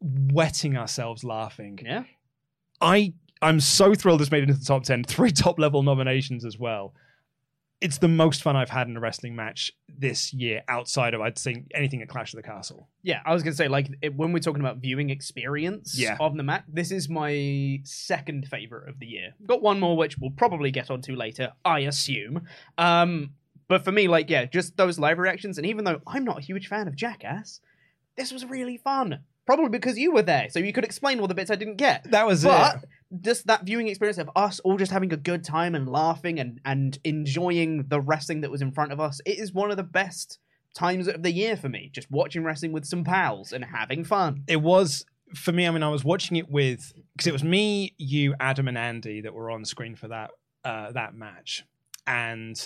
wetting 0.00 0.76
ourselves 0.76 1.24
laughing. 1.24 1.78
Yeah. 1.82 2.04
I 2.80 3.14
I'm 3.40 3.58
so 3.58 3.94
thrilled 3.94 4.20
this 4.20 4.30
made 4.30 4.44
it 4.44 4.48
into 4.48 4.60
the 4.60 4.64
top 4.64 4.84
ten, 4.84 5.02
three 5.02 5.32
top 5.32 5.58
level 5.58 5.82
nominations 5.82 6.44
as 6.44 6.58
well. 6.58 6.94
It's 7.82 7.98
the 7.98 8.08
most 8.08 8.42
fun 8.42 8.56
I've 8.56 8.70
had 8.70 8.88
in 8.88 8.96
a 8.96 9.00
wrestling 9.00 9.34
match 9.36 9.72
this 9.88 10.32
year 10.32 10.62
outside 10.68 11.14
of 11.14 11.20
I'd 11.20 11.38
say 11.38 11.64
anything 11.74 12.00
at 12.00 12.08
Clash 12.08 12.32
of 12.32 12.36
the 12.38 12.42
Castle. 12.42 12.88
Yeah, 13.02 13.20
I 13.26 13.34
was 13.34 13.42
gonna 13.42 13.54
say 13.56 13.68
like 13.68 13.90
it, 14.00 14.14
when 14.16 14.32
we're 14.32 14.38
talking 14.38 14.60
about 14.60 14.78
viewing 14.78 15.10
experience 15.10 15.98
Yeah. 15.98 16.16
of 16.20 16.36
the 16.36 16.42
match, 16.42 16.64
this 16.68 16.90
is 16.90 17.08
my 17.08 17.80
second 17.84 18.48
favorite 18.48 18.88
of 18.88 18.98
the 18.98 19.06
year. 19.06 19.34
Got 19.46 19.62
one 19.62 19.80
more 19.80 19.96
which 19.96 20.16
we'll 20.18 20.30
probably 20.30 20.70
get 20.70 20.90
onto 20.90 21.14
later, 21.16 21.52
I 21.64 21.80
assume. 21.80 22.42
Um, 22.78 23.34
but 23.68 23.84
for 23.84 23.92
me, 23.92 24.08
like 24.08 24.30
yeah, 24.30 24.44
just 24.46 24.76
those 24.76 24.98
live 24.98 25.18
reactions, 25.18 25.58
and 25.58 25.66
even 25.66 25.84
though 25.84 26.00
I'm 26.06 26.24
not 26.24 26.38
a 26.38 26.42
huge 26.42 26.68
fan 26.68 26.88
of 26.88 26.96
Jackass, 26.96 27.60
this 28.16 28.32
was 28.32 28.44
really 28.44 28.76
fun. 28.76 29.20
Probably 29.44 29.68
because 29.68 29.98
you 29.98 30.12
were 30.12 30.22
there, 30.22 30.48
so 30.50 30.58
you 30.60 30.72
could 30.72 30.84
explain 30.84 31.18
all 31.18 31.26
the 31.26 31.34
bits 31.34 31.50
I 31.50 31.56
didn't 31.56 31.76
get. 31.76 32.08
That 32.10 32.26
was 32.26 32.44
it. 32.44 32.48
but 32.48 32.76
it. 32.76 33.22
just 33.22 33.46
that 33.48 33.64
viewing 33.64 33.88
experience 33.88 34.18
of 34.18 34.30
us 34.36 34.60
all 34.60 34.76
just 34.76 34.92
having 34.92 35.12
a 35.12 35.16
good 35.16 35.42
time 35.44 35.74
and 35.74 35.88
laughing 35.88 36.38
and 36.38 36.60
and 36.64 36.98
enjoying 37.04 37.84
the 37.88 38.00
wrestling 38.00 38.42
that 38.42 38.50
was 38.50 38.62
in 38.62 38.70
front 38.72 38.92
of 38.92 39.00
us. 39.00 39.20
It 39.26 39.38
is 39.38 39.52
one 39.52 39.70
of 39.70 39.76
the 39.76 39.82
best 39.82 40.38
times 40.74 41.08
of 41.08 41.22
the 41.22 41.32
year 41.32 41.56
for 41.56 41.68
me. 41.68 41.90
Just 41.92 42.10
watching 42.10 42.44
wrestling 42.44 42.72
with 42.72 42.84
some 42.84 43.02
pals 43.04 43.52
and 43.52 43.64
having 43.64 44.04
fun. 44.04 44.44
It 44.46 44.62
was 44.62 45.04
for 45.34 45.50
me. 45.52 45.66
I 45.66 45.70
mean, 45.70 45.82
I 45.82 45.88
was 45.88 46.04
watching 46.04 46.36
it 46.36 46.48
with 46.48 46.92
because 47.16 47.26
it 47.26 47.32
was 47.32 47.42
me, 47.42 47.94
you, 47.98 48.34
Adam, 48.38 48.68
and 48.68 48.78
Andy 48.78 49.22
that 49.22 49.34
were 49.34 49.50
on 49.50 49.64
screen 49.64 49.96
for 49.96 50.08
that 50.08 50.30
uh, 50.64 50.92
that 50.92 51.14
match, 51.14 51.64
and 52.06 52.56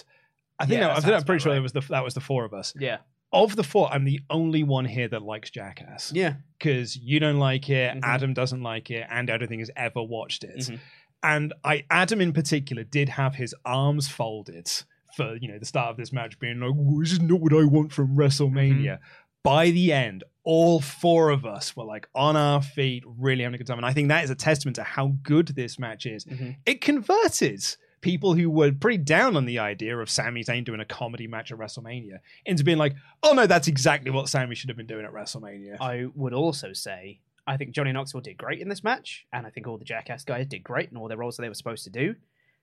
I 0.59 0.67
think 0.67 0.81
Yeah, 0.81 0.89
that, 0.89 0.97
i 0.99 1.01
think 1.01 1.15
i'm 1.15 1.23
pretty 1.23 1.43
sure 1.43 1.53
right. 1.53 1.57
that 1.57 1.63
was 1.63 1.73
the 1.73 1.81
that 1.89 2.05
was 2.05 2.15
the 2.15 2.21
four 2.21 2.45
of 2.45 2.53
us. 2.53 2.75
Yeah. 2.79 2.99
Of 3.33 3.57
the 3.57 3.65
four, 3.65 3.93
I'm 3.93 4.05
the 4.05 4.21
only 4.31 4.63
one 4.63 4.85
here 4.85 5.09
that 5.09 5.23
likes 5.23 5.51
Jackass. 5.51 6.13
Yeah. 6.15 6.35
because 6.59 6.97
you 6.97 7.21
don't 7.21 7.39
like 7.39 7.69
it, 7.69 7.95
Mhm. 7.95 8.01
Adam 8.03 8.33
doesn't 8.33 8.63
like 8.63 8.91
it, 8.91 9.07
and 9.11 9.29
I 9.29 9.37
don't 9.37 9.47
think 9.47 9.61
has 9.61 9.71
ever 9.77 10.03
watched 10.03 10.43
it. 10.43 10.57
Mhm. 10.57 10.79
And 11.23 11.53
I, 11.65 11.85
Adam 11.91 12.21
in 12.23 12.33
particular, 12.33 12.83
did 12.83 13.11
have 13.11 13.35
his 13.35 13.55
arms 13.67 14.09
folded 14.09 14.71
for 15.17 15.37
you 15.37 15.49
know 15.49 15.59
the 15.59 15.67
start 15.67 15.91
of 15.91 15.97
this 15.99 16.13
match, 16.15 16.39
being 16.39 16.61
like, 16.61 16.71
"Oh, 16.75 17.01
"This 17.03 17.13
is 17.13 17.21
not 17.21 17.41
what 17.41 17.53
I 17.53 17.65
want 17.65 17.93
from 17.93 18.17
WrestleMania." 18.17 19.01
By 19.43 19.71
the 19.71 19.93
end, 19.93 20.25
all 20.45 20.81
four 20.81 21.29
of 21.31 21.45
us 21.45 21.77
were 21.77 21.85
like 21.85 22.09
on 22.15 22.37
our 22.37 22.63
feet, 22.63 23.05
really 23.07 23.43
having 23.43 23.55
a 23.57 23.59
good 23.59 23.67
time, 23.67 23.79
and 23.79 23.87
I 23.87 23.93
think 23.93 24.09
that 24.09 24.25
is 24.25 24.31
a 24.31 24.35
testament 24.35 24.77
to 24.77 24.83
how 24.83 25.09
good 25.23 25.49
this 25.49 25.79
match 25.79 26.07
is. 26.07 26.25
Mhm. 26.25 26.57
It 26.65 26.81
converted 26.81 27.63
people 28.01 28.35
who 28.35 28.51
were 28.51 28.73
pretty 28.73 28.99
down 28.99 29.37
on 29.37 29.47
the 29.47 29.59
idea 29.59 29.97
of 29.97 30.11
Sami 30.11 30.45
Zayn 30.45 30.65
doing 30.65 30.81
a 30.81 30.85
comedy 30.85 31.27
match 31.27 31.51
at 31.51 31.59
WrestleMania 31.59 32.21
into 32.45 32.65
being 32.65 32.79
like, 32.79 32.95
"Oh 33.23 33.33
no, 33.33 33.47
that's 33.47 33.69
exactly 33.69 34.11
what 34.11 34.29
Sami 34.29 34.55
should 34.55 34.69
have 34.71 34.77
been 34.77 34.87
doing 34.87 35.05
at 35.05 35.13
WrestleMania." 35.13 35.77
I 35.81 36.07
would 36.15 36.33
also 36.33 36.73
say 36.73 37.21
I 37.47 37.57
think 37.57 37.71
Johnny 37.71 37.93
Knoxville 37.93 38.23
did 38.23 38.37
great 38.37 38.61
in 38.61 38.69
this 38.69 38.83
match, 38.83 39.27
and 39.33 39.47
I 39.47 39.51
think 39.51 39.69
all 39.69 39.79
the 39.79 39.85
Jackass 39.85 40.25
guys 40.25 40.47
did 40.47 40.65
great 40.65 40.91
in 40.91 40.97
all 40.97 41.09
their 41.09 41.17
roles 41.17 41.37
that 41.37 41.43
they 41.43 41.49
were 41.49 41.55
supposed 41.55 41.85
to 41.85 41.91
do. 41.91 42.17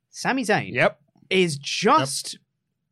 Sami 0.09 0.43
Zayn 0.43 0.73
Yep, 0.73 0.99
is 1.29 1.57
just 1.57 2.37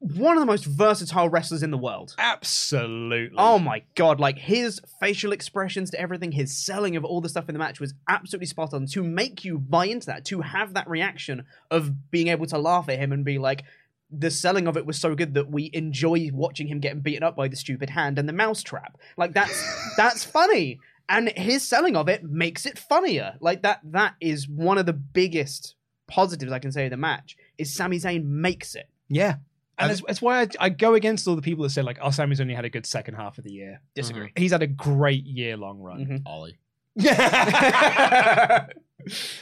one 0.02 0.36
of 0.36 0.42
the 0.42 0.48
most 0.48 0.66
versatile 0.66 1.30
wrestlers 1.30 1.62
in 1.62 1.70
the 1.70 1.78
world. 1.78 2.16
absolutely. 2.18 3.36
Oh 3.38 3.60
my 3.60 3.84
god, 3.94 4.20
like 4.20 4.38
his 4.38 4.82
facial 5.00 5.32
expressions 5.32 5.92
to 5.92 6.00
everything, 6.00 6.32
his 6.32 6.58
selling 6.58 6.96
of 6.96 7.06
all 7.06 7.22
the 7.22 7.30
stuff 7.30 7.48
in 7.48 7.54
the 7.54 7.60
match 7.60 7.80
was 7.80 7.94
absolutely 8.10 8.48
spot 8.48 8.74
on 8.74 8.88
to 8.88 9.04
make 9.04 9.46
you 9.46 9.60
buy 9.60 9.86
into 9.86 10.08
that, 10.08 10.26
to 10.26 10.42
have 10.42 10.74
that 10.74 10.90
reaction 10.90 11.46
of 11.70 12.10
being 12.10 12.30
able 12.30 12.48
to 12.48 12.58
laugh 12.58 12.90
at 12.90 12.98
him 12.98 13.12
and 13.12 13.24
be 13.24 13.38
like, 13.38 13.64
the 14.10 14.32
selling 14.32 14.68
of 14.68 14.76
it 14.76 14.86
was 14.86 15.00
so 15.00 15.16
good 15.16 15.36
that 15.36 15.52
we 15.52 15.70
enjoy 15.72 16.30
watching 16.34 16.68
him 16.68 16.80
getting 16.80 17.02
beaten 17.02 17.24
up 17.24 17.36
by 17.36 17.48
the 17.48 17.56
stupid 17.56 17.92
hand 17.92 18.18
and 18.18 18.28
the 18.28 18.34
mouse 18.34 18.64
trap. 18.64 18.98
Like 19.18 19.34
that's 19.34 19.64
that's 19.98 20.24
funny. 20.26 20.80
And 21.08 21.30
his 21.30 21.62
selling 21.68 21.96
of 21.96 22.10
it 22.10 22.24
makes 22.24 22.66
it 22.66 22.80
funnier. 22.80 23.36
Like 23.40 23.62
that 23.62 23.82
that 23.84 24.16
is 24.20 24.50
one 24.50 24.78
of 24.78 24.86
the 24.86 24.94
biggest 24.94 25.76
positives 26.08 26.52
I 26.52 26.60
can 26.60 26.72
say 26.72 26.86
of 26.86 26.92
the 26.92 26.98
match 26.98 27.38
is 27.58 27.74
Sami 27.74 28.00
Zayn 28.00 28.26
makes 28.26 28.76
it. 28.76 28.90
Yeah. 29.08 29.36
And 29.82 29.92
it's, 29.92 30.02
it's 30.08 30.22
why 30.22 30.42
I, 30.42 30.48
I 30.60 30.70
go 30.70 30.94
against 30.94 31.28
all 31.28 31.36
the 31.36 31.42
people 31.42 31.64
that 31.64 31.72
say, 31.72 31.82
like, 31.82 31.98
oh, 32.02 32.10
Sami's 32.12 32.40
only 32.42 32.54
had 32.54 32.66
a 32.66 32.70
good 32.70 32.86
second 32.86 33.16
half 33.16 33.38
of 33.38 33.44
the 33.44 33.52
year. 33.52 33.82
Disagree. 33.96 34.32
He's 34.36 34.52
had 34.52 34.62
a 34.62 34.68
great 34.68 35.26
year 35.26 35.58
long 35.58 35.80
run. 35.80 36.06
Mhm. 36.06 36.22
Ollie. 36.26 36.58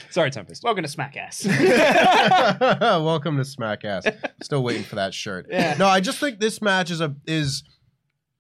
Sorry, 0.10 0.32
Tempest. 0.32 0.64
Welcome 0.64 0.84
to 0.84 0.88
Smack 0.90 1.18
Ass. 1.18 1.46
Welcome 2.82 3.38
to 3.38 3.44
Smack 3.46 3.84
Ass. 3.84 4.06
Still 4.42 4.64
waiting 4.64 4.84
for 4.84 4.96
that 4.96 5.14
shirt. 5.14 5.48
Yeah. 5.50 5.76
No, 5.78 5.88
I 5.88 6.00
just 6.00 6.20
think 6.20 6.40
this 6.40 6.62
match 6.62 6.90
is 6.90 7.02
a 7.02 7.16
is 7.26 7.64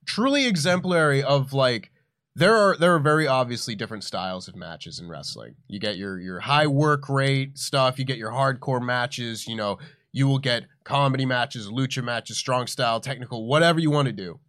truly 0.05 0.45
exemplary 0.47 1.21
of 1.21 1.51
like 1.53 1.91
there 2.35 2.55
are 2.55 2.77
there 2.77 2.95
are 2.95 2.99
very 2.99 3.27
obviously 3.27 3.75
different 3.75 4.03
styles 4.05 4.47
of 4.47 4.55
matches 4.55 4.99
in 4.99 5.09
wrestling. 5.09 5.55
You 5.67 5.79
get 5.79 5.97
your 5.97 6.19
your 6.19 6.39
high 6.39 6.67
work 6.67 7.09
rate 7.09 7.57
stuff, 7.57 7.99
you 7.99 8.05
get 8.05 8.17
your 8.17 8.31
hardcore 8.31 8.81
matches, 8.81 9.45
you 9.45 9.55
know, 9.57 9.77
you 10.11 10.27
will 10.27 10.39
get 10.39 10.65
comedy 10.83 11.25
matches, 11.25 11.67
lucha 11.69 12.03
matches, 12.03 12.37
strong 12.37 12.67
style, 12.67 12.99
technical, 12.99 13.45
whatever 13.47 13.79
you 13.79 13.91
want 13.91 14.07
to 14.07 14.11
do. 14.13 14.39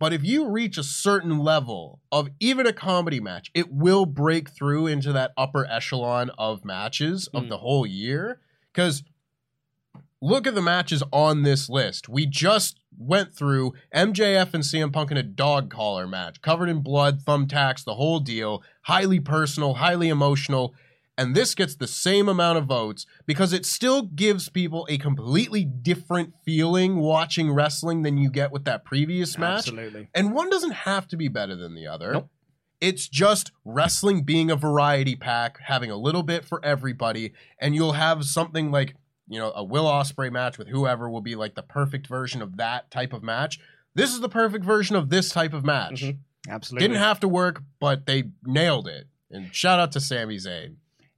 But 0.00 0.12
if 0.12 0.24
you 0.24 0.48
reach 0.50 0.76
a 0.76 0.82
certain 0.82 1.38
level 1.38 2.00
of 2.10 2.28
even 2.40 2.66
a 2.66 2.72
comedy 2.72 3.20
match, 3.20 3.50
it 3.54 3.72
will 3.72 4.06
break 4.06 4.50
through 4.50 4.86
into 4.88 5.12
that 5.12 5.32
upper 5.36 5.66
echelon 5.66 6.30
of 6.36 6.64
matches 6.64 7.28
of 7.32 7.44
Mm. 7.44 7.48
the 7.50 7.58
whole 7.58 7.86
year. 7.86 8.40
Because 8.72 9.04
look 10.20 10.46
at 10.46 10.54
the 10.54 10.62
matches 10.62 11.02
on 11.12 11.42
this 11.42 11.68
list. 11.68 12.08
We 12.08 12.26
just 12.26 12.80
went 12.96 13.34
through 13.34 13.74
MJF 13.94 14.54
and 14.54 14.64
CM 14.64 14.90
Punk 14.92 15.10
in 15.10 15.16
a 15.16 15.22
dog 15.22 15.70
collar 15.70 16.06
match, 16.06 16.40
covered 16.42 16.68
in 16.68 16.80
blood, 16.80 17.20
thumbtacks, 17.22 17.84
the 17.84 17.94
whole 17.94 18.20
deal, 18.20 18.62
highly 18.82 19.20
personal, 19.20 19.74
highly 19.74 20.08
emotional. 20.08 20.74
And 21.16 21.34
this 21.34 21.54
gets 21.54 21.76
the 21.76 21.86
same 21.86 22.28
amount 22.28 22.58
of 22.58 22.64
votes 22.66 23.06
because 23.24 23.52
it 23.52 23.64
still 23.64 24.02
gives 24.02 24.48
people 24.48 24.84
a 24.90 24.98
completely 24.98 25.64
different 25.64 26.34
feeling 26.44 26.96
watching 26.96 27.52
wrestling 27.52 28.02
than 28.02 28.18
you 28.18 28.30
get 28.30 28.50
with 28.50 28.64
that 28.64 28.84
previous 28.84 29.38
match. 29.38 29.68
Absolutely. 29.68 30.08
And 30.12 30.34
one 30.34 30.50
doesn't 30.50 30.72
have 30.72 31.06
to 31.08 31.16
be 31.16 31.28
better 31.28 31.54
than 31.54 31.76
the 31.76 31.86
other. 31.86 32.14
Nope. 32.14 32.30
It's 32.80 33.08
just 33.08 33.52
wrestling 33.64 34.24
being 34.24 34.50
a 34.50 34.56
variety 34.56 35.14
pack, 35.14 35.58
having 35.60 35.90
a 35.90 35.96
little 35.96 36.24
bit 36.24 36.44
for 36.44 36.62
everybody, 36.64 37.32
and 37.60 37.74
you'll 37.74 37.92
have 37.92 38.24
something 38.24 38.72
like, 38.72 38.94
you 39.28 39.38
know, 39.38 39.52
a 39.54 39.62
Will 39.64 39.84
Ospreay 39.84 40.30
match 40.32 40.58
with 40.58 40.68
whoever 40.68 41.08
will 41.08 41.22
be 41.22 41.36
like 41.36 41.54
the 41.54 41.62
perfect 41.62 42.08
version 42.08 42.42
of 42.42 42.56
that 42.56 42.90
type 42.90 43.12
of 43.12 43.22
match. 43.22 43.60
This 43.94 44.12
is 44.12 44.20
the 44.20 44.28
perfect 44.28 44.64
version 44.64 44.96
of 44.96 45.08
this 45.08 45.30
type 45.30 45.54
of 45.54 45.64
match. 45.64 46.02
Mhm. 46.02 46.18
Absolutely. 46.48 46.88
Didn't 46.88 47.00
have 47.00 47.20
to 47.20 47.28
work, 47.28 47.62
but 47.80 48.04
they 48.04 48.24
nailed 48.44 48.88
it. 48.88 49.06
And 49.30 49.54
shout 49.54 49.78
out 49.80 49.92
to 49.92 50.00
Sami 50.00 50.36
Zayn. 50.36 50.74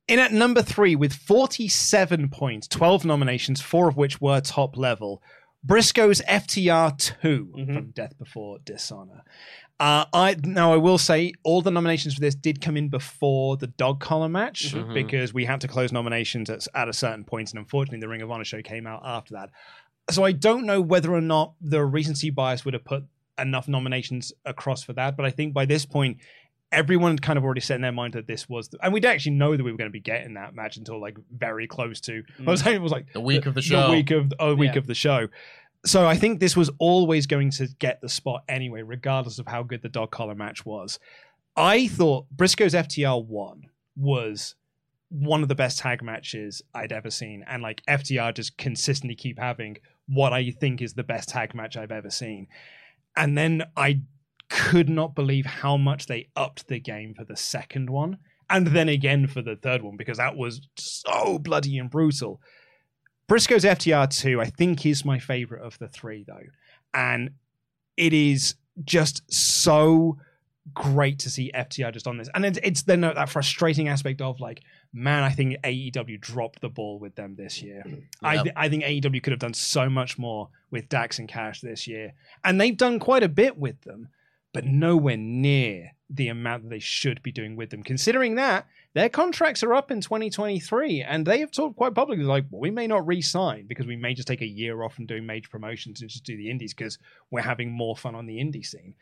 In 0.08 0.18
at 0.20 0.32
number 0.32 0.62
three 0.62 0.94
with 0.94 1.12
47 1.14 2.28
points, 2.28 2.68
12 2.68 3.04
nominations, 3.04 3.60
four 3.60 3.88
of 3.88 3.96
which 3.96 4.20
were 4.20 4.40
top 4.40 4.76
level, 4.76 5.20
Briscoe's 5.64 6.22
FTR 6.28 6.92
2 6.96 7.52
Mhm. 7.56 7.74
from 7.74 7.90
Death 7.90 8.16
Before 8.16 8.58
Dishonor. 8.64 9.24
Uh, 9.80 10.04
I 10.12 10.36
now 10.44 10.72
I 10.72 10.76
will 10.76 10.96
say 10.96 11.32
all 11.42 11.60
the 11.60 11.72
nominations 11.72 12.14
for 12.14 12.20
this 12.20 12.34
did 12.36 12.60
come 12.60 12.76
in 12.76 12.88
before 12.88 13.56
the 13.56 13.66
dog 13.66 13.98
collar 14.00 14.28
match 14.28 14.72
Mhm. 14.72 14.94
because 14.94 15.34
we 15.34 15.44
had 15.44 15.60
to 15.62 15.68
close 15.68 15.92
nominations 15.92 16.48
at, 16.48 16.66
at 16.74 16.88
a 16.88 16.92
certain 16.92 17.24
point, 17.24 17.50
and 17.50 17.58
unfortunately 17.58 17.98
the 18.00 18.08
Ring 18.08 18.22
of 18.22 18.30
Honor 18.30 18.44
show 18.44 18.62
came 18.62 18.86
out 18.86 19.02
after 19.04 19.34
that. 19.34 19.50
So 20.08 20.22
I 20.24 20.30
don't 20.32 20.64
know 20.66 20.80
whether 20.80 21.12
or 21.12 21.20
not 21.20 21.54
the 21.60 21.84
recency 21.84 22.30
bias 22.30 22.64
would 22.64 22.74
have 22.74 22.84
put 22.84 23.04
enough 23.38 23.66
nominations 23.68 24.32
across 24.46 24.82
for 24.84 24.92
that, 24.94 25.16
but 25.16 25.26
I 25.26 25.30
think 25.30 25.52
by 25.52 25.66
this 25.66 25.84
point 25.84 26.18
everyone 26.72 27.18
kind 27.18 27.38
of 27.38 27.44
already 27.44 27.60
set 27.60 27.76
in 27.76 27.80
their 27.82 27.92
mind 27.92 28.14
that 28.14 28.26
this 28.26 28.48
was, 28.48 28.68
the, 28.68 28.78
and 28.82 28.92
we 28.92 29.00
didn't 29.00 29.14
actually 29.14 29.36
know 29.36 29.56
that 29.56 29.62
we 29.62 29.70
were 29.70 29.78
going 29.78 29.90
to 29.90 29.92
be 29.92 30.00
getting 30.00 30.34
that 30.34 30.54
match 30.54 30.76
until 30.76 31.00
like 31.00 31.16
very 31.30 31.66
close 31.66 32.00
to. 32.02 32.22
I 32.40 32.50
was 32.50 32.60
mm. 32.60 32.64
saying 32.64 32.76
it 32.76 32.82
was 32.82 32.92
like 32.92 33.12
The 33.12 33.20
week 33.20 33.46
of 33.46 33.54
the 33.54 33.62
show. 33.62 33.86
the 33.86 33.92
week 33.92 34.10
of 34.10 34.32
a 34.38 34.54
week 34.54 34.72
Yeah. 34.72 34.78
of 34.78 34.86
the 34.86 34.94
show. 34.94 35.28
So 35.84 36.06
I 36.06 36.16
think 36.16 36.40
this 36.40 36.56
was 36.56 36.70
always 36.78 37.26
going 37.26 37.50
to 37.52 37.68
get 37.78 38.00
the 38.00 38.08
spot 38.08 38.42
anyway, 38.48 38.82
regardless 38.82 39.38
of 39.38 39.46
how 39.46 39.62
good 39.62 39.82
the 39.82 39.88
dog 39.88 40.10
collar 40.10 40.34
match 40.34 40.66
was. 40.66 40.98
I 41.56 41.86
thought 41.86 42.26
Briscoe's 42.30 42.74
FTR 42.74 43.24
one 43.24 43.70
was 43.96 44.56
one 45.08 45.42
of 45.42 45.48
the 45.48 45.54
best 45.54 45.78
tag 45.78 46.02
matches 46.02 46.60
I'd 46.74 46.92
ever 46.92 47.10
seen, 47.10 47.44
and 47.46 47.62
like 47.62 47.82
FTR 47.88 48.34
just 48.34 48.58
consistently 48.58 49.14
keep 49.14 49.38
having 49.38 49.78
what 50.08 50.32
I 50.32 50.50
think 50.50 50.82
is 50.82 50.94
the 50.94 51.04
best 51.04 51.28
tag 51.28 51.54
match 51.54 51.76
I've 51.76 51.92
ever 51.92 52.10
seen. 52.10 52.48
And 53.16 53.38
then 53.38 53.62
I 53.76 54.00
could 54.48 54.88
not 54.88 55.14
believe 55.14 55.46
how 55.46 55.76
much 55.76 56.06
they 56.06 56.28
upped 56.36 56.68
the 56.68 56.78
game 56.78 57.14
for 57.14 57.24
the 57.24 57.36
second 57.36 57.90
one, 57.90 58.18
and 58.48 58.68
then 58.68 58.88
again 58.88 59.26
for 59.26 59.42
the 59.42 59.56
third 59.56 59.82
one 59.82 59.96
because 59.96 60.18
that 60.18 60.36
was 60.36 60.60
so 60.76 61.38
bloody 61.38 61.78
and 61.78 61.90
brutal. 61.90 62.40
Briscoe's 63.28 63.64
FTR 63.64 64.08
2, 64.08 64.40
I 64.40 64.46
think, 64.46 64.86
is 64.86 65.04
my 65.04 65.18
favorite 65.18 65.62
of 65.62 65.78
the 65.78 65.88
three, 65.88 66.24
though. 66.26 66.46
And 66.94 67.30
it 67.96 68.12
is 68.12 68.54
just 68.84 69.22
so 69.32 70.18
great 70.74 71.18
to 71.20 71.30
see 71.30 71.50
FTR 71.54 71.92
just 71.92 72.06
on 72.06 72.18
this. 72.18 72.28
And 72.34 72.44
it's, 72.44 72.58
it's 72.62 72.82
then 72.82 73.00
that 73.00 73.28
frustrating 73.28 73.88
aspect 73.88 74.20
of 74.20 74.40
like, 74.40 74.62
man, 74.92 75.22
I 75.22 75.30
think 75.30 75.56
AEW 75.62 76.20
dropped 76.20 76.60
the 76.60 76.68
ball 76.68 76.98
with 76.98 77.14
them 77.16 77.34
this 77.36 77.62
year. 77.62 77.84
I, 78.22 78.42
th- 78.42 78.54
I 78.56 78.68
think 78.68 78.84
AEW 78.84 79.22
could 79.22 79.32
have 79.32 79.40
done 79.40 79.54
so 79.54 79.88
much 79.88 80.18
more 80.18 80.48
with 80.70 80.88
Dax 80.88 81.18
and 81.18 81.28
Cash 81.28 81.60
this 81.60 81.86
year. 81.86 82.14
And 82.44 82.60
they've 82.60 82.76
done 82.76 82.98
quite 83.00 83.22
a 83.22 83.28
bit 83.28 83.56
with 83.56 83.80
them, 83.82 84.08
but 84.56 84.64
nowhere 84.64 85.18
near 85.18 85.92
the 86.08 86.28
amount 86.28 86.62
that 86.62 86.70
they 86.70 86.78
should 86.78 87.22
be 87.22 87.30
doing 87.30 87.56
with 87.56 87.68
them. 87.68 87.82
Considering 87.82 88.36
that 88.36 88.66
their 88.94 89.10
contracts 89.10 89.62
are 89.62 89.74
up 89.74 89.90
in 89.90 90.00
2023, 90.00 91.02
and 91.02 91.26
they 91.26 91.40
have 91.40 91.50
talked 91.50 91.76
quite 91.76 91.94
publicly 91.94 92.24
like, 92.24 92.46
well, 92.50 92.62
we 92.62 92.70
may 92.70 92.86
not 92.86 93.06
re-sign 93.06 93.66
because 93.66 93.86
we 93.86 93.96
may 93.96 94.14
just 94.14 94.26
take 94.26 94.40
a 94.40 94.46
year 94.46 94.82
off 94.82 94.94
from 94.94 95.04
doing 95.04 95.26
major 95.26 95.50
promotions 95.50 96.00
and 96.00 96.08
just 96.08 96.24
do 96.24 96.38
the 96.38 96.50
indies 96.50 96.72
because 96.72 96.96
we're 97.30 97.42
having 97.42 97.70
more 97.70 97.94
fun 97.94 98.14
on 98.14 98.24
the 98.24 98.38
indie 98.38 98.64
scene. 98.64 98.94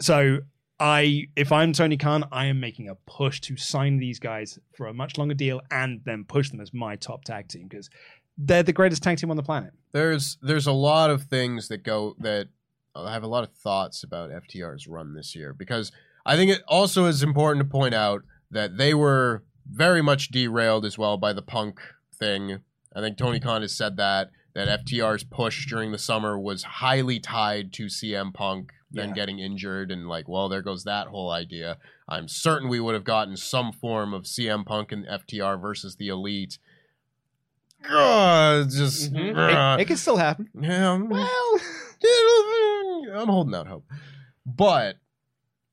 So 0.00 0.38
I, 0.80 1.26
if 1.36 1.52
I'm 1.52 1.74
Tony 1.74 1.98
Khan, 1.98 2.24
I 2.32 2.46
am 2.46 2.60
making 2.60 2.88
a 2.88 2.94
push 2.94 3.42
to 3.42 3.58
sign 3.58 3.98
these 3.98 4.18
guys 4.18 4.58
for 4.74 4.86
a 4.86 4.94
much 4.94 5.18
longer 5.18 5.34
deal 5.34 5.60
and 5.70 6.00
then 6.06 6.24
push 6.24 6.48
them 6.48 6.62
as 6.62 6.72
my 6.72 6.96
top 6.96 7.24
tag 7.24 7.48
team 7.48 7.68
because 7.68 7.90
they're 8.38 8.62
the 8.62 8.72
greatest 8.72 9.02
tag 9.02 9.18
team 9.18 9.30
on 9.30 9.36
the 9.36 9.42
planet. 9.42 9.74
There's 9.92 10.38
there's 10.40 10.66
a 10.66 10.72
lot 10.72 11.10
of 11.10 11.24
things 11.24 11.68
that 11.68 11.82
go 11.82 12.16
that 12.20 12.48
I 12.96 13.12
have 13.12 13.22
a 13.24 13.28
lot 13.28 13.44
of 13.44 13.52
thoughts 13.52 14.02
about 14.04 14.30
FTR's 14.30 14.86
run 14.86 15.14
this 15.14 15.34
year 15.34 15.52
because 15.52 15.90
I 16.24 16.36
think 16.36 16.50
it 16.50 16.62
also 16.68 17.06
is 17.06 17.22
important 17.22 17.64
to 17.64 17.70
point 17.70 17.94
out 17.94 18.22
that 18.50 18.76
they 18.76 18.94
were 18.94 19.42
very 19.70 20.02
much 20.02 20.28
derailed 20.28 20.84
as 20.84 20.96
well 20.96 21.16
by 21.16 21.32
the 21.32 21.42
punk 21.42 21.80
thing. 22.14 22.60
I 22.94 23.00
think 23.00 23.16
Tony 23.18 23.40
Khan 23.40 23.62
has 23.62 23.76
said 23.76 23.96
that 23.96 24.30
that 24.54 24.84
FTR's 24.86 25.24
push 25.24 25.66
during 25.66 25.90
the 25.90 25.98
summer 25.98 26.38
was 26.38 26.62
highly 26.62 27.18
tied 27.18 27.72
to 27.74 27.86
CM 27.86 28.32
Punk 28.32 28.70
then 28.92 29.08
Yeah. 29.08 29.14
getting 29.16 29.40
injured 29.40 29.90
and 29.90 30.06
like, 30.08 30.28
well, 30.28 30.48
there 30.48 30.62
goes 30.62 30.84
that 30.84 31.08
whole 31.08 31.30
idea. 31.32 31.78
I'm 32.08 32.28
certain 32.28 32.68
we 32.68 32.78
would 32.78 32.94
have 32.94 33.02
gotten 33.02 33.36
some 33.36 33.72
form 33.72 34.14
of 34.14 34.22
CM 34.22 34.64
Punk 34.64 34.92
and 34.92 35.04
FTR 35.04 35.60
versus 35.60 35.96
the 35.96 36.06
Elite. 36.06 36.58
God, 37.82 38.70
just 38.70 39.12
Mhm. 39.12 39.36
uh, 39.36 39.76
It, 39.78 39.82
it 39.82 39.84
can 39.86 39.96
still 39.96 40.16
happen. 40.16 40.48
yeah, 40.58 40.96
well, 40.96 41.60
I'm 43.14 43.28
holding 43.28 43.54
out 43.54 43.66
hope. 43.66 43.86
But 44.46 44.96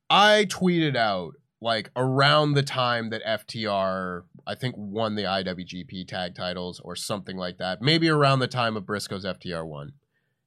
I 0.09 0.45
tweeted 0.49 0.95
out 0.95 1.33
like 1.61 1.91
around 1.95 2.53
the 2.53 2.63
time 2.63 3.09
that 3.11 3.23
FTR, 3.23 4.23
I 4.47 4.55
think, 4.55 4.75
won 4.77 5.15
the 5.15 5.23
IWGP 5.23 6.07
tag 6.07 6.35
titles 6.35 6.79
or 6.83 6.95
something 6.95 7.37
like 7.37 7.57
that. 7.59 7.81
Maybe 7.81 8.09
around 8.09 8.39
the 8.39 8.47
time 8.47 8.75
of 8.75 8.85
Briscoe's 8.85 9.25
FTR 9.25 9.65
one, 9.65 9.93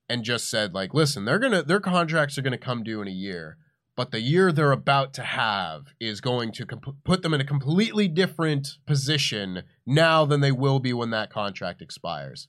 and 0.08 0.24
just 0.24 0.50
said 0.50 0.74
like, 0.74 0.92
listen, 0.92 1.24
they're 1.24 1.38
gonna 1.38 1.62
their 1.62 1.80
contracts 1.80 2.36
are 2.36 2.42
gonna 2.42 2.58
come 2.58 2.82
due 2.82 3.00
in 3.00 3.08
a 3.08 3.12
year. 3.12 3.58
But 3.96 4.10
the 4.10 4.20
year 4.20 4.50
they're 4.50 4.72
about 4.72 5.14
to 5.14 5.22
have 5.22 5.94
is 6.00 6.20
going 6.20 6.50
to 6.52 6.66
comp- 6.66 7.04
put 7.04 7.22
them 7.22 7.32
in 7.32 7.40
a 7.40 7.44
completely 7.44 8.08
different 8.08 8.78
position 8.86 9.62
now 9.86 10.24
than 10.24 10.40
they 10.40 10.50
will 10.50 10.80
be 10.80 10.92
when 10.92 11.10
that 11.10 11.30
contract 11.30 11.80
expires 11.80 12.48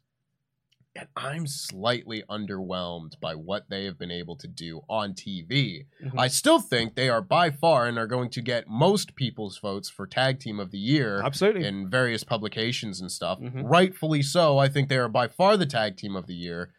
and 0.96 1.08
I'm 1.16 1.46
slightly 1.46 2.24
underwhelmed 2.30 3.20
by 3.20 3.36
what 3.36 3.70
they 3.70 3.84
have 3.86 3.98
been 3.98 4.12
able 4.12 4.36
to 4.38 4.48
do 4.48 4.82
on 4.90 5.14
TV. 5.14 5.86
Mhm. 6.02 6.18
I 6.18 6.28
still 6.28 6.60
think 6.60 6.96
they 6.96 7.10
are 7.10 7.22
by 7.22 7.52
far 7.52 7.86
and 7.86 7.98
are 7.98 8.08
going 8.08 8.30
to 8.32 8.42
get 8.42 8.68
most 8.70 9.16
people's 9.16 9.58
votes 9.58 9.90
for 9.90 10.08
tag 10.08 10.40
team 10.40 10.60
of 10.60 10.72
the 10.72 10.78
year 10.78 11.22
Absolutely. 11.22 11.66
in 11.66 11.90
various 11.90 12.24
publications 12.24 13.02
and 13.02 13.12
stuff. 13.12 13.40
Mhm. 13.40 13.70
Rightfully 13.70 14.22
so. 14.22 14.58
I 14.58 14.70
think 14.70 14.88
they 14.88 14.98
are 14.98 15.10
by 15.10 15.28
far 15.28 15.58
the 15.58 15.66
tag 15.66 15.98
team 15.98 16.16
of 16.16 16.28
the 16.28 16.36
year. 16.36 16.74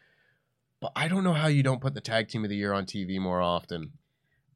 But 0.79 0.91
I 0.95 1.07
don't 1.07 1.23
know 1.23 1.33
how 1.33 1.47
you 1.47 1.63
don't 1.63 1.81
put 1.81 1.93
the 1.93 2.01
tag 2.01 2.27
team 2.27 2.43
of 2.43 2.49
the 2.49 2.55
year 2.57 2.73
on 2.73 2.85
TV 2.85 3.19
more 3.19 3.41
often. 3.41 3.93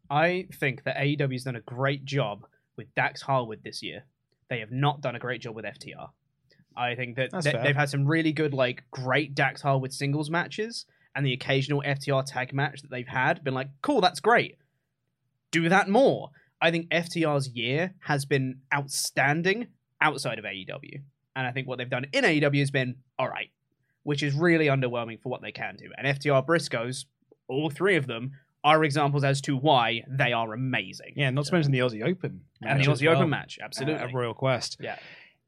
I 0.10 0.48
think 0.54 0.84
that 0.84 0.98
AEW's 0.98 1.44
done 1.46 1.56
a 1.56 1.62
great 1.62 2.04
job 2.06 2.46
with 2.76 2.94
Dax 2.96 3.22
Harwood 3.22 3.64
this 3.64 3.82
year. 3.82 4.06
They 4.50 4.60
have 4.60 4.72
not 4.72 5.02
done 5.02 5.16
a 5.16 5.20
great 5.20 5.42
job 5.42 5.56
with 5.56 5.66
FTR. 5.66 6.10
I 6.76 6.96
think 6.96 7.16
that 7.18 7.32
That's 7.32 7.46
they, 7.46 7.52
fair. 7.52 7.64
they've 7.64 7.76
had 7.76 7.90
some 7.90 8.06
really 8.06 8.32
good, 8.32 8.54
like, 8.54 8.84
great 8.92 9.36
Dax 9.36 9.62
Harwood 9.62 9.94
singles 9.94 10.30
matches, 10.30 10.86
and 11.16 11.26
the 11.26 11.34
occasional 11.34 11.84
FTR 11.86 12.26
tag 12.26 12.54
match 12.54 12.82
that 12.82 12.90
they've 12.92 13.08
had 13.08 13.44
been 13.44 13.54
like, 13.54 13.70
cool, 13.82 14.02
that's 14.02 14.20
great. 14.20 14.58
Do 15.52 15.68
that 15.70 15.90
more. 15.90 16.30
I 16.62 16.72
think 16.72 16.90
FTR's 16.90 17.50
year 17.50 17.94
has 18.00 18.26
been 18.26 18.60
outstanding 18.74 19.68
outside 20.00 20.40
of 20.40 20.46
AEW. 20.46 21.02
And 21.36 21.48
I 21.48 21.52
think 21.52 21.68
what 21.68 21.78
they've 21.78 21.90
done 21.90 22.06
in 22.14 22.24
AEW 22.24 22.60
has 22.60 22.72
been 22.72 22.96
all 23.18 23.28
right, 23.28 23.50
which 24.04 24.24
is 24.24 24.34
really 24.34 24.68
underwhelming 24.68 25.22
for 25.22 25.30
what 25.30 25.42
they 25.42 25.52
can 25.52 25.76
do. 25.76 25.90
And 25.98 26.08
FTR 26.18 26.46
Briscoes, 26.46 27.06
all 27.48 27.70
three 27.70 27.96
of 27.96 28.08
them, 28.08 28.32
are 28.64 28.84
examples 28.84 29.24
as 29.24 29.42
to 29.42 29.58
why 29.58 30.04
they 30.08 30.34
are 30.34 30.54
amazing. 30.54 31.14
Yeah, 31.16 31.32
not 31.32 31.46
to 31.46 31.54
mention 31.54 31.72
the 31.72 31.80
Aussie 31.80 32.06
Open. 32.06 32.42
And 32.62 32.80
the 32.80 32.88
Aussie 32.88 33.14
Open 33.14 33.30
match, 33.30 33.58
absolutely. 33.62 34.02
At 34.02 34.14
Royal 34.14 34.34
Quest. 34.34 34.78
Yeah. 34.80 34.98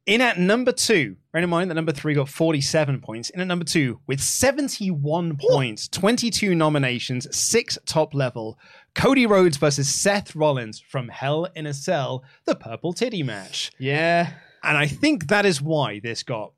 In 0.06 0.20
at 0.20 0.38
number 0.38 0.74
two, 0.74 1.16
bear 1.32 1.42
in 1.42 1.50
mind 1.50 1.70
that 1.70 1.76
number 1.76 1.94
three 1.94 2.14
got 2.14 2.28
47 2.28 3.00
points. 3.00 3.30
In 3.30 3.40
at 3.40 3.48
number 3.48 3.64
two, 3.64 4.02
with 4.06 4.20
71 4.20 5.38
points, 5.38 5.88
22 5.88 6.54
nominations, 6.56 7.26
six 7.36 7.78
top 7.86 8.14
level, 8.14 8.60
Cody 8.96 9.26
Rhodes 9.26 9.56
versus 9.56 9.88
Seth 9.88 10.36
Rollins 10.36 10.82
from 10.82 11.08
Hell 11.08 11.48
in 11.56 11.66
a 11.66 11.74
Cell, 11.74 12.24
the 12.44 12.56
Purple 12.56 12.92
Titty 12.92 13.24
match. 13.24 13.72
Yeah. 13.80 14.34
And 14.62 14.78
I 14.78 14.88
think 14.88 15.28
that 15.28 15.46
is 15.46 15.62
why 15.62 16.02
this 16.04 16.22
got 16.24 16.52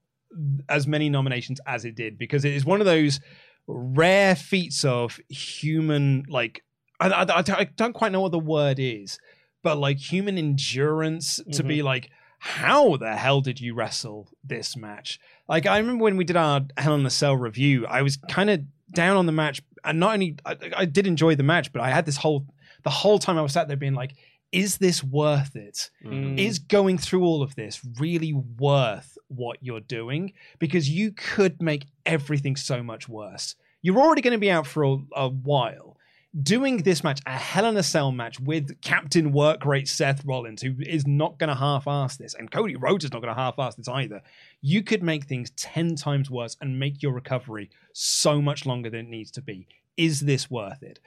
as 0.67 0.87
many 0.87 1.09
nominations 1.09 1.61
as 1.67 1.85
it 1.85 1.95
did, 1.95 2.17
because 2.17 2.45
it 2.45 2.53
is 2.53 2.65
one 2.65 2.81
of 2.81 2.85
those 2.85 3.19
rare 3.67 4.35
feats 4.35 4.83
of 4.83 5.19
human, 5.29 6.25
like, 6.27 6.63
I, 6.99 7.09
I, 7.09 7.23
I- 7.23 7.59
I 7.59 7.63
don't 7.75 7.93
quite 7.93 8.11
know 8.11 8.21
what 8.21 8.31
the 8.31 8.39
word 8.39 8.79
is, 8.79 9.19
but 9.61 9.77
like 9.77 9.99
human 9.99 10.39
endurance 10.39 11.39
to 11.53 11.63
be 11.63 11.77
mm-hmm. 11.77 11.85
like, 11.85 12.09
how 12.45 12.95
the 12.97 13.15
hell 13.15 13.41
did 13.41 13.59
you 13.59 13.73
wrestle 13.73 14.29
this 14.43 14.77
match? 14.77 15.19
Like, 15.49 15.65
I 15.65 15.79
remember 15.79 16.03
when 16.03 16.15
we 16.15 16.23
did 16.23 16.35
our 16.35 16.61
Hell 16.77 16.93
in 16.93 17.03
a 17.03 17.09
Cell 17.09 17.35
review, 17.35 17.87
I 17.87 18.03
was 18.03 18.17
kind 18.17 18.51
of 18.51 18.61
down 18.91 19.17
on 19.17 19.25
the 19.25 19.31
match, 19.31 19.63
and 19.83 19.99
not 19.99 20.13
only 20.13 20.37
I, 20.45 20.55
I 20.77 20.85
did 20.85 21.07
enjoy 21.07 21.33
the 21.33 21.41
match, 21.41 21.73
but 21.73 21.81
I 21.81 21.89
had 21.89 22.05
this 22.05 22.17
whole 22.17 22.45
the 22.83 22.91
whole 22.91 23.17
time 23.17 23.39
I 23.39 23.41
was 23.41 23.53
sat 23.53 23.67
there 23.67 23.77
being 23.77 23.95
like, 23.95 24.11
is 24.51 24.77
this 24.77 25.03
worth 25.03 25.55
it? 25.55 25.89
Mm. 26.05 26.37
Is 26.37 26.59
going 26.59 26.99
through 26.99 27.23
all 27.23 27.41
of 27.41 27.55
this 27.55 27.81
really 27.99 28.33
worth 28.33 29.17
what 29.27 29.57
you're 29.61 29.79
doing? 29.79 30.33
Because 30.59 30.87
you 30.87 31.13
could 31.13 31.59
make 31.59 31.87
everything 32.05 32.55
so 32.55 32.83
much 32.83 33.09
worse. 33.09 33.55
You're 33.81 33.97
already 33.97 34.21
going 34.21 34.33
to 34.33 34.37
be 34.37 34.51
out 34.51 34.67
for 34.67 34.83
a, 34.83 34.97
a 35.15 35.29
while. 35.29 35.94
Doing 36.41 36.77
this 36.83 37.01
match, 37.01 37.21
a 37.25 37.31
Hell 37.31 37.65
in 37.65 37.77
a 37.77 37.83
Cell 37.83 38.11
match 38.11 38.41
with 38.41 38.81
Captain 38.81 39.31
Work 39.31 39.65
Rate 39.65 39.88
Seth 39.88 40.25
Rollins, 40.25 40.61
who 40.61 40.75
is 40.81 41.07
not 41.07 41.39
going 41.39 41.47
to 41.47 41.55
half 41.55 41.88
ass 41.88 42.17
this, 42.17 42.33
and 42.33 42.51
Cody 42.51 42.75
Rhodes 42.75 43.05
is 43.05 43.13
not 43.13 43.21
going 43.21 43.33
to 43.33 43.39
half 43.39 43.57
ass 43.57 43.75
this 43.75 43.88
either. 43.88 44.21
You 44.59 44.83
could 44.83 45.01
make 45.01 45.25
things 45.25 45.51
10 45.51 45.95
times 45.95 46.29
worse 46.29 46.57
and 46.59 46.77
make 46.77 47.01
your 47.01 47.13
recovery 47.13 47.69
so 47.93 48.41
much 48.41 48.65
longer 48.65 48.89
than 48.89 49.01
it 49.01 49.09
needs 49.09 49.31
to 49.31 49.41
be. 49.41 49.67
Is 49.95 50.19
this 50.19 50.51
worth 50.51 50.83
it? 50.83 50.99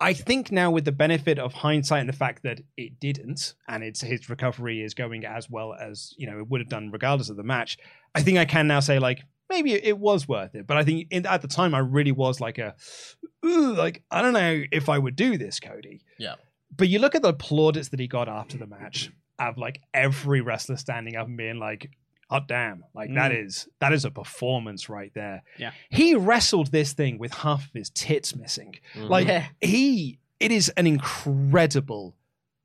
I 0.00 0.12
think 0.12 0.50
now 0.50 0.72
with 0.72 0.84
the 0.84 0.92
benefit 0.92 1.38
of 1.38 1.52
hindsight 1.52 2.00
and 2.00 2.08
the 2.08 2.12
fact 2.12 2.42
that 2.42 2.60
it 2.76 2.98
didn't, 2.98 3.54
and 3.68 3.84
it's 3.84 4.00
his 4.00 4.28
recovery 4.28 4.82
is 4.82 4.92
going 4.92 5.24
as 5.24 5.48
well 5.48 5.72
as 5.72 6.14
you 6.16 6.28
know 6.28 6.38
it 6.38 6.48
would 6.48 6.60
have 6.60 6.68
done 6.68 6.90
regardless 6.90 7.30
of 7.30 7.36
the 7.36 7.44
match. 7.44 7.78
I 8.12 8.22
think 8.22 8.38
I 8.38 8.44
can 8.44 8.66
now 8.66 8.80
say 8.80 8.98
like 8.98 9.24
maybe 9.50 9.72
it 9.72 9.98
was 9.98 10.26
worth 10.28 10.54
it, 10.54 10.66
but 10.66 10.76
I 10.76 10.84
think 10.84 11.08
in, 11.10 11.26
at 11.26 11.42
the 11.42 11.48
time 11.48 11.74
I 11.74 11.78
really 11.80 12.12
was 12.12 12.40
like 12.40 12.58
a, 12.58 12.74
like 13.42 14.02
I 14.10 14.22
don't 14.22 14.32
know 14.32 14.62
if 14.72 14.88
I 14.88 14.98
would 14.98 15.16
do 15.16 15.36
this, 15.38 15.60
Cody. 15.60 16.02
Yeah. 16.18 16.34
But 16.76 16.88
you 16.88 16.98
look 16.98 17.14
at 17.14 17.22
the 17.22 17.32
plaudits 17.32 17.88
that 17.90 18.00
he 18.00 18.06
got 18.08 18.28
after 18.28 18.56
the 18.58 18.66
match 18.66 19.10
of 19.38 19.58
like 19.58 19.80
every 19.92 20.40
wrestler 20.40 20.76
standing 20.76 21.16
up 21.16 21.26
and 21.28 21.36
being 21.36 21.58
like, 21.58 21.90
"Oh 22.30 22.40
damn!" 22.46 22.84
Like 22.94 23.12
that 23.14 23.30
Mm. 23.32 23.46
is 23.46 23.68
that 23.80 23.92
is 23.92 24.04
a 24.04 24.10
performance 24.10 24.88
right 24.88 25.12
there. 25.14 25.42
Yeah. 25.58 25.72
He 25.90 26.14
wrestled 26.16 26.72
this 26.72 26.92
thing 26.92 27.18
with 27.18 27.32
half 27.34 27.66
of 27.66 27.72
his 27.74 27.90
tits 27.90 28.34
missing. 28.34 28.76
Mhm. 28.94 29.08
Like 29.08 29.44
he, 29.60 30.18
it 30.40 30.50
is 30.50 30.68
an 30.70 30.86
incredible. 30.86 32.16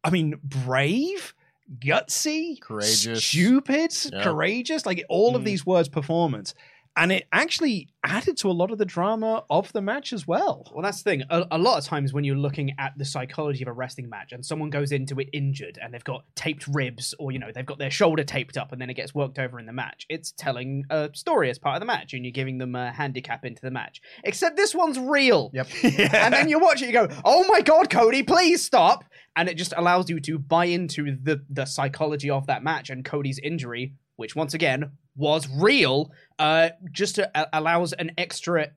I 0.04 0.10
mean, 0.12 0.40
brave, 0.44 1.34
gutsy, 1.78 2.60
Courageous. 2.60 3.24
stupid, 3.24 3.94
Yeah. 4.12 4.24
courageous. 4.24 4.86
Like 4.86 5.04
all 5.10 5.36
of 5.36 5.44
Mm. 5.44 5.46
these 5.46 5.66
words, 5.66 5.88
performance, 5.88 6.54
and 6.96 7.12
it 7.12 7.28
actually 7.32 7.90
added 8.04 8.38
to 8.38 8.50
a 8.50 8.52
lot 8.52 8.72
of 8.72 8.78
the 8.78 8.86
drama 8.86 9.44
of 9.50 9.72
the 9.74 9.82
match 9.82 10.12
as 10.12 10.28
well. 10.28 10.70
Well, 10.74 10.84
that's 10.84 11.02
the 11.02 11.10
thing. 11.10 11.24
A, 11.30 11.46
a 11.52 11.58
lot 11.58 11.78
of 11.78 11.86
times 11.86 12.14
when 12.14 12.24
you're 12.24 12.36
looking 12.36 12.74
at 12.78 12.94
the 12.98 13.06
psychology 13.06 13.64
of 13.64 13.68
a 13.68 13.74
wrestling 13.74 14.10
match 14.10 14.32
and 14.32 14.46
someone 14.46 14.70
goes 14.70 14.92
into 14.92 15.20
it 15.20 15.30
injured 15.32 15.80
and 15.82 15.94
they've 15.94 16.04
got 16.04 16.24
taped 16.36 16.68
ribs 16.68 17.14
or, 17.20 17.32
you 17.32 17.40
know, 17.40 17.52
they've 17.54 17.66
got 17.66 17.78
their 17.78 17.92
shoulder 17.92 18.24
taped 18.24 18.58
up 18.58 18.72
and 18.72 18.82
then 18.82 18.90
it 18.90 18.96
gets 18.96 19.14
worked 19.14 19.40
over 19.40 19.60
in 19.60 19.66
the 19.66 19.74
match, 19.74 20.06
it's 20.10 20.34
telling 20.34 20.84
a 20.90 21.10
story 21.14 21.50
as 21.50 21.60
part 21.60 21.76
of 21.76 21.80
the 21.80 21.86
match 21.86 22.14
and 22.14 22.26
you're 22.26 22.32
giving 22.32 22.58
them 22.58 22.76
a 22.76 22.92
handicap 22.92 23.46
into 23.46 23.62
the 23.62 23.72
match. 23.72 24.02
Except 24.24 24.58
this 24.58 24.76
one's 24.76 25.00
real. 25.00 25.52
Yep. 25.54 25.68
And 26.20 26.34
then 26.34 26.50
you 26.50 26.60
watch 26.60 26.82
it, 26.82 26.88
you 26.88 26.94
go, 26.94 27.08
oh 27.24 27.46
my 27.48 27.62
God, 27.62 27.90
Cody, 27.90 28.24
please 28.24 28.66
stop. 28.66 29.06
And 29.36 29.48
it 29.48 29.56
just 29.56 29.74
allows 29.78 30.10
you 30.10 30.20
to 30.22 30.38
buy 30.38 30.66
into 30.66 31.18
the, 31.22 31.44
the 31.50 31.66
psychology 31.66 32.30
of 32.30 32.48
that 32.48 32.64
match 32.64 32.90
and 32.90 33.06
Cody's 33.06 33.40
injury, 33.40 33.94
which 34.16 34.36
once 34.36 34.54
again 34.54 34.92
was 35.20 35.48
real, 35.50 36.12
uh, 36.40 36.70
just 36.92 37.16
to, 37.16 37.38
uh, 37.38 37.46
allows 37.54 37.94
an 37.94 38.12
extra 38.18 38.70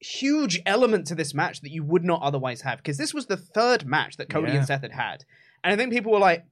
huge 0.00 0.60
element 0.66 1.06
to 1.06 1.14
this 1.14 1.32
match 1.34 1.60
that 1.60 1.70
you 1.70 1.84
would 1.84 2.02
not 2.04 2.20
otherwise 2.22 2.62
have. 2.62 2.78
Because 2.78 2.96
this 2.98 3.14
was 3.14 3.26
the 3.26 3.36
third 3.36 3.86
match 3.86 4.16
that 4.16 4.28
Cody 4.28 4.50
Yeah. 4.50 4.58
and 4.58 4.66
Seth 4.66 4.82
had 4.82 4.92
had. 4.92 5.24
And 5.62 5.72
I 5.72 5.76
think 5.76 5.92
people 5.92 6.10
were 6.12 6.18
like, 6.18 6.44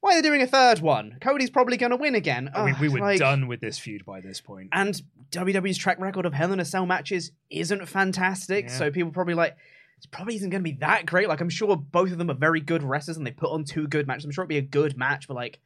why 0.00 0.12
are 0.18 0.22
they 0.22 0.28
doing 0.28 0.42
a 0.42 0.46
third 0.46 0.80
one? 0.80 1.16
Cody's 1.20 1.50
probably 1.50 1.76
going 1.76 1.90
to 1.90 1.96
win 1.96 2.14
again. 2.14 2.50
I 2.54 2.64
mean, 2.64 2.74
Ugh, 2.74 2.80
we 2.80 2.88
were 2.88 2.98
like- 3.00 3.18
done 3.18 3.46
with 3.46 3.60
this 3.60 3.78
feud 3.78 4.04
by 4.04 4.20
this 4.20 4.40
point. 4.40 4.70
and 4.72 5.00
WWE's 5.30 5.78
track 5.78 5.98
record 6.00 6.24
of 6.26 6.32
Hell 6.32 6.52
in 6.52 6.60
a 6.60 6.64
Cell 6.64 6.86
matches 6.86 7.32
isn't 7.50 7.86
fantastic, 7.86 8.66
Yeah. 8.66 8.70
so 8.72 8.90
people 8.90 9.10
probably 9.12 9.34
like 9.34 9.56
it 9.98 10.10
probably 10.10 10.36
isn't 10.36 10.50
going 10.50 10.62
to 10.62 10.70
be 10.70 10.76
that 10.78 11.06
great. 11.06 11.28
Like 11.28 11.40
I'm 11.40 11.48
sure 11.48 11.76
both 11.76 12.12
of 12.12 12.18
them 12.18 12.30
are 12.30 12.34
very 12.34 12.60
good 12.60 12.82
wrestlers 12.82 13.16
and 13.16 13.26
they 13.26 13.30
put 13.32 13.50
on 13.50 13.64
two 13.64 13.86
good 13.88 14.06
matches. 14.06 14.24
I'm 14.24 14.30
sure 14.30 14.42
it'd 14.42 14.48
be 14.48 14.58
a 14.58 14.62
good 14.62 14.96
match, 14.96 15.26
but 15.28 15.34
like 15.34 15.58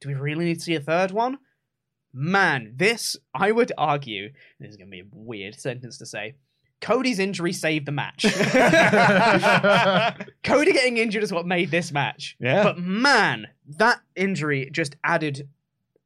Do 0.00 0.08
we 0.08 0.14
really 0.14 0.44
need 0.44 0.56
to 0.56 0.60
see 0.60 0.74
a 0.74 0.80
third 0.80 1.10
one? 1.12 1.38
Man, 2.18 2.72
this, 2.74 3.14
I 3.34 3.52
would 3.52 3.72
argue, 3.76 4.30
this 4.58 4.70
is 4.70 4.78
going 4.78 4.86
to 4.86 4.90
be 4.90 5.00
a 5.00 5.06
weird 5.12 5.60
sentence 5.60 5.98
to 5.98 6.06
say. 6.06 6.36
Cody's 6.80 7.18
injury 7.18 7.52
saved 7.52 7.84
the 7.84 7.92
match. 7.92 8.22
Cody 10.42 10.72
getting 10.72 10.96
injured 10.96 11.22
is 11.22 11.30
what 11.30 11.46
made 11.46 11.70
this 11.70 11.92
match. 11.92 12.34
Yeah. 12.40 12.62
But 12.62 12.78
man, 12.78 13.48
that 13.76 14.00
injury 14.14 14.70
just 14.72 14.96
added 15.04 15.46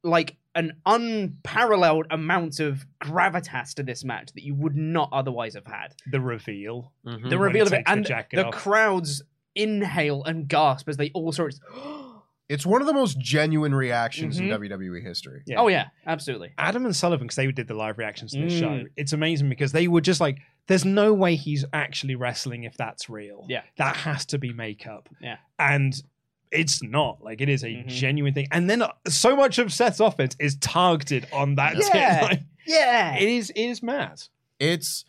like 0.03 0.35
an 0.53 0.73
unparalleled 0.85 2.07
amount 2.11 2.59
of 2.59 2.85
gravitas 3.01 3.73
to 3.75 3.83
this 3.83 4.03
match 4.03 4.33
that 4.33 4.43
you 4.43 4.53
would 4.55 4.75
not 4.75 5.07
otherwise 5.13 5.53
have 5.53 5.65
had. 5.65 5.95
The 6.11 6.19
reveal. 6.19 6.91
Mhm. 7.05 7.29
The 7.29 7.37
reveal 7.37 7.67
he 7.67 7.67
of 7.67 7.73
it 7.73 7.85
takes 7.85 8.09
the 8.09 8.37
and 8.37 8.37
the 8.37 8.51
crowds 8.51 9.21
inhale 9.55 10.25
and 10.25 10.49
gasp 10.49 10.89
as 10.89 10.97
they 10.97 11.09
all 11.13 11.31
sort 11.31 11.53
of 11.53 11.59
It's 12.51 12.65
one 12.65 12.81
of 12.81 12.87
the 12.87 12.93
most 12.93 13.17
genuine 13.19 13.73
reactions 13.73 14.37
Mhm. 14.37 14.41
in 14.43 14.49
WWE 14.49 15.01
history. 15.01 15.41
Yeah. 15.45 15.59
Oh 15.59 15.67
yeah, 15.69 15.87
absolutely. 16.05 16.51
Adam 16.57 16.85
and 16.85 16.95
Sullivan, 16.95 17.25
because 17.27 17.37
they 17.37 17.51
did 17.51 17.67
the 17.67 17.73
live 17.73 17.97
reactions 17.97 18.31
to 18.33 18.39
the 18.39 18.47
Mm. 18.47 18.59
show, 18.59 18.83
it's 18.97 19.13
amazing 19.13 19.47
because 19.49 19.71
they 19.71 19.87
were 19.87 20.01
just 20.01 20.19
like, 20.19 20.39
there's 20.67 20.83
no 20.85 21.13
way 21.13 21.35
he's 21.35 21.63
actually 21.73 22.15
wrestling 22.15 22.63
if 22.65 22.75
that's 22.77 23.09
real. 23.09 23.45
Yeah. 23.49 23.61
That 23.77 23.95
has 23.95 24.25
to 24.27 24.37
be 24.37 24.51
makeup. 24.53 25.07
Yeah. 25.21 25.37
And 25.57 25.93
it's 26.51 26.83
not. 26.83 27.23
Like, 27.23 27.39
it 27.41 27.47
is 27.49 27.63
a 27.63 27.67
Mhm. 27.69 27.87
genuine 27.87 28.33
thing. 28.33 28.47
And 28.51 28.69
then 28.69 28.81
uh, 28.81 28.91
so 29.07 29.35
much 29.35 29.57
of 29.57 29.71
Seth's 29.71 29.99
offense 30.01 30.35
is 30.39 30.55
targeted 30.57 31.27
on 31.31 31.55
that. 31.55 31.77
Yeah. 31.77 31.81
tip 32.19 32.21
line. 32.29 32.45
Yeah. 32.67 33.15
It 33.15 33.29
is, 33.29 33.49
it 33.51 33.61
is 33.61 33.81
mad. 33.81 34.21
It's 34.59 35.05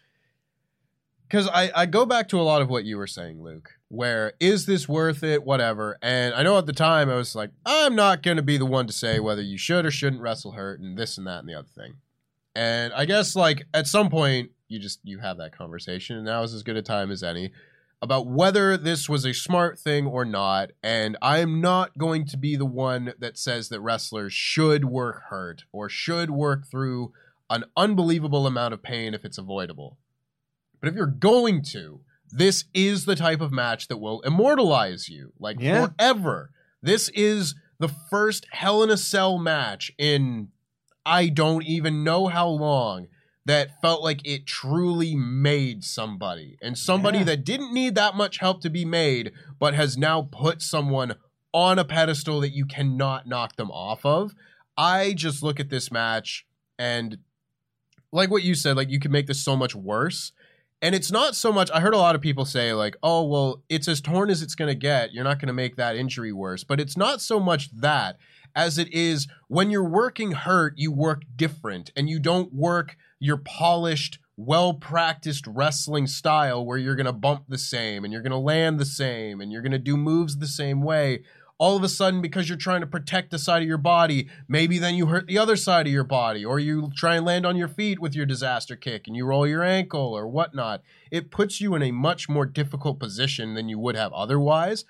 because 1.33 1.49
I, 1.49 1.71
I 1.75 1.87
go 1.87 2.05
back 2.05 2.29
to 2.29 2.39
a 2.39 2.43
lot 2.43 2.61
of 2.61 2.69
what 2.69 2.85
you 2.85 2.99
were 2.99 3.07
saying, 3.07 3.43
Luke, 3.43 3.71
where 3.89 4.35
is 4.39 4.67
this 4.67 4.87
worth 4.87 5.23
it? 5.23 5.45
Whatever. 5.45 5.97
And 6.03 6.35
I 6.35 6.43
know 6.43 6.59
at 6.59 6.67
the 6.67 6.75
time 6.75 7.09
I 7.09 7.15
was 7.15 7.35
like, 7.35 7.49
I'm 7.65 7.95
not 7.95 8.23
going 8.23 8.37
to 8.37 8.43
be 8.43 8.59
the 8.59 8.67
one 8.67 8.87
to 8.87 8.93
say 8.93 9.19
whether 9.19 9.41
you 9.41 9.57
should 9.57 9.87
or 9.87 9.91
shouldn't 9.91 10.21
wrestle 10.21 10.53
hurt 10.53 10.81
and 10.81 10.99
this 10.99 11.17
and 11.17 11.27
that 11.27 11.39
and 11.39 11.49
the 11.49 11.55
other 11.55 11.71
thing. 11.75 11.95
And 12.55 12.93
I 12.93 13.07
guess 13.07 13.35
like 13.35 13.67
at 13.73 13.87
some 13.87 14.11
point 14.11 14.51
you 14.69 14.79
just 14.79 15.01
you 15.05 15.21
have 15.21 15.39
that 15.39 15.57
conversation 15.57 16.17
and 16.17 16.27
now 16.27 16.43
is 16.43 16.53
as 16.53 16.63
good 16.63 16.77
a 16.77 16.83
time 16.83 17.11
as 17.11 17.23
any 17.23 17.51
about 18.03 18.27
whether 18.27 18.77
this 18.77 19.09
was 19.09 19.25
a 19.25 19.33
smart 19.33 19.79
thing 19.79 20.07
or 20.07 20.27
not. 20.27 20.73
And 20.83 21.17
I'm 21.23 21.63
not 21.63 21.97
going 21.97 22.27
to 22.27 22.37
be 22.37 22.57
the 22.57 22.67
one 22.67 23.15
that 23.21 23.39
says 23.39 23.71
that 23.71 23.81
wrestlers 23.81 24.35
should 24.35 24.85
work 24.85 25.23
hurt 25.31 25.65
or 25.73 25.89
should 25.89 26.31
work 26.31 26.67
through 26.71 27.15
an 27.49 27.65
unbelievable 27.75 28.47
amount 28.47 28.75
of 28.75 28.83
pain 28.83 29.15
if 29.15 29.25
it's 29.25 29.39
avoidable. 29.39 29.97
But 30.83 30.89
if 30.89 30.95
you're 30.97 31.07
going 31.07 31.63
to, 31.71 32.01
this 32.31 32.65
is 32.75 33.05
the 33.05 33.15
type 33.17 33.41
of 33.41 33.53
match 33.53 33.87
that 33.89 33.99
will 33.99 34.21
immortalize 34.23 35.09
you 35.09 35.33
like 35.39 35.59
Yeah. 35.61 35.87
forever. 35.87 36.51
This 36.83 37.09
is 37.11 37.55
the 37.79 37.89
first 38.11 38.47
Hell 38.51 38.83
in 38.83 38.91
a 38.91 38.97
Cell 38.97 39.39
match 39.39 39.93
in 39.97 40.49
I 41.07 41.29
don't 41.29 41.65
even 41.65 42.05
know 42.05 42.27
how 42.27 42.49
long 42.49 43.07
that 43.45 43.81
felt 43.81 44.03
like 44.03 44.27
it 44.27 44.47
truly 44.47 45.15
made 45.17 45.83
somebody 45.85 46.57
and 46.63 46.77
somebody 46.79 47.19
Yeah. 47.19 47.25
that 47.25 47.45
didn't 47.45 47.73
need 47.73 47.95
that 47.97 48.15
much 48.17 48.39
help 48.39 48.61
to 48.63 48.71
be 48.71 48.85
made 48.85 49.33
but 49.59 49.75
has 49.75 49.97
now 49.97 50.23
put 50.31 50.63
someone 50.63 51.15
on 51.53 51.79
a 51.79 51.85
pedestal 51.85 52.41
that 52.41 52.53
you 52.55 52.65
cannot 52.67 53.27
knock 53.27 53.57
them 53.57 53.71
off 53.71 54.05
of. 54.07 54.33
I 54.77 55.13
just 55.13 55.43
look 55.43 55.61
at 55.61 55.71
this 55.71 55.91
match 55.93 56.45
and 56.79 57.19
like 58.13 58.31
what 58.31 58.43
you 58.43 58.55
said, 58.55 58.77
like 58.77 58.91
you 58.91 59.01
could 59.01 59.11
make 59.13 59.27
this 59.27 59.43
so 59.43 59.57
much 59.57 59.75
worse. 59.75 60.33
And 60.83 60.97
it's 60.97 61.13
not 61.13 61.37
so 61.37 61.53
much, 61.53 61.71
I 61.73 61.79
heard 61.79 61.95
a 61.95 61.99
lot 61.99 62.17
of 62.17 62.21
people 62.21 62.45
say, 62.45 62.75
like, 62.75 62.97
oh, 63.05 63.23
well, 63.25 63.63
it's 63.69 63.87
as 63.87 64.01
torn 64.01 64.31
as 64.31 64.43
it's 64.43 64.57
going 64.57 64.69
to 64.69 64.75
get. 64.75 65.13
You're 65.13 65.23
not 65.23 65.39
going 65.39 65.47
to 65.47 65.53
make 65.53 65.77
that 65.77 65.95
injury 65.95 66.33
worse. 66.33 66.65
But 66.65 66.81
it's 66.81 66.97
not 66.97 67.23
so 67.23 67.39
much 67.39 67.71
that 67.77 68.19
as 68.57 68.79
it 68.79 68.93
is 68.93 69.29
when 69.47 69.71
you're 69.71 69.89
working 69.89 70.33
hurt, 70.33 70.75
you 70.77 70.91
work 70.91 71.23
different 71.37 71.93
and 71.95 72.11
you 72.11 72.19
don't 72.19 72.53
work 72.53 72.97
your 73.21 73.37
polished, 73.37 74.19
well 74.37 74.75
practiced 74.75 75.47
wrestling 75.47 76.09
style 76.09 76.67
where 76.67 76.79
you're 76.79 76.97
going 76.97 77.07
to 77.07 77.13
bump 77.13 77.45
the 77.49 77.59
same 77.59 78.03
and 78.03 78.13
you're 78.13 78.23
going 78.23 78.33
to 78.33 78.37
land 78.37 78.81
the 78.81 78.85
same 78.85 79.41
and 79.41 79.53
you're 79.53 79.63
going 79.63 79.71
to 79.71 79.79
do 79.79 79.97
moves 79.97 80.39
the 80.39 80.49
same 80.49 80.83
way. 80.83 81.23
All 81.63 81.77
of 81.77 81.85
a 81.85 81.89
sudden, 81.89 82.21
because 82.21 82.49
you're 82.49 82.59
trying 82.59 82.81
to 82.81 82.89
protect 82.89 83.31
the 83.31 83.39
side 83.39 83.63
of 83.63 83.69
your 83.69 83.79
body, 83.79 84.29
maybe 84.49 84.81
then 84.81 84.97
you 84.97 85.07
hurt 85.07 85.29
the 85.29 85.39
other 85.39 85.55
side 85.55 85.87
of 85.87 85.93
your 85.93 86.03
body, 86.03 86.45
or 86.45 86.59
you 86.59 86.91
try 86.97 87.15
and 87.15 87.25
land 87.25 87.47
on 87.47 87.57
your 87.57 87.69
feet 87.69 88.01
with 88.01 88.17
your 88.17 88.27
disaster 88.27 88.75
kick 88.75 89.07
and 89.07 89.15
you 89.15 89.25
roll 89.25 89.47
your 89.47 89.63
ankle 89.63 90.13
or 90.13 90.27
whatnot. 90.27 90.83
It 91.13 91.31
puts 91.31 91.61
you 91.61 91.77
in 91.77 91.83
a 91.85 91.93
much 91.93 92.29
more 92.29 92.47
difficult 92.47 92.99
position 92.99 93.55
than 93.55 93.69
you 93.69 93.79
would 93.79 93.95
have 93.95 94.13
otherwise. 94.13 94.85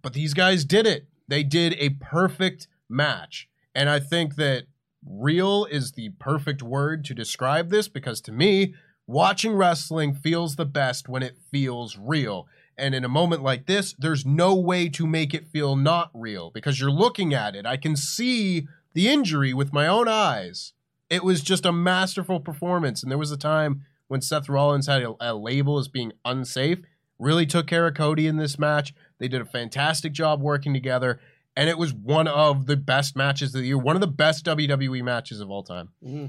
But 0.00 0.12
these 0.12 0.32
guys 0.32 0.64
did 0.64 0.86
it. 0.86 1.08
They 1.26 1.42
did 1.42 1.74
a 1.80 1.90
perfect 1.90 2.68
match. 2.88 3.48
And 3.74 3.90
I 3.90 3.98
think 3.98 4.36
that 4.36 4.66
real 5.04 5.64
is 5.64 5.90
the 5.90 6.10
perfect 6.20 6.62
word 6.62 7.04
to 7.06 7.14
describe 7.14 7.70
this 7.70 7.88
because 7.88 8.20
to 8.20 8.32
me, 8.32 8.76
watching 9.08 9.54
wrestling 9.54 10.14
feels 10.14 10.54
the 10.54 10.64
best 10.64 11.08
when 11.08 11.24
it 11.24 11.36
feels 11.50 11.98
real. 11.98 12.46
And 12.78 12.94
in 12.94 13.04
a 13.04 13.08
moment 13.08 13.42
like 13.42 13.66
this, 13.66 13.94
there's 13.98 14.24
no 14.24 14.54
way 14.54 14.88
to 14.90 15.06
make 15.06 15.34
it 15.34 15.48
feel 15.48 15.76
not 15.76 16.10
real 16.14 16.50
because 16.50 16.80
you're 16.80 16.90
looking 16.90 17.34
at 17.34 17.56
it. 17.56 17.66
I 17.66 17.76
can 17.76 17.96
see 17.96 18.68
the 18.94 19.08
injury 19.08 19.52
with 19.52 19.72
my 19.72 19.86
own 19.86 20.08
eyes. 20.08 20.72
It 21.10 21.24
was 21.24 21.42
just 21.42 21.66
a 21.66 21.72
masterful 21.72 22.40
performance. 22.40 23.02
And 23.02 23.10
there 23.10 23.18
was 23.18 23.32
a 23.32 23.36
time 23.36 23.84
when 24.06 24.20
Seth 24.20 24.48
Rollins 24.48 24.86
had 24.86 25.02
a, 25.02 25.14
a 25.20 25.34
label 25.34 25.78
as 25.78 25.88
being 25.88 26.12
unsafe, 26.24 26.78
really 27.18 27.46
took 27.46 27.66
care 27.66 27.86
of 27.86 27.94
Cody 27.94 28.26
in 28.26 28.36
this 28.36 28.58
match. 28.58 28.94
They 29.18 29.28
did 29.28 29.40
a 29.40 29.46
fantastic 29.46 30.12
job 30.12 30.40
working 30.40 30.72
together. 30.72 31.20
And 31.56 31.68
it 31.68 31.78
was 31.78 31.92
one 31.92 32.28
of 32.28 32.66
the 32.66 32.76
best 32.76 33.16
matches 33.16 33.54
of 33.54 33.62
the 33.62 33.66
year, 33.66 33.78
one 33.78 33.96
of 33.96 34.00
the 34.00 34.06
best 34.06 34.44
WWE 34.44 35.02
matches 35.02 35.40
of 35.40 35.50
all 35.50 35.64
time. 35.64 35.90
Mm-hmm. 36.04 36.26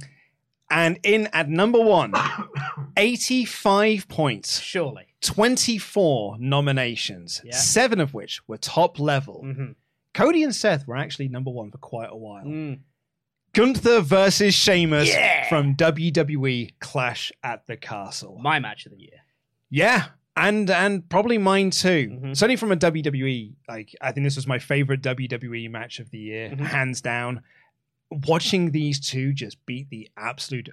And 0.71 0.99
in 1.03 1.27
at 1.33 1.49
number 1.49 1.79
one, 1.79 2.13
85 2.97 4.07
points, 4.07 4.59
Surely. 4.59 5.08
24 5.21 6.37
nominations, 6.39 7.41
Yeah. 7.43 7.55
seven 7.55 7.99
of 7.99 8.13
which 8.13 8.47
were 8.47 8.57
top 8.57 8.99
level. 8.99 9.41
Mm-hmm. 9.45 9.71
Cody 10.13 10.43
and 10.43 10.55
Seth 10.55 10.87
were 10.87 10.95
actually 10.97 11.27
number 11.27 11.51
one 11.51 11.71
for 11.71 11.77
quite 11.77 12.09
a 12.11 12.15
while. 12.17 12.45
Mm. 12.45 12.79
Gunther 13.53 14.01
versus 14.01 14.53
Sheamus 14.53 15.09
Yeah. 15.09 15.47
from 15.49 15.75
WWE 15.75 16.71
Clash 16.79 17.31
at 17.43 17.65
the 17.67 17.77
Castle. 17.77 18.37
My 18.41 18.59
match 18.59 18.85
of 18.85 18.91
the 18.91 18.99
year. 18.99 19.21
Yeah, 19.69 20.07
and 20.37 20.69
and 20.69 21.07
probably 21.09 21.37
mine 21.37 21.71
too. 21.71 22.19
Mhm. 22.21 22.37
Certainly 22.37 22.55
from 22.57 22.71
a 22.71 22.75
WWE, 22.77 23.53
like 23.67 23.95
I 24.01 24.11
think 24.11 24.25
this 24.25 24.35
was 24.35 24.47
my 24.47 24.59
favorite 24.59 25.01
WWE 25.01 25.67
match 25.69 25.99
of 25.99 26.11
the 26.11 26.19
year, 26.19 26.49
Mhm. 26.49 26.59
hands 26.59 27.01
down. 27.01 27.41
Watching 28.11 28.71
these 28.71 28.99
two 28.99 29.33
just 29.33 29.63
beat 29.65 29.89
the 29.89 30.09
absolute 30.17 30.69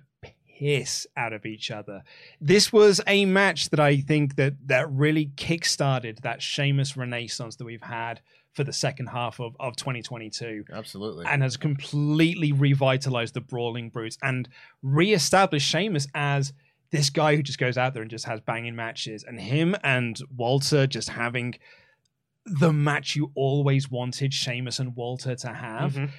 piss 0.58 1.06
out 1.16 1.32
of 1.32 1.44
each 1.46 1.70
other. 1.70 2.02
This 2.40 2.72
was 2.72 3.00
a 3.06 3.24
match 3.24 3.70
that 3.70 3.80
I 3.80 3.96
think 3.98 4.36
that 4.36 4.54
that 4.66 4.90
really 4.90 5.26
kickstarted 5.36 6.20
that 6.22 6.42
Sheamus 6.42 6.96
renaissance 6.96 7.56
that 7.56 7.64
we've 7.64 7.82
had 7.82 8.20
for 8.52 8.64
the 8.64 8.72
second 8.72 9.08
half 9.08 9.38
of, 9.38 9.54
of 9.60 9.76
2022 9.76 10.64
Absolutely. 10.72 11.26
and 11.26 11.42
has 11.42 11.58
completely 11.58 12.52
revitalized 12.52 13.34
the 13.34 13.40
brawling 13.42 13.90
brutes 13.90 14.16
and 14.22 14.48
reestablished 14.82 15.68
Sheamus 15.68 16.06
as 16.14 16.54
this 16.90 17.10
guy 17.10 17.36
who 17.36 17.42
just 17.42 17.58
goes 17.58 17.76
out 17.76 17.92
there 17.92 18.00
and 18.02 18.10
just 18.10 18.24
has 18.24 18.40
banging 18.40 18.76
matches, 18.76 19.24
and 19.24 19.40
him 19.40 19.76
and 19.82 20.18
Walter 20.34 20.86
just 20.86 21.10
having 21.10 21.56
the 22.46 22.72
match 22.72 23.16
you 23.16 23.32
always 23.34 23.90
wanted 23.90 24.32
Sheamus 24.32 24.78
and 24.78 24.94
Walter 24.94 25.34
to 25.34 25.48
have. 25.52 25.94
Mhm. 25.94 26.10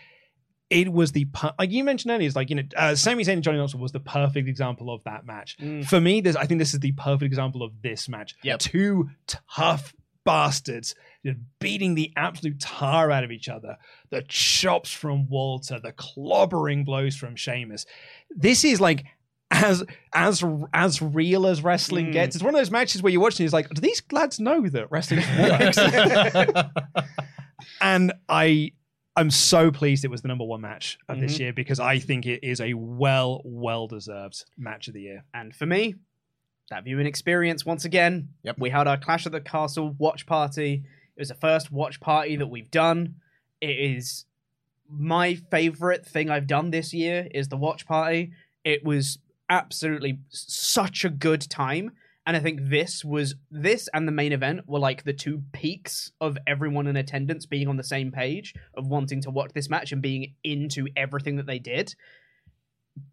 It 0.70 0.92
was 0.92 1.14
the 1.14 1.26
per- 1.26 1.54
like 1.58 1.72
you 1.72 1.84
mentioned 1.84 2.12
earlier. 2.12 2.28
It's 2.28 2.36
like 2.36 2.50
you 2.50 2.58
know, 2.58 2.64
uh, 2.76 2.96
Sami 2.96 3.24
Zayn 3.24 3.34
and 3.34 3.44
Johnny 3.44 3.58
Knoxville 3.58 3.80
was 3.80 3.94
the 3.94 4.00
perfect 4.02 4.50
example 4.50 4.94
of 4.94 5.02
that 5.06 5.26
match. 5.26 5.58
Mm. 5.60 5.86
For 5.86 6.02
me, 6.02 6.20
this 6.22 6.36
I 6.36 6.46
think 6.46 6.60
this 6.60 6.74
is 6.74 6.82
the 6.82 6.92
perfect 6.92 7.24
example 7.24 7.64
of 7.64 7.72
this 7.82 8.10
match. 8.10 8.36
Yep. 8.44 8.60
Two 8.60 9.10
tough 9.28 9.94
bastards 10.26 10.94
just 11.26 11.38
beating 11.60 11.96
the 11.96 12.12
absolute 12.18 12.60
tar 12.60 13.12
out 13.12 13.24
of 13.24 13.32
each 13.32 13.48
other. 13.48 13.78
The 14.10 14.24
chops 14.28 14.92
from 14.92 15.30
Walter, 15.30 15.80
the 15.82 15.94
clobbering 15.94 16.84
blows 16.86 17.16
from 17.16 17.38
Sheamus. 17.38 17.86
This 18.30 18.66
is 18.66 18.82
like 18.82 19.06
as 19.50 19.86
as 20.14 20.44
as 20.74 21.02
real 21.02 21.48
as 21.48 21.62
wrestling 21.62 22.08
Mm. 22.08 22.14
gets. 22.14 22.36
It's 22.36 22.44
one 22.44 22.54
of 22.54 22.60
those 22.60 22.72
matches 22.72 23.02
where 23.02 23.12
you're 23.14 23.22
watching. 23.22 23.46
It's 23.46 23.54
like, 23.54 23.70
do 23.70 23.80
these 23.80 24.04
lads 24.12 24.38
know 24.42 24.68
that 24.68 24.92
wrestling 24.92 25.24
works? 25.40 25.78
and 27.82 28.12
I 28.28 28.74
I'm 29.18 29.32
so 29.32 29.72
pleased 29.72 30.06
it 30.06 30.12
was 30.12 30.22
the 30.22 30.28
number 30.28 30.46
one 30.46 30.62
match 30.62 31.00
of 31.10 31.20
this 31.20 31.36
Mhm. 31.36 31.40
year 31.40 31.54
because 31.54 31.80
I 31.80 31.98
think 31.98 32.28
it 32.28 32.44
is 32.44 32.62
a 32.62 32.76
well 32.76 33.42
well 33.44 33.88
deserved 33.88 34.46
match 34.58 34.88
of 34.88 34.94
the 34.94 35.02
year. 35.02 35.26
And 35.34 35.56
for 35.56 35.66
me, 35.66 35.96
that 36.70 36.84
viewing 36.84 37.08
experience 37.08 37.66
once 37.66 37.84
again. 37.84 38.30
Yep. 38.44 38.60
We 38.60 38.70
held 38.70 38.88
our 38.88 38.98
Clash 38.98 39.26
at 39.26 39.32
the 39.32 39.42
Castle 39.42 39.96
watch 39.98 40.28
party. 40.28 40.84
It 41.16 41.20
was 41.20 41.30
the 41.30 41.34
first 41.36 41.72
watch 41.72 42.00
party 42.00 42.36
that 42.36 42.48
we've 42.48 42.70
done. 42.70 43.16
It 43.60 43.80
is 43.80 44.26
my 44.88 45.34
favorite 45.34 46.06
thing 46.06 46.30
I've 46.30 46.46
done 46.48 46.70
this 46.70 46.94
year 46.94 47.28
is 47.34 47.48
the 47.48 47.58
watch 47.58 47.88
party. 47.88 48.32
It 48.64 48.84
was 48.84 49.18
absolutely 49.50 50.20
such 50.30 51.04
a 51.04 51.10
good 51.10 51.42
time 51.42 51.92
And 52.28 52.36
I 52.36 52.42
think 52.42 52.60
this 52.64 53.06
was 53.06 53.36
this 53.50 53.88
and 53.94 54.06
the 54.06 54.12
main 54.12 54.34
event 54.34 54.68
were 54.68 54.80
like 54.80 55.06
the 55.06 55.14
two 55.14 55.44
peaks 55.54 56.12
of 56.20 56.38
everyone 56.46 56.86
in 56.86 56.98
attendance 56.98 57.46
being 57.46 57.70
on 57.70 57.78
the 57.78 57.86
same 57.86 58.12
page 58.12 58.54
of 58.76 58.86
wanting 58.86 59.22
to 59.22 59.32
watch 59.32 59.52
this 59.54 59.70
match 59.70 59.94
and 59.94 60.02
being 60.02 60.34
into 60.44 60.88
everything 60.98 61.38
that 61.38 61.46
they 61.46 61.58
did. 61.58 61.96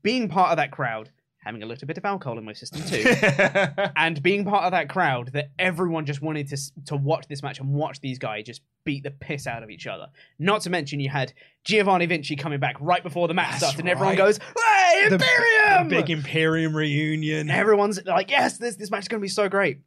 Being 0.03 0.29
part 0.29 0.51
of 0.51 0.57
that 0.57 0.73
crowd, 0.73 1.12
having 1.45 1.62
a 1.62 1.66
little 1.66 1.86
bit 1.86 1.99
of 1.99 2.05
alcohol 2.05 2.38
in 2.38 2.45
my 2.45 2.53
system 2.53 2.82
too, 2.82 3.05
and 3.97 4.22
being 4.22 4.45
part 4.45 4.64
of 4.64 4.72
that 4.72 4.88
crowd 4.88 5.28
that 5.34 5.51
everyone 5.59 6.07
just 6.07 6.22
wanted 6.22 6.49
to 6.49 6.57
to 6.86 6.97
watch 6.97 7.26
this 7.28 7.42
match 7.42 7.61
and 7.61 7.68
watch 7.72 8.01
these 8.01 8.18
guys 8.18 8.45
just 8.45 8.62
beat 8.84 9.03
the 9.03 9.11
piss 9.11 9.47
out 9.47 9.62
of 9.62 9.70
each 9.70 9.86
other. 9.86 10.07
Not 10.38 10.62
to 10.62 10.70
mention 10.70 11.01
you 11.01 11.11
had 11.11 11.32
Giovanni 11.64 12.07
Vinci 12.07 12.36
coming 12.36 12.61
back 12.61 12.76
right 12.80 13.03
before 13.03 13.28
the 13.28 13.34
match 13.34 13.51
That's 13.53 13.59
started, 13.59 13.80
and 13.80 13.88
everyone 13.88 14.16
right. 14.16 14.18
goes, 14.18 14.38
"Hey, 14.38 15.09
The- 15.09 15.14
Imperium!" 15.16 15.88
the 15.88 15.97
big 15.97 16.11
Imperium 16.11 16.74
reunion. 16.76 17.51
Everyone's 17.51 18.03
like, 18.05 18.30
yes, 18.30 18.59
this 18.59 18.76
this 18.76 18.90
match 18.90 19.03
is 19.03 19.09
going 19.09 19.20
to 19.20 19.24
be 19.24 19.28
so 19.28 19.49
great. 19.49 19.78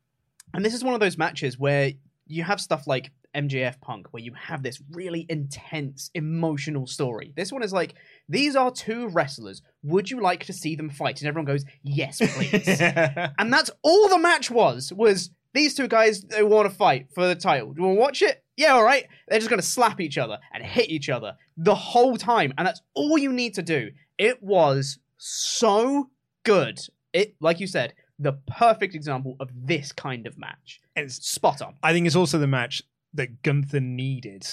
And 0.53 0.63
this 0.63 0.73
is 0.73 0.83
one 0.83 0.93
of 0.93 0.99
those 0.99 1.17
matches 1.17 1.57
where 1.59 1.91
you 2.27 2.43
have 2.43 2.59
stuff 2.61 2.87
like 2.87 3.11
MJF 3.35 3.79
Punk, 3.81 4.07
where 4.11 4.23
you 4.23 4.33
have 4.33 4.63
this 4.63 4.81
really 4.91 5.25
intense 5.29 6.09
emotional 6.13 6.87
story. 6.87 7.33
This 7.35 7.51
one 7.51 7.63
is 7.63 7.73
like, 7.73 7.93
these 8.27 8.55
are 8.55 8.71
two 8.71 9.07
wrestlers. 9.09 9.61
Would 9.83 10.09
you 10.09 10.21
like 10.21 10.45
to 10.45 10.53
see 10.53 10.75
them 10.75 10.89
fight? 10.89 11.19
And 11.21 11.27
everyone 11.27 11.45
goes, 11.45 11.65
yes, 11.83 12.19
please. 12.35 12.67
and 12.81 13.53
that's 13.53 13.71
all 13.83 14.09
the 14.09 14.17
match 14.17 14.49
was. 14.49 14.91
Was 14.93 15.29
these 15.53 15.75
two 15.75 15.87
guys 15.87 16.21
they 16.21 16.43
want 16.43 16.69
to 16.69 16.75
fight 16.75 17.07
for 17.13 17.27
the 17.27 17.35
title? 17.35 17.73
Do 17.73 17.81
you 17.81 17.87
want 17.87 17.97
to 17.97 18.01
watch 18.01 18.21
it? 18.21 18.43
Yeah, 18.55 18.73
all 18.73 18.83
right. 18.83 19.05
They're 19.27 19.39
just 19.39 19.49
going 19.49 19.61
to 19.61 19.65
slap 19.65 20.01
each 20.01 20.17
other 20.17 20.39
and 20.53 20.63
hit 20.63 20.89
each 20.89 21.09
other 21.09 21.35
the 21.57 21.75
whole 21.75 22.17
time, 22.17 22.53
and 22.57 22.67
that's 22.67 22.81
all 22.95 23.17
you 23.17 23.31
need 23.31 23.53
to 23.55 23.61
do. 23.61 23.91
It 24.17 24.41
was 24.41 24.99
so 25.17 26.09
good. 26.43 26.79
It, 27.13 27.35
like 27.39 27.59
you 27.59 27.67
said, 27.67 27.93
the 28.19 28.33
perfect 28.47 28.95
example 28.95 29.35
of 29.39 29.49
this 29.53 29.91
kind 29.91 30.25
of 30.25 30.37
match. 30.37 30.81
It's 30.95 31.27
spot 31.27 31.61
on. 31.61 31.75
I 31.83 31.93
think 31.93 32.07
it's 32.07 32.15
also 32.15 32.39
the 32.39 32.47
match 32.47 32.81
that 33.17 33.43
Gunther 33.43 33.79
needed 33.81 34.45